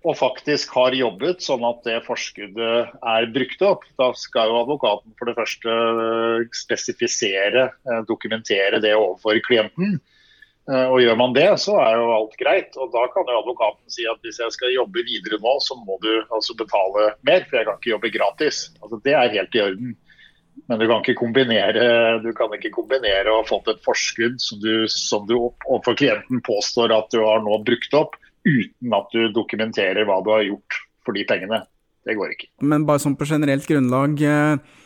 og 0.02 0.16
faktisk 0.18 0.72
har 0.74 0.96
jobbet 0.96 1.44
sånn 1.44 1.62
at 1.66 1.82
det 1.86 2.00
forskuddet 2.06 2.94
er 3.12 3.28
brukt 3.34 3.62
opp, 3.66 3.84
da 4.00 4.10
skal 4.18 4.50
jo 4.50 4.62
advokaten 4.64 5.14
for 5.18 5.30
det 5.30 5.36
første 5.36 5.76
spesifisere, 6.58 7.68
eh, 7.70 8.00
dokumentere 8.08 8.82
det 8.82 8.96
overfor 8.98 9.38
klienten. 9.46 10.00
Eh, 10.70 10.86
og 10.86 11.00
Gjør 11.02 11.18
man 11.18 11.34
det, 11.34 11.48
så 11.58 11.76
er 11.82 11.98
jo 11.98 12.10
alt 12.14 12.36
greit. 12.38 12.76
og 12.76 12.92
Da 12.94 13.06
kan 13.14 13.26
jo 13.26 13.40
advokaten 13.42 13.90
si 13.90 14.06
at 14.10 14.18
hvis 14.22 14.38
jeg 14.42 14.54
skal 14.54 14.74
jobbe 14.74 15.02
videre 15.06 15.38
nå, 15.42 15.56
så 15.62 15.78
må 15.78 15.98
du 16.02 16.12
altså 16.30 16.54
betale 16.58 17.12
mer, 17.22 17.46
for 17.46 17.58
jeg 17.58 17.66
kan 17.66 17.78
ikke 17.78 17.94
jobbe 17.94 18.14
gratis. 18.14 18.70
Altså 18.82 19.00
Det 19.02 19.14
er 19.14 19.36
helt 19.38 19.54
i 19.54 19.62
orden. 19.62 19.96
Men 20.68 20.78
du 20.78 20.86
kan 20.86 21.00
ikke 21.00 21.18
kombinere 21.18 22.20
du 22.22 22.28
kan 22.36 22.52
ikke 22.54 22.70
kombinere 22.74 23.32
og 23.32 23.40
ha 23.40 23.48
fått 23.48 23.70
et 23.72 23.80
forskudd 23.82 24.36
som 24.38 24.60
du, 24.60 24.86
som 24.86 25.24
du 25.26 25.34
overfor 25.40 25.96
klienten 25.96 26.42
påstår 26.44 26.92
at 26.94 27.08
du 27.10 27.22
har 27.24 27.40
nå 27.42 27.56
brukt 27.64 27.96
opp, 27.96 28.18
uten 28.46 28.96
at 28.96 29.12
du 29.14 29.26
dokumenterer 29.34 30.06
hva 30.08 30.20
du 30.24 30.32
har 30.34 30.46
gjort 30.46 30.78
for 31.06 31.16
de 31.16 31.26
pengene. 31.28 31.62
Det 32.02 32.16
går 32.18 32.34
ikke. 32.34 32.48
Men 32.66 32.86
bare 32.86 33.02
sånn 33.02 33.18
på 33.18 33.28
generelt 33.30 33.66
grunnlag. 33.68 34.18
Eh 34.22 34.80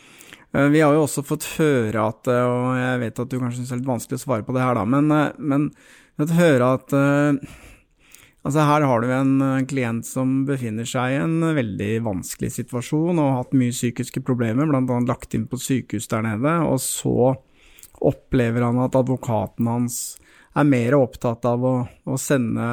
Eh, 0.53 0.67
vi 0.73 0.81
har 0.81 0.95
jo 0.95 1.05
også 1.05 1.23
fått 1.27 1.45
høre 1.57 2.09
at, 2.09 2.27
eh, 2.31 2.43
og 2.47 2.75
jeg 2.79 2.99
vet 3.03 3.23
at 3.23 3.31
du 3.31 3.39
kanskje 3.39 3.61
syns 3.61 3.71
det 3.71 3.75
er 3.75 3.81
litt 3.81 3.93
vanskelig 3.93 4.19
å 4.19 4.25
svare 4.25 4.45
på 4.47 4.55
det 4.55 4.63
her, 4.63 4.77
da, 4.79 4.85
men, 4.87 5.11
men 5.37 5.71
fått 6.19 6.37
høre 6.37 6.75
at 6.79 6.99
Altså 8.47 8.63
Her 8.63 8.83
har 8.87 9.01
du 9.03 9.09
en 9.11 9.65
klient 9.67 10.07
som 10.07 10.45
befinner 10.47 10.87
seg 10.87 11.11
i 11.11 11.15
en 11.19 11.41
veldig 11.57 11.89
vanskelig 12.05 12.47
situasjon 12.53 13.17
og 13.17 13.25
har 13.25 13.41
hatt 13.41 13.57
mye 13.59 13.73
psykiske 13.75 14.21
problemer, 14.23 14.69
bl.a. 14.69 14.99
lagt 15.03 15.35
inn 15.35 15.49
på 15.51 15.59
sykehus 15.59 16.07
der 16.07 16.23
nede. 16.23 16.53
Og 16.63 16.79
så 16.79 17.33
opplever 18.07 18.63
han 18.63 18.79
at 18.85 18.95
advokaten 18.95 19.67
hans 19.67 19.97
er 20.55 20.69
mer 20.69 20.95
opptatt 20.95 21.43
av 21.49 21.65
å, 21.67 21.73
å 22.07 22.15
sende 22.21 22.69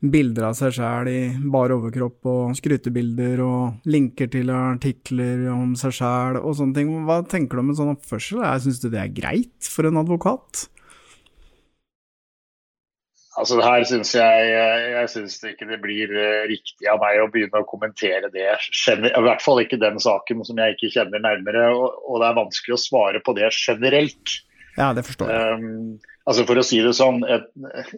bilder 0.00 0.50
av 0.50 0.56
seg 0.58 0.74
sjæl 0.76 1.08
i 1.08 1.20
bar 1.52 1.72
overkropp 1.72 2.28
og 2.28 2.56
skrytebilder 2.58 3.40
og 3.44 3.88
linker 3.88 4.28
til 4.32 4.52
artikler 4.52 5.46
om 5.54 5.74
seg 5.78 5.96
sjæl 5.98 6.40
og 6.42 6.56
sånne 6.58 6.76
ting. 6.76 6.92
Hva 7.08 7.22
tenker 7.24 7.56
du 7.56 7.64
om 7.64 7.72
en 7.72 7.78
sånn 7.80 7.92
oppførsel? 7.96 8.44
Syns 8.62 8.82
du 8.82 8.90
det 8.92 9.02
er 9.02 9.14
greit 9.16 9.70
for 9.72 9.88
en 9.88 10.02
advokat? 10.02 10.66
Altså 13.36 13.58
her 13.60 13.84
synes 13.84 14.14
Jeg, 14.16 14.44
jeg 14.94 15.08
syns 15.12 15.34
ikke 15.44 15.68
det 15.68 15.80
blir 15.82 16.12
eh, 16.16 16.46
riktig 16.48 16.88
av 16.88 17.02
meg 17.02 17.20
å 17.20 17.28
begynne 17.32 17.60
å 17.60 17.68
kommentere 17.68 18.30
det. 18.32 18.46
I 18.48 19.24
hvert 19.26 19.44
fall 19.44 19.60
ikke 19.60 19.80
den 19.80 20.00
saken 20.00 20.40
som 20.48 20.60
jeg 20.60 20.76
ikke 20.76 20.94
kjenner 20.94 21.24
nærmere. 21.24 21.66
Og, 21.76 22.00
og 22.08 22.22
det 22.22 22.30
er 22.30 22.38
vanskelig 22.40 22.76
å 22.78 22.80
svare 22.80 23.20
på 23.24 23.36
det 23.36 23.50
generelt. 23.52 24.38
Ja, 24.76 24.92
det 24.92 25.06
forstår 25.06 25.32
jeg. 25.32 25.56
Um, 25.56 25.98
altså 26.28 26.44
For 26.48 26.60
å 26.60 26.64
si 26.66 26.80
det 26.84 26.94
sånn, 26.98 27.22
et, 27.32 27.48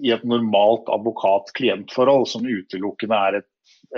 i 0.02 0.12
et 0.14 0.26
normalt 0.28 0.90
advokat-klientforhold 0.94 2.28
som 2.30 2.46
utelukkende 2.46 3.22
er 3.28 3.38
et, 3.40 3.48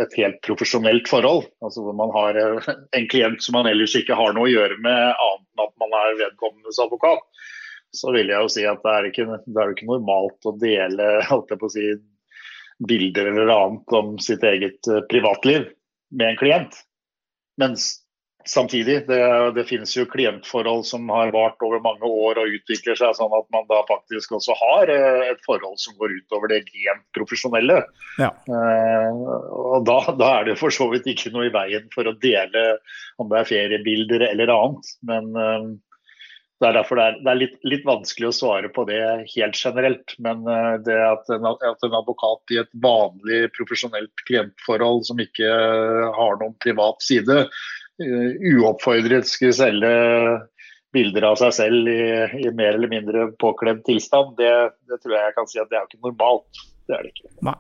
et, 0.01 0.17
helt 0.17 0.41
profesjonelt 0.47 1.11
forhold, 1.11 1.49
altså 1.65 1.85
hvor 1.85 1.97
man 1.99 2.13
har 2.17 2.39
eh, 2.41 2.71
en 2.97 3.09
klient 3.13 3.43
som 3.45 3.59
man 3.59 3.69
ellers 3.71 3.97
ikke 3.99 4.17
har 4.17 4.37
noe 4.37 4.49
å 4.49 4.53
gjøre 4.53 4.81
med 4.81 5.03
annet 5.13 5.47
enn 5.51 5.65
at 5.67 5.75
man 5.83 5.97
er 5.99 6.21
vedkommendes 6.23 6.81
advokat, 6.81 7.25
så 7.97 8.15
vil 8.15 8.31
jeg 8.31 8.47
jo 8.47 8.53
si 8.55 8.65
at 8.71 8.81
det 8.85 8.95
er 8.95 9.09
ikke, 9.11 9.27
det 9.45 9.61
er 9.61 9.75
ikke 9.75 9.91
normalt 9.91 10.47
å 10.47 10.57
dele 10.63 11.11
holdt 11.31 11.53
jeg 11.53 11.61
på 11.61 11.69
å 11.69 11.75
si, 11.75 11.89
bilder 12.89 13.27
eller 13.29 13.51
annet 13.53 13.93
om 13.93 14.15
sitt 14.25 14.45
eget 14.47 14.89
eh, 14.89 15.03
privatliv 15.11 15.69
med 16.17 16.33
en 16.33 16.41
klient. 16.41 16.81
Mens 17.61 18.00
Samtidig, 18.51 19.07
det, 19.07 19.19
det, 19.55 19.65
finnes 19.69 19.93
jo 19.95 20.03
klientforhold 20.11 20.83
som 20.89 21.07
har 21.15 21.31
vart 21.31 21.63
over 21.63 21.79
mange 21.85 22.09
år 22.09 22.41
og 22.43 22.57
utvikler 22.57 22.97
seg 22.99 23.15
sånn 23.15 23.35
at 23.37 23.47
man 23.55 23.69
da 23.71 23.79
faktisk 23.87 24.33
også 24.35 24.57
har 24.59 24.91
eh, 24.91 25.29
et 25.29 25.45
forhold 25.47 25.79
som 25.79 25.95
går 26.01 26.17
utover 26.17 26.51
det 26.51 26.65
rent 26.65 27.05
profesjonelle. 27.15 27.77
Ja. 28.19 28.33
Eh, 28.51 29.23
og 29.55 29.87
da, 29.87 30.01
da, 30.19 30.33
er 30.41 30.51
det 30.51 30.59
for 30.59 30.75
så 30.75 30.89
vidt 30.91 31.07
ikke 31.13 31.31
noe 31.35 31.47
i 31.47 31.55
veien 31.55 31.87
for 31.95 32.11
å 32.11 32.17
dele 32.19 32.65
om 33.23 33.31
det 33.31 33.39
er 33.39 33.51
feriebilder 33.53 34.27
eller 34.33 34.51
annet. 34.57 34.93
Men 35.07 35.31
eh, 35.31 35.71
det 36.61 36.69
er 36.69 36.77
derfor 36.77 36.99
det 36.99 37.05
er, 37.07 37.23
det 37.23 37.31
er 37.31 37.39
litt, 37.41 37.59
litt, 37.65 37.87
vanskelig 37.89 38.33
å 38.33 38.37
svare 38.37 38.69
på 38.75 38.83
det 38.91 39.01
helt 39.37 39.63
generelt. 39.63 40.17
Men 40.19 40.43
eh, 40.51 40.75
det 40.89 40.99
at 41.07 41.31
en, 41.37 41.53
at 41.55 41.87
en 41.87 42.01
advokat 42.03 42.57
i 42.57 42.65
et 42.65 42.79
vanlig 42.83 43.45
profesjonelt 43.55 44.27
klientforhold 44.27 45.07
som 45.07 45.23
ikke 45.23 45.61
har 46.19 46.43
noen 46.43 46.59
privat 46.67 46.99
side, 47.07 47.45
uoppfordret 48.01 49.29
skulle 49.29 49.57
selge 49.57 49.93
bilder 50.95 51.27
av 51.29 51.39
seg 51.39 51.55
selv 51.55 51.91
i, 51.91 52.03
i 52.43 52.51
mer 52.57 52.75
eller 52.75 52.91
mindre 52.91 53.29
påkledd 53.43 53.85
tilstand, 53.87 54.35
det, 54.41 54.51
det, 54.91 54.99
tror 55.03 55.17
jeg 55.17 55.29
jeg 55.29 55.37
kan 55.37 55.51
si 55.51 55.63
at 55.63 55.71
det 55.71 55.79
er 55.79 55.87
ikke 55.87 56.03
normalt. 56.09 56.63
Det 56.91 56.97
er 56.97 57.07
det 57.07 57.13
ikke. 57.15 57.29
Nei. 57.47 57.55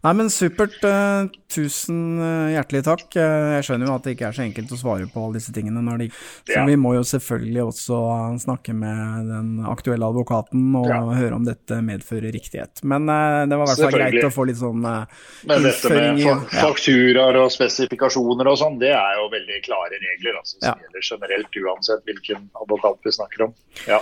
Nei, 0.00 0.12
men 0.16 0.30
supert. 0.32 0.78
Uh, 0.82 1.28
tusen 1.50 1.98
uh, 2.20 2.48
hjertelig 2.54 2.80
takk. 2.86 3.04
Uh, 3.12 3.56
jeg 3.58 3.66
skjønner 3.66 3.90
jo 3.90 3.96
at 3.98 4.06
det 4.06 4.14
ikke 4.14 4.28
er 4.30 4.36
så 4.38 4.44
enkelt 4.44 4.72
å 4.72 4.78
svare 4.80 5.08
på 5.10 5.24
alle 5.24 5.36
disse 5.36 5.52
tingene. 5.54 5.82
Når 5.84 6.00
de, 6.00 6.06
så 6.48 6.56
ja. 6.56 6.64
vi 6.68 6.76
må 6.80 6.94
jo 6.96 7.02
selvfølgelig 7.06 7.62
også 7.66 7.98
snakke 8.46 8.74
med 8.76 9.28
den 9.28 9.50
aktuelle 9.68 10.08
advokaten 10.08 10.64
og 10.80 10.88
ja. 10.88 11.00
høre 11.18 11.36
om 11.36 11.44
dette 11.46 11.80
medfører 11.84 12.32
riktighet. 12.32 12.80
Men 12.88 13.04
det 13.10 13.58
var 13.58 13.66
i 13.66 13.74
hvert 13.74 13.84
fall 13.84 13.96
greit 13.98 14.28
å 14.30 14.32
få 14.32 14.48
litt 14.48 14.60
sånn 14.60 14.80
Men 14.80 15.66
dette 15.66 15.92
med 15.92 16.24
fa 16.24 16.36
fakturaer 16.70 17.40
og 17.42 17.52
spesifikasjoner 17.52 18.48
og 18.48 18.58
sånn, 18.60 18.80
det 18.80 18.94
er 18.96 19.20
jo 19.20 19.28
veldig 19.34 19.60
klare 19.66 20.00
regler. 20.00 20.40
Altså, 20.40 20.56
som 20.62 20.80
gjelder 20.86 21.06
generelt 21.12 21.60
uansett 21.60 22.08
hvilken 22.08 22.48
advokat 22.64 23.04
vi 23.04 23.14
snakker 23.18 23.48
om. 23.50 23.56
Ja. 23.90 24.00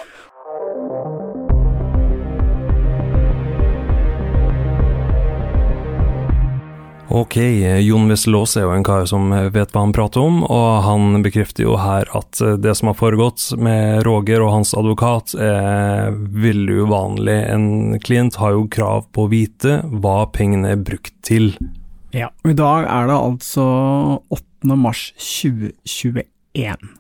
Ok, 7.11 7.37
Jon 7.81 8.09
Wesselås 8.11 8.53
er 8.61 8.67
jo 8.67 8.73
en 8.77 8.85
kar 8.85 9.07
som 9.09 9.31
vet 9.33 9.71
hva 9.73 9.81
han 9.81 9.95
prater 9.97 10.21
om, 10.21 10.43
og 10.45 10.83
han 10.85 11.23
bekrefter 11.25 11.65
jo 11.65 11.79
her 11.81 12.05
at 12.13 12.37
det 12.61 12.75
som 12.77 12.91
har 12.91 12.99
foregått 12.99 13.47
med 13.57 14.03
Roger 14.05 14.43
og 14.45 14.53
hans 14.53 14.75
advokat 14.77 15.33
er 15.41 16.13
veldig 16.13 16.83
uvanlig. 16.85 17.37
En 17.49 17.97
klient 18.05 18.37
har 18.37 18.53
jo 18.59 18.67
krav 18.69 19.07
på 19.17 19.25
å 19.25 19.31
vite 19.33 19.79
hva 19.89 20.27
pengene 20.37 20.75
er 20.75 20.83
brukt 20.85 21.15
til. 21.25 21.55
Ja, 22.13 22.29
i 22.45 22.53
dag 22.57 22.85
er 22.85 23.09
det 23.09 23.17
altså 23.17 23.65
8. 24.29 24.77
mars 24.77 25.07
2021, 25.17 26.91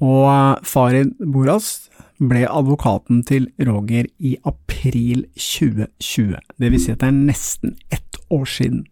og 0.00 0.64
Farid 0.64 1.12
Boras 1.20 1.74
ble 2.22 2.46
advokaten 2.48 3.20
til 3.28 3.50
Roger 3.68 4.08
i 4.16 4.38
april 4.48 5.26
2020, 5.36 6.40
det 6.56 6.72
vil 6.72 6.80
si 6.80 6.94
at 6.94 7.04
det 7.04 7.12
er 7.12 7.20
nesten 7.20 7.76
ett 7.92 8.20
år 8.32 8.48
siden. 8.48 8.86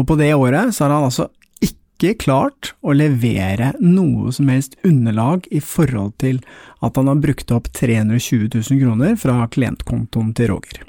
Og 0.00 0.08
på 0.08 0.16
det 0.20 0.32
året 0.34 0.74
så 0.74 0.86
har 0.86 0.96
han 0.96 1.08
altså 1.08 1.28
ikke 1.62 2.16
klart 2.24 2.72
å 2.82 2.94
levere 2.96 3.72
noe 3.78 4.32
som 4.34 4.50
helst 4.50 4.74
underlag 4.86 5.46
i 5.54 5.60
forhold 5.62 6.16
til 6.22 6.40
at 6.82 6.98
han 6.98 7.10
har 7.10 7.20
brukt 7.22 7.52
opp 7.54 7.70
320 7.76 8.48
000 8.56 8.80
kroner 8.82 9.18
fra 9.20 9.44
klientkontoen 9.52 10.32
til 10.38 10.54
Roger. 10.54 10.86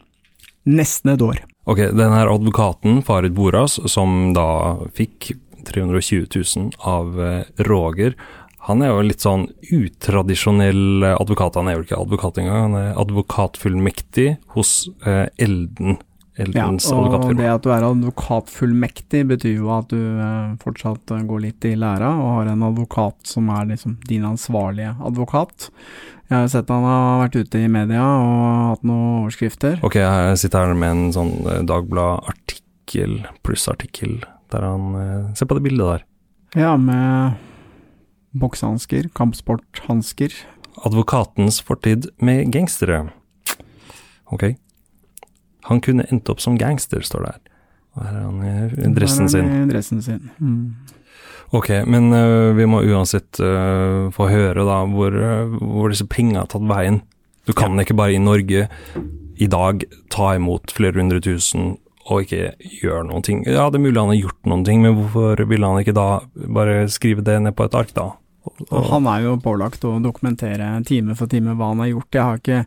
Nesten 0.64 1.14
et 1.14 1.22
år. 1.22 1.44
Ok, 1.70 1.80
den 1.96 2.16
her 2.16 2.32
advokaten, 2.32 3.02
Farid 3.06 3.36
Boras, 3.36 3.78
som 3.92 4.34
da 4.36 4.80
fikk 4.96 5.32
320 5.68 6.26
000 6.34 6.72
av 6.80 7.20
eh, 7.24 7.44
Roger, 7.70 8.18
han 8.64 8.82
er 8.84 8.94
jo 8.94 9.04
litt 9.04 9.24
sånn 9.24 9.50
utradisjonell 9.76 11.04
advokat. 11.10 11.58
Han 11.60 11.68
er 11.68 11.76
jo 11.76 11.84
ikke 11.84 12.00
advokat 12.00 12.40
engang, 12.40 12.62
han 12.70 12.78
er 12.80 13.00
advokatfullmektig 13.02 14.28
hos 14.56 14.86
eh, 15.04 15.28
Elden 15.36 16.00
Ja, 16.34 16.66
og 16.66 17.36
det 17.38 17.46
at 17.46 17.62
du 17.62 17.70
er 17.70 17.84
advokatfullmektig, 17.86 19.22
betyr 19.30 19.60
jo 19.60 19.68
at 19.76 19.92
du 19.92 20.00
eh, 20.02 20.56
fortsatt 20.64 21.12
eh, 21.14 21.22
går 21.30 21.44
litt 21.44 21.68
i 21.70 21.76
læra 21.78 22.10
og 22.10 22.30
har 22.40 22.50
en 22.50 22.66
advokat 22.66 23.30
som 23.30 23.52
er 23.54 23.68
liksom 23.70 24.00
din 24.10 24.26
ansvarlige 24.26 24.96
advokat. 24.98 25.70
Jeg 26.32 26.40
har 26.40 26.50
sett 26.50 26.72
han 26.74 26.88
har 26.88 27.22
vært 27.22 27.38
ute 27.38 27.62
i 27.62 27.70
media 27.70 28.02
og 28.02 28.40
hatt 28.72 28.88
noen 28.90 29.20
overskrifter. 29.22 29.78
Ok, 29.86 30.00
jeg 30.02 30.40
sitter 30.42 30.66
her 30.66 30.74
med 30.74 30.96
en 30.96 31.14
sånn 31.14 31.34
eh, 31.46 31.62
Dagblad-artikkel, 31.70 33.20
plussartikkel, 33.46 34.18
der 34.54 34.66
han 34.66 34.98
eh, 34.98 35.30
Se 35.38 35.46
på 35.46 35.60
det 35.60 35.66
bildet 35.68 35.92
der. 35.92 36.08
Ja, 36.58 36.74
med 36.82 37.38
boksehansker, 38.42 39.12
kampsporthansker. 39.14 40.34
Advokatens 40.82 41.62
fortid 41.62 42.10
med 42.18 42.50
gangstere. 42.54 43.04
Ok. 44.34 44.56
Han 45.70 45.82
kunne 45.84 46.06
endt 46.12 46.30
opp 46.32 46.42
som 46.44 46.58
gangster, 46.60 47.04
står 47.06 47.26
det 47.26 47.32
her. 47.34 47.42
Og 47.94 48.06
her 48.08 48.18
er 48.18 48.26
han 48.26 48.90
i 48.90 48.94
dressen 48.98 49.30
sin. 49.30 49.50
I 49.64 49.70
dressen 49.70 50.02
sin. 50.04 50.30
Mm. 50.40 50.94
Ok, 51.54 51.70
men 51.86 52.10
uh, 52.10 52.52
vi 52.58 52.66
må 52.66 52.82
uansett 52.82 53.38
uh, 53.44 54.10
få 54.14 54.28
høre 54.32 54.66
da 54.66 54.80
hvor, 54.90 55.14
uh, 55.14 55.54
hvor 55.62 55.94
disse 55.94 56.08
penga 56.10 56.42
har 56.42 56.50
tatt 56.50 56.66
veien. 56.70 57.04
Du 57.46 57.54
kan 57.54 57.78
ja. 57.78 57.84
ikke 57.86 57.98
bare 58.00 58.16
i 58.16 58.22
Norge 58.22 58.66
i 59.42 59.48
dag 59.50 59.84
ta 60.14 60.34
imot 60.38 60.74
flere 60.74 60.98
hundre 60.98 61.22
tusen 61.22 61.76
og 62.04 62.26
ikke 62.26 62.56
gjøre 62.82 63.06
noen 63.08 63.24
ting. 63.24 63.44
Ja, 63.48 63.70
det 63.72 63.80
er 63.80 63.86
mulig 63.86 64.00
han 64.00 64.12
har 64.12 64.20
gjort 64.20 64.50
noen 64.50 64.66
ting, 64.68 64.82
men 64.84 64.98
hvorfor 64.98 65.46
ville 65.48 65.70
han 65.70 65.84
ikke 65.84 65.96
da 65.96 66.08
bare 66.58 66.88
skrive 66.92 67.24
det 67.24 67.38
ned 67.46 67.56
på 67.56 67.68
et 67.68 67.78
ark, 67.80 67.94
da? 67.96 68.10
Og, 68.44 68.66
og 68.74 68.90
han 68.90 69.08
er 69.08 69.28
jo 69.28 69.38
pålagt 69.40 69.86
å 69.88 69.96
dokumentere 70.04 70.74
time 70.88 71.16
for 71.16 71.32
time 71.32 71.56
hva 71.56 71.70
han 71.72 71.84
har 71.86 71.94
gjort. 71.94 72.10
Jeg 72.18 72.26
har 72.28 72.42
ikke 72.42 72.64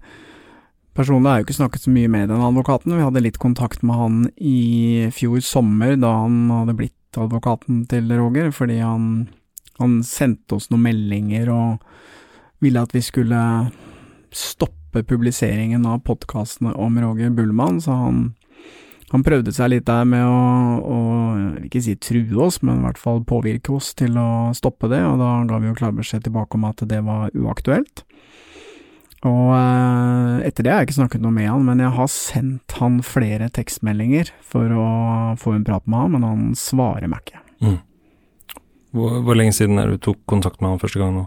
Personlig 0.96 1.28
har 1.28 1.36
jeg 1.36 1.42
jo 1.42 1.46
ikke 1.50 1.58
snakket 1.58 1.82
så 1.84 1.92
mye 1.92 2.08
med 2.08 2.30
den 2.32 2.40
advokaten. 2.40 2.94
Vi 2.96 3.04
hadde 3.04 3.20
litt 3.20 3.36
kontakt 3.36 3.82
med 3.84 3.98
han 4.00 4.20
i 4.40 5.08
fjor 5.12 5.42
sommer, 5.44 5.92
da 6.00 6.14
han 6.22 6.46
hadde 6.48 6.76
blitt 6.78 7.18
advokaten 7.20 7.82
til 7.90 8.08
Roger, 8.16 8.48
fordi 8.54 8.78
han, 8.80 9.26
han 9.76 9.98
sendte 10.06 10.56
oss 10.56 10.70
noen 10.70 10.86
meldinger 10.86 11.52
og 11.52 11.84
ville 12.64 12.80
at 12.80 12.96
vi 12.96 13.02
skulle 13.04 13.42
stoppe 14.32 15.04
publiseringen 15.04 15.84
av 15.84 16.00
podkastene 16.08 16.72
om 16.72 16.96
Roger 17.04 17.28
Bullmann, 17.36 17.82
så 17.84 17.92
han, 18.00 18.22
han 19.12 19.24
prøvde 19.26 19.52
seg 19.52 19.74
litt 19.74 19.88
der 19.90 20.08
med 20.08 20.24
å, 20.24 20.40
å 20.80 20.98
ikke 21.66 21.84
si 21.84 21.98
true 22.00 22.40
oss, 22.46 22.62
men 22.64 22.80
i 22.80 22.86
hvert 22.88 23.00
fall 23.04 23.20
påvirke 23.28 23.76
oss 23.76 23.92
til 24.00 24.16
å 24.16 24.54
stoppe 24.56 24.88
det, 24.88 25.04
og 25.04 25.20
da 25.20 25.34
ga 25.44 25.60
vi 25.60 25.68
jo 25.68 25.76
klar 25.76 25.92
beskjed 25.96 26.24
tilbake 26.24 26.56
om 26.56 26.64
at 26.72 26.80
det 26.88 27.04
var 27.04 27.36
uaktuelt. 27.36 28.06
Og 29.24 29.52
eh, 29.56 30.46
etter 30.48 30.66
det 30.66 30.72
har 30.72 30.82
jeg 30.82 30.90
ikke 30.90 30.98
snakket 30.98 31.22
noe 31.24 31.34
med 31.34 31.48
han, 31.48 31.64
men 31.64 31.80
jeg 31.80 31.94
har 31.96 32.10
sendt 32.12 32.76
han 32.80 32.98
flere 33.06 33.48
tekstmeldinger 33.54 34.30
for 34.44 34.70
å 34.76 34.88
få 35.40 35.56
en 35.56 35.64
prat 35.66 35.86
med 35.88 36.02
han, 36.02 36.12
men 36.16 36.26
han 36.26 36.42
svarer 36.58 37.08
meg 37.10 37.24
ikke. 37.24 37.40
Mm. 37.64 37.78
Hvor, 38.96 39.16
hvor, 39.24 39.38
lenge 39.38 39.56
siden 39.56 39.80
er 39.80 39.90
du 39.90 39.98
tok 40.00 40.20
kontakt 40.28 40.60
med 40.60 40.74
han 40.74 40.82
første 40.82 41.00
gang 41.00 41.16
nå? 41.16 41.24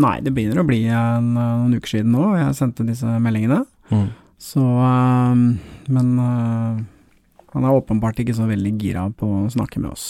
Nei, 0.00 0.16
det 0.24 0.32
begynner 0.34 0.62
å 0.62 0.66
bli 0.66 0.82
en, 0.88 1.32
noen 1.36 1.76
uker 1.76 1.98
siden 1.98 2.14
nå, 2.14 2.32
jeg 2.38 2.56
sendte 2.58 2.86
disse 2.88 3.18
meldingene. 3.22 3.62
Mm. 3.90 4.08
Så 4.40 4.62
øh, 4.62 5.40
Men 5.92 6.12
øh, 6.18 6.78
han 7.52 7.66
er 7.66 7.74
åpenbart 7.74 8.20
ikke 8.22 8.36
så 8.36 8.46
veldig 8.48 8.72
gira 8.78 9.08
på 9.10 9.26
å 9.26 9.50
snakke 9.52 9.82
med 9.82 9.92
oss. 9.92 10.06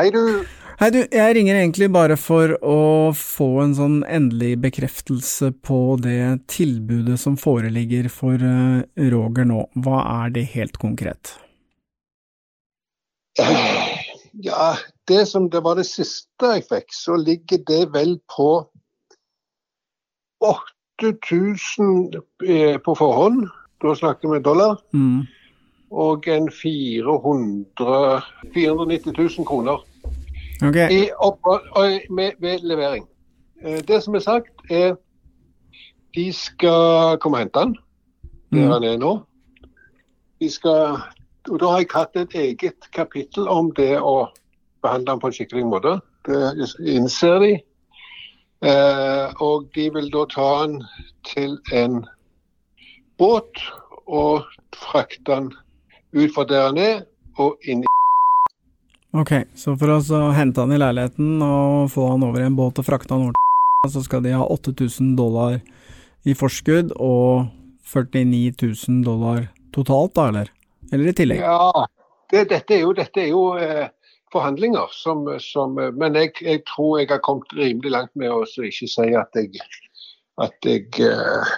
Hei, 0.00 0.08
du. 0.08 0.46
Hei, 0.80 0.86
du. 0.94 1.02
Jeg 1.12 1.34
ringer 1.36 1.58
egentlig 1.58 1.90
bare 1.92 2.14
for 2.16 2.54
å 2.64 2.76
få 3.12 3.48
en 3.60 3.74
sånn 3.76 3.96
endelig 4.08 4.54
bekreftelse 4.62 5.50
på 5.60 5.98
det 6.00 6.46
tilbudet 6.48 7.18
som 7.20 7.34
foreligger 7.36 8.08
for 8.08 8.40
uh, 8.40 8.80
Roger 9.12 9.44
nå. 9.50 9.66
Hva 9.84 9.98
er 10.22 10.32
det 10.32 10.46
helt 10.54 10.78
konkret? 10.80 11.34
Ja, 13.36 14.70
det 15.10 15.26
som 15.28 15.50
det 15.52 15.60
var 15.68 15.76
det 15.76 15.84
siste 15.90 16.54
jeg 16.54 16.64
fikk, 16.70 16.96
så 16.96 17.18
ligger 17.20 17.60
det 17.68 17.82
vel 17.92 18.16
på 18.32 18.48
8000 20.48 21.92
eh, 22.48 22.80
på 22.80 22.96
forhånd. 23.02 23.44
Da 23.84 23.92
snakker 24.00 24.32
vi 24.32 24.40
dollar. 24.48 24.80
Mm. 24.96 25.28
Og 25.92 26.32
en 26.32 26.50
400, 26.54 28.24
490 28.56 29.12
000 29.20 29.44
kroner 29.44 29.84
Okay. 30.62 30.88
I 30.92 31.10
opphold, 31.16 32.10
med, 32.10 32.32
ved 32.38 32.58
levering. 32.62 33.06
Eh, 33.64 33.80
det 33.88 34.02
som 34.02 34.14
er 34.14 34.18
sagt, 34.24 34.52
er 34.70 34.94
de 36.14 36.32
skal 36.32 37.18
komme 37.20 37.38
og 37.38 37.40
hente 37.40 37.60
den 37.60 37.76
der 38.52 38.64
mm. 38.64 38.70
han 38.70 38.84
er 38.84 38.96
nå. 38.96 39.20
De 40.40 40.50
skal, 40.50 40.98
og 41.50 41.60
Da 41.60 41.66
har 41.66 41.78
jeg 41.78 41.90
hatt 41.94 42.16
et 42.16 42.34
eget 42.34 42.90
kapittel 42.92 43.48
om 43.48 43.72
det 43.76 44.00
å 44.00 44.26
behandle 44.82 45.12
den 45.12 45.20
på 45.20 45.30
en 45.30 45.36
skikkelig 45.36 45.66
måte. 45.66 45.98
Det 46.26 46.70
innser 46.80 47.38
de. 47.44 47.52
Eh, 48.60 49.40
og 49.40 49.70
de 49.74 49.86
vil 49.94 50.10
da 50.12 50.24
ta 50.28 50.48
den 50.64 50.82
til 51.24 51.58
en 51.72 52.02
båt 53.18 53.62
og 54.06 54.44
frakte 54.76 55.24
den 55.30 55.52
ut 56.12 56.34
fra 56.34 56.44
der 56.44 56.66
han 56.66 56.78
er 56.78 57.00
og 57.38 57.56
inn 57.64 57.84
i 57.84 57.99
Ok, 59.10 59.32
så 59.58 59.74
for 59.74 59.90
å 59.90 60.18
hente 60.36 60.62
han 60.62 60.70
i 60.70 60.78
leiligheten 60.78 61.40
og 61.42 61.88
få 61.90 62.12
han 62.12 62.22
over 62.22 62.42
i 62.42 62.46
en 62.46 62.58
båt 62.58 62.78
og 62.78 62.86
frakte 62.86 63.16
han 63.16 63.24
over 63.26 63.34
til 63.34 63.48
så 63.90 64.02
skal 64.04 64.22
de 64.22 64.36
ha 64.36 64.44
8000 64.44 65.14
dollar 65.18 65.56
i 66.28 66.34
forskudd 66.36 66.92
og 67.00 67.48
49 67.90 68.52
000 68.60 69.00
dollar 69.06 69.48
totalt, 69.74 70.14
da, 70.14 70.28
eller? 70.28 70.52
Eller 70.92 71.10
i 71.10 71.14
tillegg? 71.16 71.40
Ja, 71.42 71.86
det, 72.30 72.44
dette 72.52 72.76
er 72.76 72.84
jo, 72.84 72.92
dette 72.94 73.24
er 73.24 73.32
jo 73.32 73.42
eh, 73.58 73.88
forhandlinger 74.30 74.92
som, 74.94 75.24
som 75.42 75.74
Men 75.74 76.18
jeg, 76.18 76.36
jeg, 76.44 76.62
tror 76.70 77.00
jeg 77.00 77.10
har 77.10 77.22
kommet 77.24 77.50
rimelig 77.56 77.94
langt 77.96 78.14
med 78.14 78.30
å 78.30 78.44
ikke 78.44 78.90
si 78.90 79.08
at 79.16 79.34
jeg 79.34 79.64
at 80.40 80.68
jeg 80.68 80.86
eh, 81.04 81.54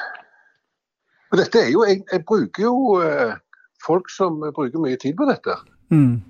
dette 1.36 1.60
er 1.60 1.70
jo 1.72 1.84
Jeg, 1.88 2.02
jeg 2.12 2.24
bruker 2.28 2.64
jo 2.64 3.00
eh, 3.02 3.34
folk 3.82 4.08
som 4.12 4.40
bruker 4.40 4.78
mye 4.78 4.96
tid 4.96 5.16
på 5.18 5.26
dette. 5.26 5.56
Mm. 5.90 6.22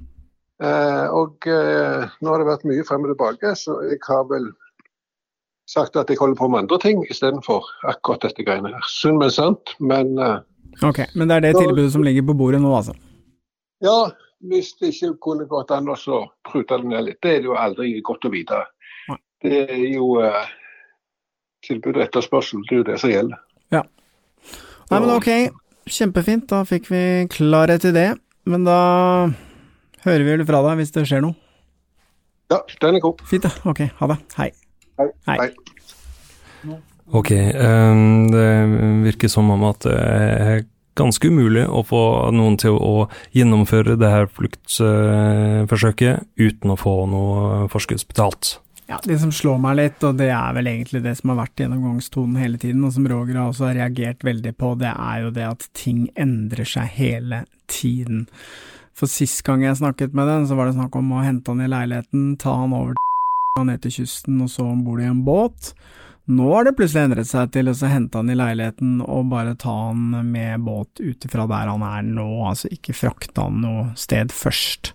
Eh, 0.63 1.07
og 1.11 1.47
eh, 1.51 2.11
nå 2.23 2.33
har 2.33 2.43
det 2.43 2.49
vært 2.49 2.67
mye 2.71 2.85
frem 2.87 3.07
og 3.07 3.15
tilbake, 3.15 3.55
så 3.59 3.81
jeg 3.89 3.99
har 4.07 4.27
vel 4.31 4.51
sagt 5.71 5.97
at 5.99 6.11
jeg 6.11 6.21
holder 6.21 6.39
på 6.39 6.49
med 6.53 6.65
andre 6.65 6.79
ting 6.83 7.03
istedenfor 7.11 7.67
akkurat 7.91 8.29
dette 8.29 8.45
greiene 8.47 8.71
her. 8.75 8.91
Synd, 8.91 9.19
men 9.23 9.33
sant. 9.35 9.75
Men 9.81 10.15
eh, 10.19 10.41
Ok, 10.87 11.03
men 11.15 11.29
det 11.29 11.37
er 11.37 11.45
det 11.49 11.57
tilbudet 11.59 11.91
som 11.93 12.05
ligger 12.07 12.25
på 12.31 12.37
bordet 12.39 12.63
nå, 12.63 12.71
altså? 12.73 12.95
ja, 13.83 14.13
hvis 14.49 14.73
det 14.81 14.93
ikke 14.95 15.13
kunne 15.27 15.47
gått 15.51 15.71
an 15.75 15.91
å 15.91 15.97
så 15.99 16.23
prute 16.49 16.79
det 16.81 16.91
ned 16.91 17.09
litt, 17.09 17.19
det 17.23 17.37
er 17.37 17.43
det 17.43 17.51
jo 17.51 17.59
aldri 17.59 17.93
godt 18.05 18.27
å 18.27 18.33
vite. 18.33 18.61
Det 19.43 19.65
er 19.67 19.87
jo 19.91 20.17
eh, 20.23 20.51
tilbud 21.67 21.99
og 21.99 22.05
etterspørsel, 22.07 22.63
det 22.69 22.77
er 22.77 22.81
jo 22.81 22.89
det 22.89 22.99
som 23.03 23.13
gjelder. 23.13 23.43
Ja. 23.75 23.83
Nei, 24.91 24.99
men 24.99 25.13
ok, 25.17 25.31
kjempefint, 25.91 26.47
da 26.51 26.63
fikk 26.69 26.91
vi 26.93 27.03
klarhet 27.33 27.87
i 27.91 27.95
det. 27.95 28.09
Men 28.47 28.67
da 28.67 28.79
hører 30.07 30.27
vi 30.27 30.35
vel 30.37 30.47
fra 30.49 30.63
deg 30.69 30.83
hvis 30.83 30.95
det 30.95 31.07
skjer 31.09 31.25
noe. 31.25 31.37
Ja, 32.53 32.61
den 32.83 32.99
er 32.99 33.05
god. 33.05 33.23
Fint, 33.29 33.47
da. 33.47 33.53
Ok, 33.69 33.87
ha 33.99 34.11
det. 34.11 34.19
Hei. 34.37 34.51
Hei. 35.01 35.09
Hei. 35.29 35.39
Hei. 35.41 36.81
Ok, 37.13 37.31
um, 37.33 38.31
det 38.33 38.49
virker 39.09 39.29
som 39.33 39.51
om 39.53 39.65
at 39.69 39.85
det 39.85 39.97
er 39.97 40.63
ganske 40.99 41.29
umulig 41.29 41.65
å 41.69 41.83
få 41.87 42.03
noen 42.37 42.59
til 42.61 42.77
å 42.77 43.07
gjennomføre 43.37 43.97
det 44.01 44.11
her 44.13 44.29
fluktforsøket 44.33 46.29
uten 46.41 46.73
å 46.73 46.79
få 46.81 46.95
noe 47.11 47.69
forskuddsbetalt. 47.73 48.59
Ja, 48.91 48.99
Det 49.05 49.19
som 49.23 49.33
slår 49.33 49.61
meg 49.63 49.79
litt, 49.79 50.03
og 50.05 50.19
det 50.21 50.29
er 50.35 50.53
vel 50.53 50.69
egentlig 50.69 51.01
det 51.05 51.15
som 51.17 51.33
har 51.33 51.47
vært 51.47 51.63
gjennomgangstonen 51.63 52.37
hele 52.37 52.59
tiden, 52.61 52.85
og 52.85 52.93
som 52.93 53.07
Roger 53.09 53.39
har 53.41 53.49
også 53.49 53.71
reagert 53.73 54.25
veldig 54.27 54.53
på, 54.59 54.75
det 54.83 54.93
er 54.93 55.23
jo 55.23 55.31
det 55.33 55.47
at 55.49 55.69
ting 55.73 56.11
endrer 56.13 56.69
seg 56.69 56.91
hele 56.99 57.45
tiden. 57.73 58.27
For 59.03 59.11
sist 59.11 59.41
gang 59.43 59.65
jeg 59.65 59.81
snakket 59.81 60.13
med 60.15 60.29
den, 60.31 60.45
så 60.47 60.55
var 60.55 60.69
det 60.69 60.77
snakk 60.77 60.95
om 60.95 61.09
å 61.11 61.25
hente 61.25 61.51
han 61.51 61.65
i 61.65 61.67
leiligheten, 61.67 62.37
ta 62.39 62.53
han 62.61 62.71
over 62.77 62.95
til 62.95 63.65
ned 63.67 63.83
til 63.83 63.97
kysten 63.97 64.37
og 64.45 64.51
så 64.53 64.69
om 64.71 64.85
bord 64.87 65.03
i 65.03 65.09
en 65.11 65.25
båt. 65.27 65.73
Nå 66.31 66.47
har 66.53 66.69
det 66.69 66.77
plutselig 66.79 67.09
endret 67.09 67.27
seg 67.27 67.51
til 67.51 67.67
å 67.67 67.75
hente 67.91 68.21
han 68.21 68.31
i 68.31 68.37
leiligheten 68.39 69.01
og 69.03 69.33
bare 69.33 69.57
ta 69.59 69.75
han 69.89 70.15
med 70.29 70.63
båt 70.63 71.03
ut 71.03 71.27
ifra 71.27 71.49
der 71.51 71.73
han 71.73 71.83
er 71.83 72.07
nå, 72.07 72.29
altså 72.47 72.71
ikke 72.71 72.95
frakte 72.95 73.43
han 73.43 73.59
noe 73.65 73.89
sted 73.99 74.31
først. 74.31 74.93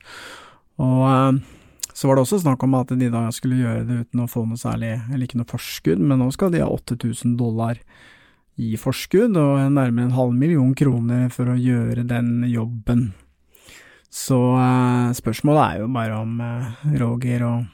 Og 0.80 1.04
eh, 1.12 1.44
så 1.92 2.08
var 2.08 2.16
det 2.16 2.24
også 2.24 2.42
snakk 2.46 2.64
om 2.64 2.80
at 2.80 2.96
de 2.96 3.12
da 3.12 3.28
skulle 3.36 3.60
gjøre 3.60 3.84
det 3.92 4.02
uten 4.06 4.24
å 4.24 4.32
få 4.32 4.48
noe 4.48 4.64
særlig, 4.64 4.96
eller 5.12 5.28
ikke 5.28 5.44
noe 5.44 5.52
forskudd, 5.52 6.00
men 6.00 6.24
nå 6.24 6.32
skal 6.32 6.56
de 6.56 6.64
ha 6.64 6.72
8000 6.72 7.36
dollar 7.44 7.84
i 8.56 8.72
forskudd 8.80 9.36
og 9.36 9.68
nærmere 9.68 10.08
en 10.08 10.16
halv 10.16 10.32
million 10.32 10.72
kroner 10.80 11.28
for 11.28 11.52
å 11.52 11.60
gjøre 11.60 12.08
den 12.08 12.38
jobben. 12.48 13.10
Så 14.14 14.38
eh, 14.58 15.10
spørsmålet 15.18 15.64
er 15.64 15.82
jo 15.84 15.90
bare 15.92 16.22
om 16.22 16.40
eh, 16.42 16.86
Roger 17.02 17.44
og 17.48 17.66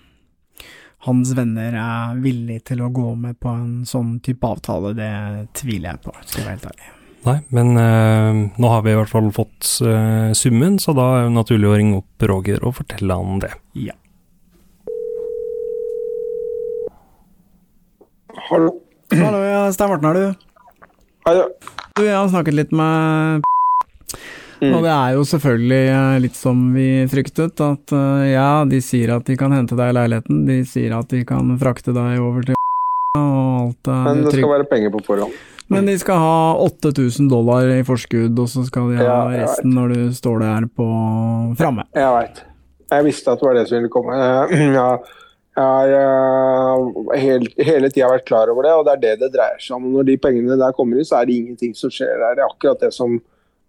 hans 1.03 1.33
venner 1.35 1.75
er 1.75 2.19
villige 2.23 2.63
til 2.71 2.83
å 2.83 2.91
gå 2.93 3.13
med 3.19 3.37
på 3.43 3.51
en 3.51 3.83
sånn 3.87 4.17
type 4.23 4.47
avtale, 4.47 4.93
det 4.97 5.11
tviler 5.57 5.93
jeg 5.93 6.03
på, 6.05 6.13
skal 6.23 6.41
jeg 6.41 6.47
være 6.47 6.55
helt 6.55 6.69
ærlig. 6.71 6.91
Nei, 7.23 7.35
men 7.55 7.79
eh, 7.79 8.39
nå 8.59 8.71
har 8.71 8.81
vi 8.83 8.91
i 8.91 8.95
hvert 8.99 9.11
fall 9.11 9.29
fått 9.35 9.67
eh, 9.87 10.31
summen, 10.35 10.79
så 10.79 10.95
da 10.95 11.09
er 11.17 11.27
det 11.27 11.35
naturlig 11.37 11.69
å 11.69 11.75
ringe 11.79 11.99
opp 12.01 12.25
Roger 12.31 12.65
og 12.67 12.77
fortelle 12.81 13.19
han 13.19 13.43
det. 13.43 13.51
Ja. 13.79 13.95
Hallo. 18.49 18.73
Hallo, 19.13 19.39
ja, 19.45 19.61
Stein 19.75 19.91
Morten 19.91 20.09
er 20.09 20.19
du? 20.19 20.47
Hei, 21.27 21.35
ja. 21.37 21.47
Du, 21.93 22.01
jeg 22.03 22.15
har 22.17 22.31
snakket 22.31 22.57
litt 22.57 22.71
med 22.75 23.45
Mm. 24.63 24.73
Og 24.77 24.83
det 24.85 24.91
er 24.93 25.15
jo 25.17 25.23
selvfølgelig 25.27 25.79
eh, 25.91 26.17
litt 26.23 26.37
som 26.39 26.59
vi 26.75 26.87
fryktet, 27.11 27.59
at 27.59 27.95
eh, 27.97 28.27
ja, 28.31 28.49
de 28.69 28.79
sier 28.83 29.11
at 29.17 29.25
de 29.27 29.35
kan 29.39 29.51
hente 29.55 29.75
deg 29.75 29.91
i 29.91 29.95
leiligheten, 29.97 30.43
de 30.47 30.61
sier 30.67 30.93
at 30.95 31.09
de 31.11 31.23
kan 31.27 31.49
frakte 31.59 31.95
deg 31.95 32.21
over 32.23 32.45
til 32.47 32.55
og 33.19 33.49
alt 33.59 33.91
er 33.91 34.05
Men 34.07 34.23
det 34.23 34.37
skal 34.37 34.53
være 34.53 34.69
penger 34.71 34.93
på 34.93 35.03
forhånd. 35.09 35.41
Men 35.73 35.87
de 35.87 35.95
skal 35.97 36.19
ha 36.19 36.37
8000 36.61 37.27
dollar 37.31 37.67
i 37.71 37.81
forskudd, 37.87 38.39
og 38.39 38.49
så 38.51 38.65
skal 38.67 38.91
de 38.91 39.01
ha 39.01 39.07
Ja, 39.07 39.19
resten 39.43 39.71
vet. 39.71 39.75
når 39.79 39.93
du 39.93 40.15
står 40.15 40.43
der 40.43 40.69
på 40.79 40.87
framme. 41.59 41.85
Jeg 41.95 42.15
veit. 42.17 42.41
Jeg 42.93 43.05
visste 43.07 43.33
at 43.33 43.41
det 43.41 43.47
var 43.47 43.57
det 43.57 43.67
som 43.67 43.77
ville 43.79 43.91
komme. 43.91 44.23
Ja, 44.79 44.87
jeg 45.53 45.65
har 45.69 45.91
eh, 47.13 47.25
hele 47.61 47.89
tida 47.93 48.07
vært 48.09 48.25
klar 48.25 48.49
over 48.49 48.65
det, 48.65 48.71
og 48.73 48.87
det 48.87 48.93
er 48.95 49.01
det 49.03 49.13
det 49.21 49.33
dreier 49.35 49.59
seg 49.61 49.75
om. 49.77 49.91
Når 49.93 50.07
de 50.07 50.15
pengene 50.21 50.57
der 50.57 50.73
kommer 50.73 50.97
inn, 50.97 51.05
så 51.05 51.19
er 51.19 51.29
det 51.29 51.35
ingenting 51.37 51.75
som 51.77 51.93
skjer 51.93 52.15
der. 52.17 52.39
Det 52.39 52.41
er 52.41 52.49
akkurat 52.49 52.81
det 52.81 52.89
som 52.95 53.19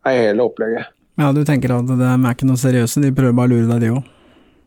er 0.07 0.21
hele 0.29 0.45
opplegget. 0.45 0.91
Ja, 1.21 1.31
du 1.33 1.45
tenker 1.47 1.77
at 1.77 1.87
de 1.87 1.97
er 2.03 2.31
ikke 2.33 2.49
noe 2.49 2.59
seriøse, 2.59 3.03
de 3.05 3.13
prøver 3.15 3.35
bare 3.39 3.53
å 3.53 3.55
lure 3.55 3.69
deg, 3.71 3.85
de 3.85 3.91
òg. 3.95 4.13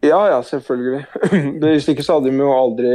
Ja, 0.06 0.20
ja, 0.32 0.38
selvfølgelig. 0.46 1.02
Hvis 1.64 1.88
ikke 1.92 2.06
så 2.06 2.18
hadde 2.20 2.30
de 2.32 2.44
jo 2.44 2.52
aldri 2.54 2.92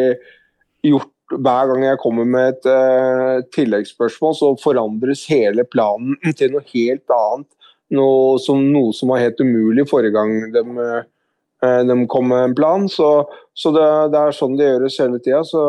gjort 0.87 1.09
Hver 1.33 1.71
gang 1.71 1.85
jeg 1.87 1.99
kommer 2.03 2.27
med 2.29 2.51
et 2.51 2.67
uh, 2.69 3.39
tilleggsspørsmål, 3.57 4.35
så 4.37 4.51
forandres 4.61 5.23
hele 5.31 5.65
planen 5.65 6.19
til 6.39 6.51
noe 6.53 6.65
helt 6.75 7.15
annet. 7.17 7.49
Noe 7.97 8.35
som, 8.41 8.61
noe 8.73 8.93
som 8.97 9.09
var 9.13 9.23
helt 9.23 9.41
umulig 9.41 9.87
forrige 9.89 10.13
gang 10.13 10.35
de, 10.53 10.63
uh, 10.77 11.81
de 11.89 11.97
kom 12.13 12.29
med 12.29 12.51
en 12.51 12.57
plan. 12.59 12.85
Så, 12.93 13.09
så 13.57 13.73
det, 13.73 13.87
det 14.13 14.21
er 14.21 14.37
sånn 14.37 14.59
det 14.61 14.69
gjøres 14.69 14.99
hele 15.01 15.23
tida. 15.25 15.41
Så 15.49 15.63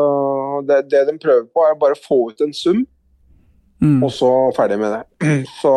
det, 0.68 0.82
det 0.92 1.06
de 1.08 1.16
prøver 1.22 1.46
på, 1.48 1.64
er 1.64 1.80
bare 1.80 1.96
å 1.96 2.04
få 2.08 2.20
ut 2.32 2.44
en 2.44 2.52
sum, 2.56 2.84
Mm. 3.82 3.98
og 4.06 4.12
så 4.14 4.28
ferdig 4.56 4.78
med 4.80 4.92
det. 4.94 5.00
Så 5.60 5.72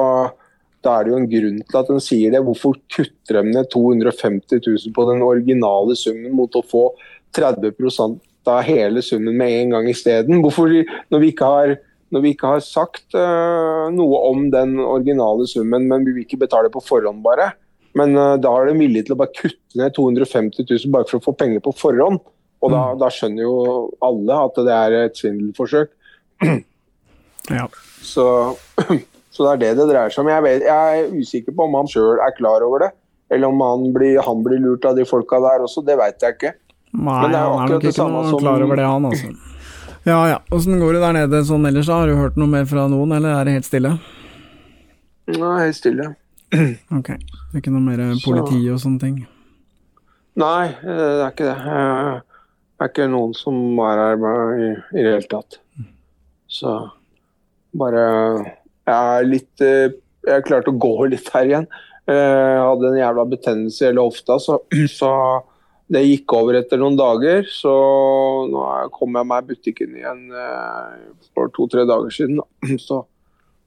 da 0.85 0.93
er 0.97 1.05
det 1.05 1.11
jo 1.11 1.19
en 1.19 1.29
grunn 1.31 1.59
til 1.63 1.79
at 1.79 1.89
den 1.91 2.01
sier 2.03 2.33
det. 2.33 2.43
Hvorfor 2.45 2.77
kutter 2.93 3.39
de 3.39 3.53
ned 3.55 3.69
250 3.73 4.61
000 4.61 4.95
på 4.95 5.05
den 5.09 5.25
originale 5.25 5.97
summen 5.97 6.35
mot 6.37 6.55
å 6.55 6.63
få 6.65 6.85
30% 7.37 8.17
av 8.47 8.63
hele 8.63 9.03
summen 9.03 9.35
med 9.39 9.55
en 9.55 9.75
gang 9.75 9.89
isteden? 9.91 10.41
Hvorfor, 10.45 10.71
når 11.11 11.23
vi 11.23 11.31
ikke 11.33 11.49
har, 11.51 11.75
når 12.13 12.23
vi 12.23 12.33
ikke 12.35 12.53
har 12.55 12.63
sagt 12.63 13.17
uh, 13.17 13.89
noe 13.93 14.21
om 14.29 14.47
den 14.53 14.77
originale 14.83 15.49
summen, 15.49 15.89
men 15.89 16.07
vi 16.07 16.13
vil 16.15 16.27
ikke 16.27 16.43
betale 16.45 16.71
på 16.73 16.83
forhånd 16.85 17.25
bare. 17.25 17.51
Men 17.97 18.15
uh, 18.15 18.37
da 18.39 18.53
er 18.53 18.71
de 18.71 18.79
villige 18.79 19.09
til 19.09 19.17
å 19.17 19.21
bare 19.23 19.35
kutte 19.35 19.81
ned 19.81 19.97
250 19.97 20.63
000 20.63 20.93
bare 20.93 21.09
for 21.09 21.19
å 21.19 21.27
få 21.27 21.35
penger 21.39 21.65
på 21.65 21.75
forhånd. 21.81 22.21
Og 22.63 22.73
da, 22.73 22.87
da 22.97 23.09
skjønner 23.13 23.45
jo 23.45 23.57
alle 24.01 24.39
at 24.47 24.55
det 24.65 24.73
er 24.73 24.95
et 25.03 25.19
svindelforsøk. 25.19 25.91
Ja. 27.53 27.67
Så, 28.03 28.23
så 29.37 29.45
det 29.45 29.51
er 29.53 29.59
det 29.61 29.73
det 29.77 29.85
dreier 29.91 30.09
seg 30.13 30.23
om. 30.25 30.29
Jeg, 30.33 30.43
vet, 30.47 30.63
jeg 30.65 31.01
er 31.03 31.11
usikker 31.21 31.53
på 31.55 31.67
om 31.69 31.75
han 31.77 31.89
sjøl 31.91 32.21
er 32.25 32.33
klar 32.37 32.65
over 32.65 32.87
det. 32.87 32.91
Eller 33.29 33.51
om 33.51 33.59
han 33.61 33.89
blir, 33.93 34.17
han 34.25 34.41
blir 34.45 34.61
lurt 34.63 34.85
av 34.89 34.95
de 34.97 35.05
folka 35.05 35.37
der 35.43 35.65
også, 35.67 35.83
det 35.85 35.97
veit 35.99 36.23
jeg 36.23 36.37
ikke. 36.37 36.53
Nei, 36.97 37.17
Men 37.21 37.33
det 37.33 37.37
er 37.37 37.51
akkurat 37.51 37.81
det 37.83 37.91
ikke 37.91 37.97
samme 37.99 38.23
som- 38.29 38.39
klar 38.41 38.63
over 38.65 38.75
det, 38.79 38.85
han, 38.87 39.05
altså. 39.11 39.33
Ja 40.07 40.19
ja, 40.31 40.37
åssen 40.55 40.79
går 40.79 40.93
det 40.95 41.01
der 41.03 41.13
nede 41.17 41.41
sånn 41.45 41.67
ellers, 41.67 41.85
da? 41.91 41.97
Har 41.99 42.07
du 42.07 42.15
hørt 42.15 42.37
noe 42.39 42.47
mer 42.47 42.63
fra 42.65 42.85
noen, 42.87 43.11
eller 43.17 43.33
er 43.41 43.43
det 43.49 43.53
helt 43.57 43.65
stille? 43.67 43.91
Nei, 45.27 45.57
helt 45.65 45.75
stille. 45.75 46.05
Ok, 46.95 47.09
det 47.11 47.53
er 47.53 47.59
ikke 47.59 47.73
noe 47.75 47.83
mer 47.83 47.99
politi 48.23 48.61
og 48.71 48.79
sånne 48.79 49.01
ting? 49.03 49.17
Nei, 50.39 50.67
eh, 50.69 51.03
det 51.19 51.25
er 51.25 51.31
ikke 51.35 51.49
det. 51.49 51.57
Eh, 51.67 52.21
Det 52.77 52.85
er 52.85 52.89
ikke 52.93 53.05
noen 53.09 53.31
som 53.33 53.55
er 53.81 53.97
her 53.97 54.15
i, 54.61 54.65
i 54.93 55.01
det 55.03 55.13
hele 55.15 55.27
tatt. 55.31 55.55
Så 56.47 56.73
bare 57.73 58.03
Jeg 58.87 59.19
er 59.19 59.27
litt 59.27 59.63
eh, 59.65 59.91
Jeg 60.27 60.45
klarte 60.47 60.71
å 60.73 60.79
gå 60.79 60.93
litt 61.13 61.29
her 61.33 61.49
igjen. 61.49 61.67
Eh, 62.07 62.15
Jeg 62.15 62.63
hadde 62.63 62.89
en 62.93 62.99
jævla 63.01 63.27
betennelse 63.33 63.83
i 63.83 63.89
hele 63.89 64.05
hofta, 64.07 64.39
så, 64.43 64.59
så 64.99 65.11
det 65.91 66.01
gikk 66.03 66.33
over 66.35 66.57
etter 66.59 66.79
noen 66.81 66.97
dager. 66.99 67.45
Så 67.51 67.71
nå 68.51 68.63
kom 68.95 69.15
jeg 69.19 69.29
meg 69.29 69.43
i 69.43 69.51
butikken 69.53 69.93
igjen 69.99 70.25
eh, 70.31 70.95
for 71.31 71.51
to-tre 71.55 71.85
dager 71.87 72.11
siden. 72.11 72.41
Så 72.87 73.03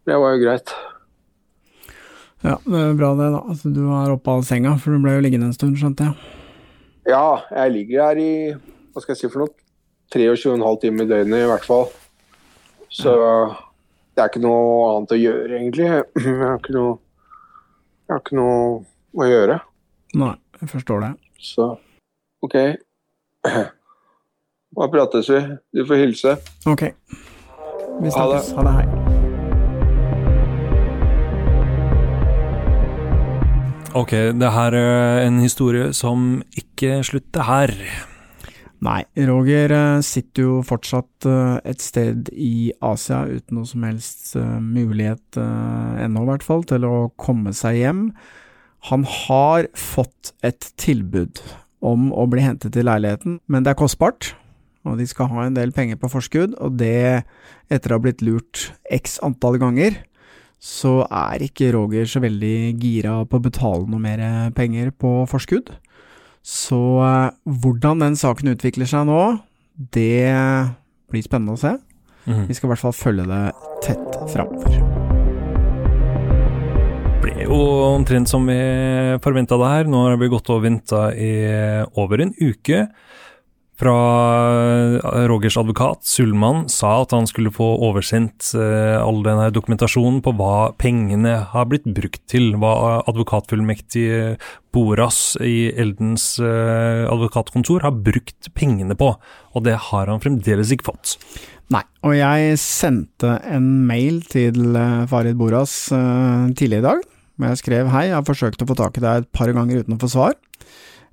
det 0.08 0.16
var 0.20 0.34
jo 0.34 0.42
greit. 0.42 0.72
Ja, 2.40 2.54
det 2.64 2.78
er 2.80 2.94
bra 2.96 3.10
det, 3.18 3.28
da. 3.34 3.40
Altså, 3.52 3.68
du 3.72 3.82
er 3.92 4.12
oppe 4.14 4.32
av 4.32 4.44
senga, 4.48 4.72
for 4.80 4.96
du 4.96 5.02
ble 5.04 5.18
jo 5.18 5.24
liggende 5.24 5.50
en 5.50 5.56
stund, 5.56 5.76
skjønte 5.76 6.06
jeg. 6.08 6.36
Ja, 7.12 7.42
jeg 7.52 7.74
ligger 7.74 8.06
her 8.08 8.20
i 8.20 8.30
hva 8.56 9.02
skal 9.02 9.12
jeg 9.14 9.20
si 9.20 9.28
for 9.32 9.44
noe? 9.44 9.52
23,5 10.10 10.80
timer 10.82 11.04
i 11.06 11.10
døgnet 11.12 11.44
i 11.44 11.48
hvert 11.50 11.66
fall. 11.68 11.84
Så 12.90 13.12
det 14.14 14.22
er 14.22 14.30
ikke 14.30 14.42
noe 14.42 14.90
annet 14.94 15.14
å 15.14 15.18
gjøre, 15.20 15.50
egentlig. 15.58 15.88
Jeg 15.90 16.36
har 16.40 16.58
ikke 16.58 16.74
noe, 16.76 16.96
jeg 18.08 18.14
har 18.14 18.22
ikke 18.24 18.38
noe 18.38 18.56
å 19.16 19.28
gjøre. 19.30 19.58
Nei, 20.20 20.34
jeg 20.60 20.72
forstår 20.74 21.04
det. 21.06 21.12
Så 21.40 21.68
OK. 22.44 22.56
Da 24.70 24.86
prates 24.90 25.30
vi. 25.30 25.40
Du 25.74 25.84
får 25.86 26.02
hilse. 26.04 26.36
Ok. 26.70 26.82
Vi 28.00 28.10
snakkes. 28.12 28.52
Ha 28.56 28.66
det, 28.66 28.74
hei. 28.78 28.86
Ok, 33.98 34.12
det 34.38 34.52
her 34.54 34.76
er 34.78 35.24
en 35.24 35.40
historie 35.42 35.90
som 35.96 36.44
ikke 36.54 37.00
slutter 37.06 37.42
her. 37.48 37.74
Nei, 38.80 39.02
Roger 39.28 39.72
eh, 39.76 40.00
sitter 40.00 40.46
jo 40.46 40.52
fortsatt 40.64 41.26
eh, 41.28 41.56
et 41.68 41.82
sted 41.84 42.30
i 42.32 42.72
Asia 42.80 43.26
uten 43.28 43.58
noe 43.58 43.68
som 43.68 43.84
helst 43.84 44.32
eh, 44.40 44.56
mulighet, 44.60 45.36
ennå 45.36 46.22
i 46.24 46.30
hvert 46.30 46.46
fall, 46.46 46.64
til 46.64 46.86
å 46.88 47.10
komme 47.20 47.52
seg 47.56 47.76
hjem. 47.82 48.06
Han 48.88 49.04
har 49.04 49.68
fått 49.76 50.32
et 50.46 50.70
tilbud 50.80 51.42
om 51.84 52.08
å 52.08 52.24
bli 52.32 52.44
hentet 52.44 52.72
til 52.72 52.88
leiligheten, 52.88 53.36
men 53.52 53.66
det 53.66 53.74
er 53.74 53.80
kostbart, 53.82 54.32
og 54.88 54.96
de 54.96 55.04
skal 55.08 55.28
ha 55.28 55.44
en 55.44 55.58
del 55.58 55.76
penger 55.76 56.00
på 56.00 56.08
forskudd, 56.14 56.56
og 56.56 56.80
det, 56.80 57.26
etter 57.68 57.92
å 57.92 58.00
ha 58.00 58.04
blitt 58.06 58.24
lurt 58.24 58.70
x 58.88 59.18
antall 59.24 59.60
ganger, 59.60 60.00
så 60.56 61.02
er 61.04 61.44
ikke 61.44 61.68
Roger 61.76 62.08
så 62.08 62.24
veldig 62.24 62.80
gira 62.80 63.18
på 63.28 63.36
å 63.36 63.44
betale 63.44 63.84
noe 63.88 64.00
mer 64.00 64.24
penger 64.56 64.88
på 64.96 65.18
forskudd. 65.28 65.68
Så 66.46 66.80
eh, 67.04 67.30
hvordan 67.44 68.00
den 68.04 68.16
saken 68.18 68.54
utvikler 68.54 68.88
seg 68.88 69.06
nå, 69.08 69.20
det 69.76 70.32
blir 71.10 71.24
spennende 71.24 71.56
å 71.56 71.60
se. 71.60 71.76
Mm. 72.26 72.46
Vi 72.48 72.56
skal 72.56 72.68
i 72.68 72.72
hvert 72.74 72.84
fall 72.84 72.96
følge 72.96 73.26
det 73.28 73.44
tett 73.84 74.18
framover. 74.32 74.80
ble 77.20 77.34
jo 77.44 77.60
omtrent 77.90 78.30
som 78.30 78.46
vi 78.48 78.58
forventa 79.24 79.58
det 79.60 79.72
her. 79.74 79.90
Nå 79.90 80.04
har 80.06 80.20
vi 80.20 80.30
gått 80.32 80.50
og 80.52 80.64
venta 80.64 81.08
i 81.12 81.32
over 82.00 82.24
en 82.24 82.34
uke. 82.40 82.86
Fra 83.80 83.96
Rogers 85.30 85.56
advokat, 85.56 86.02
Sulman, 86.04 86.66
sa 86.68 86.98
at 87.00 87.14
han 87.16 87.24
skulle 87.24 87.52
få 87.54 87.64
oversendt 87.86 88.50
eh, 88.52 88.98
all 89.00 89.22
denne 89.24 89.46
dokumentasjonen 89.56 90.18
på 90.20 90.34
hva 90.36 90.74
pengene 90.76 91.38
har 91.54 91.70
blitt 91.70 91.86
brukt 91.88 92.20
til. 92.28 92.58
Hva 92.60 93.00
advokatfullmektig 93.08 94.04
Boras 94.76 95.38
i 95.40 95.70
Eldens 95.72 96.34
eh, 96.44 97.06
advokatkontor 97.08 97.86
har 97.86 97.96
brukt 97.96 98.50
pengene 98.52 98.98
på. 99.00 99.14
Og 99.56 99.64
det 99.64 99.78
har 99.88 100.12
han 100.12 100.20
fremdeles 100.20 100.74
ikke 100.76 100.90
fått. 100.90 101.16
Nei, 101.72 101.86
og 102.04 102.18
jeg 102.18 102.60
sendte 102.60 103.38
en 103.48 103.72
mail 103.88 104.20
til 104.28 104.76
eh, 104.76 105.08
Farid 105.08 105.40
Boras 105.40 105.86
tidligere 105.88 106.84
i 106.84 106.88
dag. 106.90 107.08
hvor 107.40 107.54
Jeg 107.54 107.64
skrev 107.64 107.90
hei, 107.96 108.06
jeg 108.10 108.18
har 108.18 108.28
forsøkt 108.28 108.60
å 108.60 108.68
få 108.68 108.76
tak 108.76 109.00
i 109.00 109.06
deg 109.08 109.24
et 109.24 109.32
par 109.32 109.56
ganger 109.56 109.80
uten 109.80 109.96
å 109.96 110.02
få 110.04 110.12
svar. 110.18 110.36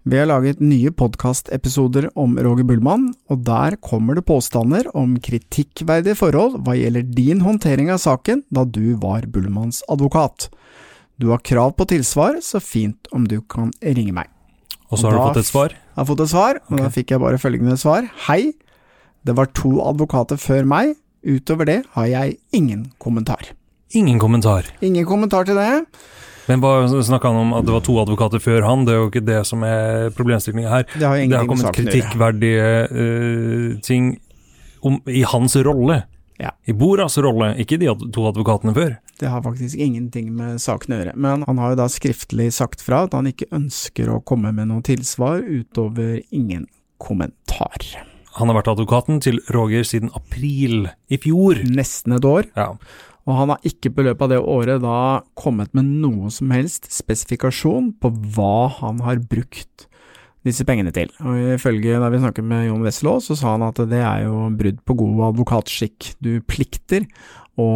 Vi 0.08 0.16
har 0.16 0.28
laget 0.30 0.62
nye 0.64 0.88
podkastepisoder 0.96 2.06
om 2.16 2.38
Roger 2.40 2.64
Bullmann, 2.64 3.10
og 3.28 3.42
der 3.44 3.76
kommer 3.84 4.16
det 4.16 4.24
påstander 4.30 4.88
om 4.96 5.18
kritikkverdige 5.20 6.16
forhold 6.16 6.62
hva 6.64 6.78
gjelder 6.78 7.04
din 7.12 7.42
håndtering 7.44 7.90
av 7.92 8.00
saken 8.00 8.46
da 8.48 8.64
du 8.64 8.96
var 9.02 9.26
Bullmanns 9.28 9.82
advokat. 9.92 10.48
Du 11.20 11.28
har 11.34 11.44
krav 11.44 11.74
på 11.76 11.90
tilsvar, 11.92 12.38
så 12.40 12.62
fint 12.64 13.12
om 13.12 13.26
du 13.28 13.42
kan 13.52 13.74
ringe 13.84 14.14
meg. 14.16 14.32
Og 14.88 15.02
så 15.02 15.10
har 15.10 15.18
du 15.18 15.20
da 15.20 15.26
fått 15.28 15.42
et 15.42 15.50
svar? 15.50 15.76
Jeg 15.76 16.00
har 16.00 16.08
fått 16.14 16.24
et 16.24 16.32
svar, 16.32 16.62
og 16.70 16.80
da 16.86 16.94
fikk 16.96 17.12
jeg 17.12 17.24
bare 17.26 17.42
følgende 17.44 17.76
svar. 17.82 18.08
Hei, 18.30 18.54
det 19.28 19.36
var 19.36 19.52
to 19.60 19.74
advokater 19.90 20.40
før 20.40 20.64
meg, 20.72 20.96
utover 21.28 21.68
det 21.68 21.82
har 21.98 22.08
jeg 22.08 22.40
ingen 22.56 22.94
kommentar. 23.04 23.52
Ingen 23.92 24.24
kommentar. 24.24 24.72
Ingen 24.80 25.04
kommentar 25.10 25.52
til 25.52 25.60
det. 25.60 25.84
Men 26.48 26.64
snakka 27.04 27.32
han 27.32 27.42
om 27.42 27.56
at 27.58 27.66
det 27.68 27.74
var 27.76 27.84
to 27.86 27.98
advokater 28.02 28.42
før 28.44 28.64
han? 28.68 28.86
Det 28.88 28.94
er 28.94 29.02
jo 29.02 29.10
ikke 29.12 29.26
det 29.28 29.42
som 29.50 29.64
er 29.68 30.12
problemstillinga 30.16 30.70
her. 30.72 30.86
Det 30.94 31.04
har 31.04 31.18
Det 31.18 31.38
har 31.38 31.50
kommet 31.50 31.76
kritikkverdige 31.76 32.70
uh, 32.92 33.80
ting 33.84 34.16
om, 34.82 35.02
i 35.08 35.24
hans 35.28 35.56
rolle. 35.56 36.04
Ja. 36.38 36.54
I 36.70 36.74
Boras 36.74 37.18
rolle, 37.18 37.56
ikke 37.58 37.80
de 37.82 37.90
to 38.14 38.28
advokatene 38.30 38.74
før. 38.76 38.98
Det 39.18 39.30
har 39.32 39.42
faktisk 39.42 39.80
ingenting 39.82 40.30
med 40.38 40.62
saken 40.62 40.94
å 40.94 41.00
gjøre. 41.00 41.16
Men 41.18 41.44
han 41.48 41.62
har 41.62 41.74
jo 41.74 41.80
da 41.80 41.88
skriftlig 41.90 42.52
sagt 42.54 42.84
fra 42.86 43.08
at 43.08 43.16
han 43.18 43.30
ikke 43.30 43.50
ønsker 43.58 44.12
å 44.14 44.22
komme 44.22 44.54
med 44.54 44.70
noe 44.70 44.86
tilsvar 44.86 45.42
utover 45.42 46.20
ingen 46.30 46.68
kommentar. 47.02 47.82
Han 48.38 48.52
har 48.52 48.60
vært 48.60 48.70
advokaten 48.76 49.18
til 49.26 49.40
Roger 49.54 49.86
siden 49.88 50.14
april 50.18 50.92
i 51.10 51.18
fjor. 51.22 51.64
Nesten 51.74 52.14
et 52.20 52.28
år. 52.28 52.46
Ja. 52.54 52.76
Og 53.28 53.36
han 53.36 53.52
har 53.52 53.68
ikke 53.68 53.92
på 53.92 54.06
løpet 54.08 54.24
av 54.24 54.32
det 54.32 54.40
året 54.40 54.84
da 54.84 55.00
kommet 55.38 55.74
med 55.76 55.90
noe 56.04 56.32
som 56.34 56.52
helst 56.56 56.88
spesifikasjon 56.96 57.92
på 58.00 58.12
hva 58.38 58.70
han 58.80 59.04
har 59.04 59.20
brukt 59.20 59.90
disse 60.48 60.64
pengene 60.68 60.94
til. 60.96 61.12
Og 61.28 61.58
ifølge 61.58 62.00
da 62.00 62.12
vi 62.14 62.22
snakket 62.24 62.48
med 62.48 62.70
Jon 62.70 62.86
Wessel 62.86 63.12
så 63.24 63.36
sa 63.36 63.58
han 63.58 63.68
at 63.68 63.82
det 63.92 64.00
er 64.00 64.28
jo 64.30 64.48
brudd 64.56 64.80
på 64.88 64.96
god 65.02 65.26
advokatskikk. 65.34 66.14
Du 66.24 66.38
plikter 66.48 67.04
å 67.58 67.68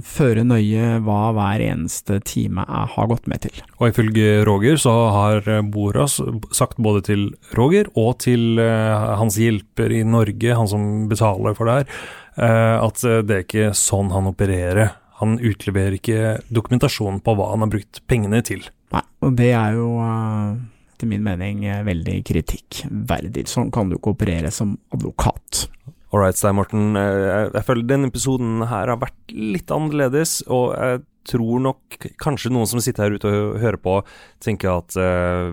føre 0.00 0.46
nøye 0.48 0.96
hva 1.04 1.28
hver 1.36 1.60
eneste 1.60 2.16
time 2.24 2.64
er, 2.64 2.88
har 2.94 3.08
gått 3.10 3.28
med 3.28 3.44
til. 3.44 3.58
Og 3.76 3.90
ifølge 3.90 4.40
Roger 4.48 4.80
så 4.80 4.94
har 5.12 5.50
Boras 5.70 6.16
sagt 6.56 6.80
både 6.82 7.04
til 7.10 7.26
Roger 7.58 7.90
og 8.00 8.22
til 8.24 8.56
eh, 8.62 9.14
hans 9.20 9.36
hjelper 9.40 9.92
i 9.92 10.00
Norge, 10.08 10.56
han 10.56 10.70
som 10.70 10.86
betaler 11.10 11.56
for 11.58 11.68
det 11.68 11.82
her, 11.82 12.06
at 12.36 13.04
eh, 13.06 13.22
det 13.22 13.36
er 13.36 13.44
ikke 13.44 13.72
sånn 13.78 14.12
han 14.14 14.30
opererer. 14.30 14.94
Han 15.20 15.38
utleverer 15.38 15.98
ikke 15.98 16.36
dokumentasjon 16.52 17.20
på 17.24 17.36
hva 17.38 17.52
han 17.52 17.64
har 17.64 17.72
brukt 17.76 18.02
pengene 18.10 18.42
til. 18.46 18.64
Nei, 18.94 19.04
og 19.24 19.36
det 19.38 19.52
er 19.54 19.78
jo 19.78 19.88
eh, 20.02 20.56
etter 20.94 21.10
min 21.10 21.24
mening 21.26 21.64
eh, 21.68 21.84
veldig 21.86 22.18
kritikkverdig. 22.26 23.46
Sånn 23.50 23.72
kan 23.74 23.90
du 23.90 23.98
ikke 23.98 24.16
operere 24.16 24.52
som 24.54 24.76
advokat. 24.94 25.68
Alright, 26.14 26.38
Stein 26.38 26.58
Morten. 26.58 26.94
Jeg, 26.94 27.64
føler 27.66 27.88
denne 27.90 28.10
episoden 28.10 28.62
her 28.70 28.92
har 28.92 29.00
vært 29.02 29.34
litt 29.34 29.72
annerledes, 29.74 30.44
og 30.46 30.76
jeg 30.78 31.02
tror 31.26 31.62
nok 31.64 32.06
kanskje 32.22 32.52
noen 32.54 32.68
som 32.70 32.82
sitter 32.84 33.08
her 33.08 33.16
ute 33.16 33.32
og 33.32 33.56
hører 33.62 33.80
på, 33.82 33.96
tenker 34.44 34.76
at 34.76 34.94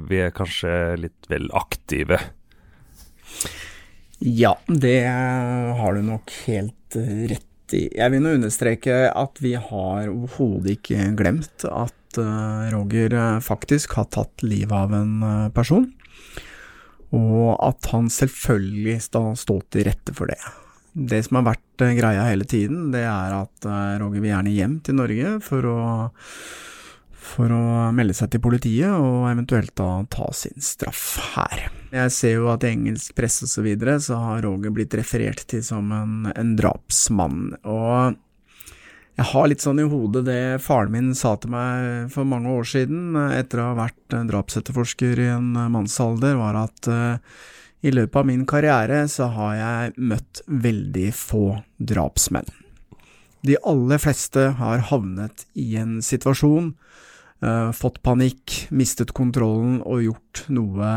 vi 0.05 0.19
er 0.21 0.35
kanskje 0.35 0.75
litt 1.01 1.31
vel 1.31 1.47
aktive. 1.57 2.19
Ja, 4.23 4.59
det 4.67 5.07
har 5.77 5.93
du 5.93 6.03
nok 6.05 6.29
helt 6.45 6.95
eh, 6.95 7.23
rett 7.31 7.73
i. 7.73 7.87
Jeg 7.97 8.13
vil 8.13 8.21
nå 8.21 8.35
understreke 8.37 9.07
at 9.09 9.41
vi 9.41 9.55
har 9.57 10.11
overhodet 10.11 10.75
ikke 10.75 11.07
glemt 11.17 11.65
at 11.65 12.19
eh, 12.21 12.67
Roger 12.69 13.15
eh, 13.17 13.39
faktisk 13.41 13.97
har 13.97 14.11
tatt 14.13 14.45
livet 14.45 14.75
av 14.77 14.93
en 14.93 15.49
person, 15.57 15.89
og 17.17 17.49
at 17.65 17.89
han 17.95 18.13
selvfølgelig 18.13 18.99
skal 19.09 19.33
stå 19.41 19.57
til 19.73 19.89
rette 19.89 20.13
for 20.13 20.29
det. 20.29 20.37
Det 20.93 21.23
som 21.25 21.41
har 21.41 21.49
vært 21.55 21.85
greia 21.97 22.29
hele 22.29 22.45
tiden, 22.45 22.91
det 22.93 23.07
er 23.09 23.39
at 23.41 23.69
Roger 24.03 24.21
vil 24.21 24.35
gjerne 24.35 24.53
hjem 24.53 24.79
til 24.85 25.01
Norge 25.01 25.37
for 25.41 25.65
å 25.65 25.81
for 27.31 27.53
å 27.53 27.91
melde 27.95 28.13
seg 28.17 28.33
til 28.33 28.43
politiet 28.43 28.91
og 28.91 29.29
eventuelt 29.31 29.73
da 29.79 30.01
ta 30.11 30.29
sin 30.35 30.61
straff 30.61 31.15
her. 31.33 31.69
Jeg 31.91 32.11
ser 32.15 32.37
jo 32.37 32.49
at 32.53 32.63
i 32.63 32.71
engelsk 32.71 33.15
presse 33.17 33.43
og 33.47 33.51
så 33.51 33.63
videre 33.65 33.97
så 34.03 34.19
har 34.21 34.43
Roger 34.45 34.71
blitt 34.71 34.95
referert 34.95 35.43
til 35.51 35.63
som 35.65 35.91
en, 35.95 36.29
en 36.31 36.53
drapsmann, 36.55 37.57
og 37.67 38.19
jeg 39.19 39.27
har 39.35 39.49
litt 39.51 39.61
sånn 39.61 39.81
i 39.83 39.85
hodet 39.85 40.23
det 40.25 40.43
faren 40.63 40.93
min 40.95 41.09
sa 41.17 41.35
til 41.37 41.51
meg 41.53 42.11
for 42.13 42.25
mange 42.25 42.49
år 42.49 42.67
siden, 42.67 43.17
etter 43.35 43.59
å 43.59 43.67
ha 43.69 43.79
vært 43.83 44.15
eh, 44.15 44.23
drapsetterforsker 44.29 45.19
i 45.19 45.27
en 45.33 45.51
eh, 45.53 45.67
mannsalder, 45.73 46.39
var 46.39 46.57
at 46.63 46.89
uh, 46.89 47.19
i 47.85 47.91
løpet 47.91 48.17
av 48.17 48.25
min 48.29 48.47
karriere 48.49 49.03
så 49.11 49.27
har 49.35 49.53
jeg 49.59 49.93
møtt 50.11 50.41
veldig 50.47 51.11
få 51.17 51.43
drapsmenn. 51.77 52.49
De 53.45 53.57
aller 53.67 54.01
fleste 54.01 54.47
har 54.57 54.87
havnet 54.89 55.45
i 55.57 55.75
en 55.81 55.99
situasjon, 56.05 56.71
eh, 57.43 57.69
fått 57.75 58.01
panikk, 58.05 58.67
mistet 58.71 59.13
kontrollen 59.17 59.79
og 59.81 60.05
gjort 60.05 60.45
noe 60.53 60.91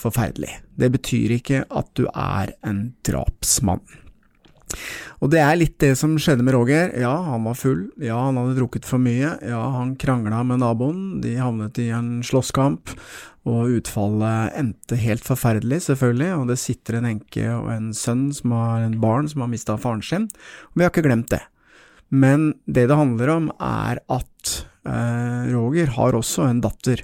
forferdelig. 0.00 0.60
Det 0.80 0.92
betyr 0.96 1.36
ikke 1.38 1.64
at 1.68 1.90
du 1.98 2.06
er 2.10 2.54
en 2.66 2.88
drapsmann. 3.06 3.84
Og 5.20 5.30
det 5.32 5.40
er 5.42 5.58
litt 5.58 5.76
det 5.82 5.92
som 5.98 6.14
skjedde 6.20 6.44
med 6.46 6.54
Roger. 6.54 6.92
Ja, 7.00 7.12
han 7.26 7.44
var 7.44 7.58
full, 7.58 7.88
ja, 8.00 8.16
han 8.28 8.38
hadde 8.40 8.56
drukket 8.58 8.86
for 8.88 9.02
mye, 9.02 9.34
ja, 9.44 9.60
han 9.76 9.96
krangla 10.00 10.42
med 10.46 10.62
naboen, 10.62 11.02
de 11.24 11.34
havnet 11.40 11.80
i 11.82 11.90
en 11.94 12.20
slåsskamp, 12.26 12.94
og 13.48 13.72
utfallet 13.80 14.56
endte 14.60 14.98
helt 15.00 15.24
forferdelig, 15.26 15.82
selvfølgelig, 15.88 16.30
og 16.36 16.50
det 16.52 16.58
sitter 16.60 16.98
en 16.98 17.08
enke 17.14 17.46
og 17.54 17.70
en 17.72 17.92
sønn 17.96 18.28
som 18.36 18.54
har 18.56 18.84
en 18.84 18.98
barn 19.02 19.28
som 19.30 19.44
har 19.44 19.52
mista 19.52 19.76
faren 19.80 20.04
sin, 20.04 20.28
og 20.70 20.80
vi 20.80 20.86
har 20.86 20.92
ikke 20.92 21.06
glemt 21.08 21.32
det. 21.32 21.42
Men 22.10 22.52
det 22.66 22.88
det 22.90 22.98
handler 22.98 23.36
om, 23.36 23.52
er 23.62 24.02
at 24.10 24.56
Roger 24.84 25.90
har 25.96 26.16
også 26.16 26.46
en 26.48 26.62
datter, 26.64 27.02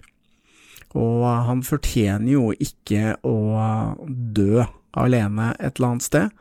og 0.97 1.27
han 1.49 1.61
fortjener 1.67 2.31
jo 2.33 2.47
ikke 2.57 3.19
å 3.27 3.37
dø 4.09 4.65
alene 4.97 5.51
et 5.59 5.77
eller 5.77 5.93
annet 5.93 6.07
sted. 6.07 6.33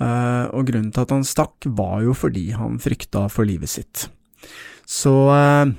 Eh, 0.00 0.46
og 0.56 0.64
grunnen 0.70 0.90
til 0.94 1.04
at 1.04 1.12
han 1.12 1.26
stakk, 1.28 1.68
var 1.76 2.00
jo 2.06 2.16
fordi 2.16 2.50
han 2.56 2.80
frykta 2.80 3.26
for 3.32 3.48
livet 3.48 3.72
sitt. 3.72 4.06
Så 4.88 5.12
eh, 5.34 5.72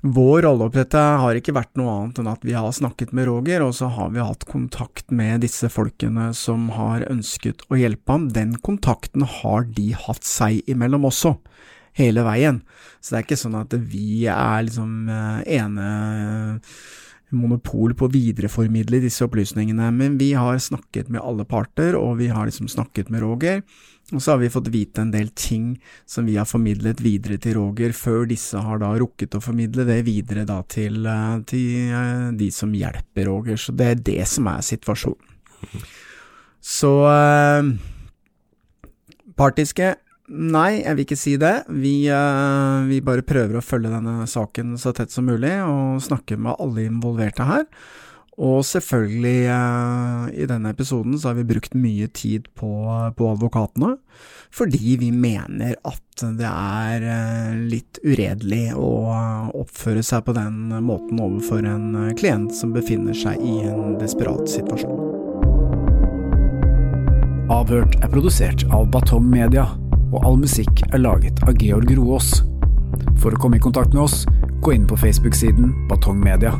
vår 0.00 0.46
rolle 0.46 0.66
oppi 0.70 0.80
dette 0.80 1.00
har 1.22 1.36
ikke 1.36 1.54
vært 1.58 1.76
noe 1.76 1.92
annet 1.92 2.22
enn 2.22 2.30
at 2.32 2.44
vi 2.46 2.56
har 2.56 2.72
snakket 2.72 3.12
med 3.16 3.28
Roger, 3.28 3.66
og 3.66 3.74
så 3.76 3.90
har 3.92 4.14
vi 4.14 4.24
hatt 4.24 4.48
kontakt 4.48 5.12
med 5.12 5.44
disse 5.44 5.68
folkene 5.72 6.30
som 6.36 6.70
har 6.72 7.04
ønsket 7.10 7.66
å 7.68 7.76
hjelpe 7.76 8.16
ham. 8.16 8.30
Den 8.32 8.56
kontakten 8.64 9.26
har 9.28 9.68
de 9.68 9.90
hatt 10.06 10.24
seg 10.24 10.64
imellom 10.70 11.04
også, 11.10 11.36
hele 11.98 12.24
veien. 12.26 12.62
Så 13.00 13.14
det 13.14 13.18
er 13.20 13.28
ikke 13.28 13.40
sånn 13.40 13.58
at 13.60 13.76
vi 13.90 14.24
er 14.30 14.64
liksom 14.66 15.08
eh, 15.10 15.60
ene 15.60 15.90
monopol 17.30 17.94
på 17.94 18.08
å 18.08 18.10
videreformidle 18.10 19.00
disse 19.04 19.22
opplysningene, 19.26 19.90
men 19.94 20.16
vi 20.18 20.32
har 20.34 20.58
snakket 20.58 21.10
med 21.14 21.22
alle 21.22 21.46
parter, 21.46 21.94
og 21.94 22.18
vi 22.18 22.30
har 22.32 22.48
liksom 22.48 22.68
snakket 22.70 23.10
med 23.12 23.22
Roger. 23.22 23.62
Og 24.10 24.18
så 24.18 24.32
har 24.32 24.40
vi 24.40 24.50
fått 24.50 24.72
vite 24.74 25.04
en 25.04 25.12
del 25.14 25.30
ting 25.38 25.76
som 26.08 26.26
vi 26.26 26.34
har 26.40 26.48
formidlet 26.50 27.02
videre 27.04 27.38
til 27.38 27.54
Roger, 27.60 27.94
før 27.94 28.26
disse 28.30 28.58
har 28.58 28.82
da 28.82 28.90
rukket 28.98 29.36
å 29.38 29.42
formidle 29.44 29.86
det 29.86 30.00
videre 30.08 30.42
da 30.48 30.60
til, 30.66 31.04
eh, 31.06 31.38
til 31.46 31.94
eh, 31.94 32.28
de 32.34 32.50
som 32.54 32.74
hjelper 32.74 33.30
Roger. 33.30 33.60
Så 33.60 33.76
det 33.78 33.86
er 33.86 34.04
det 34.10 34.20
som 34.28 34.50
er 34.50 34.66
situasjonen. 34.66 35.38
Så 36.60 36.90
partiske 39.40 39.94
Nei, 40.30 40.84
jeg 40.84 40.94
vil 40.94 41.06
ikke 41.08 41.18
si 41.18 41.32
det. 41.42 41.54
Vi, 41.74 41.94
uh, 42.06 42.86
vi, 42.86 43.00
bare 43.02 43.26
prøver 43.26 43.58
å 43.58 43.64
følge 43.64 43.90
denne 43.90 44.28
saken 44.30 44.76
så 44.78 44.92
tett 44.94 45.10
som 45.10 45.26
mulig, 45.26 45.56
og 45.66 45.98
snakke 46.04 46.38
med 46.38 46.54
alle 46.62 46.86
involverte 46.86 47.46
her. 47.48 47.66
Og 48.40 48.62
selvfølgelig, 48.64 49.50
uh, 49.50 50.30
i 50.30 50.46
denne 50.46 50.70
episoden 50.70 51.18
så 51.18 51.32
har 51.32 51.40
vi 51.40 51.48
brukt 51.50 51.74
mye 51.74 52.06
tid 52.14 52.46
på, 52.54 52.70
på 53.18 53.32
advokatene, 53.32 53.96
fordi 54.54 54.94
vi 55.02 55.10
mener 55.10 55.74
at 55.82 56.24
det 56.38 56.46
er 56.46 57.08
uh, 57.10 57.58
litt 57.66 57.98
uredelig 58.06 58.70
å 58.78 58.92
oppføre 59.64 60.06
seg 60.06 60.24
på 60.30 60.38
den 60.38 60.70
måten 60.86 61.18
overfor 61.18 61.66
en 61.66 62.14
klient 62.14 62.54
som 62.54 62.70
befinner 62.76 63.18
seg 63.18 63.42
i 63.42 63.58
en 63.66 63.98
desperat 63.98 64.46
situasjon. 64.46 65.08
Avhørt 67.50 67.98
er 67.98 68.10
produsert 68.12 68.62
av 68.70 68.86
Batong 68.94 69.26
Media 69.26 69.66
og 70.10 70.26
all 70.26 70.38
musikk 70.40 70.82
er 70.90 71.02
laget 71.02 71.42
av 71.46 71.56
Georg 71.60 71.92
Roaas. 71.98 72.42
For 73.22 73.32
å 73.34 73.40
komme 73.40 73.60
i 73.60 73.64
kontakt 73.64 73.94
med 73.94 74.04
oss, 74.08 74.24
gå 74.60 74.74
inn 74.76 74.88
på 74.90 74.98
Facebook-siden 74.98 75.74
Batong 75.90 76.20
Media. 76.22 76.54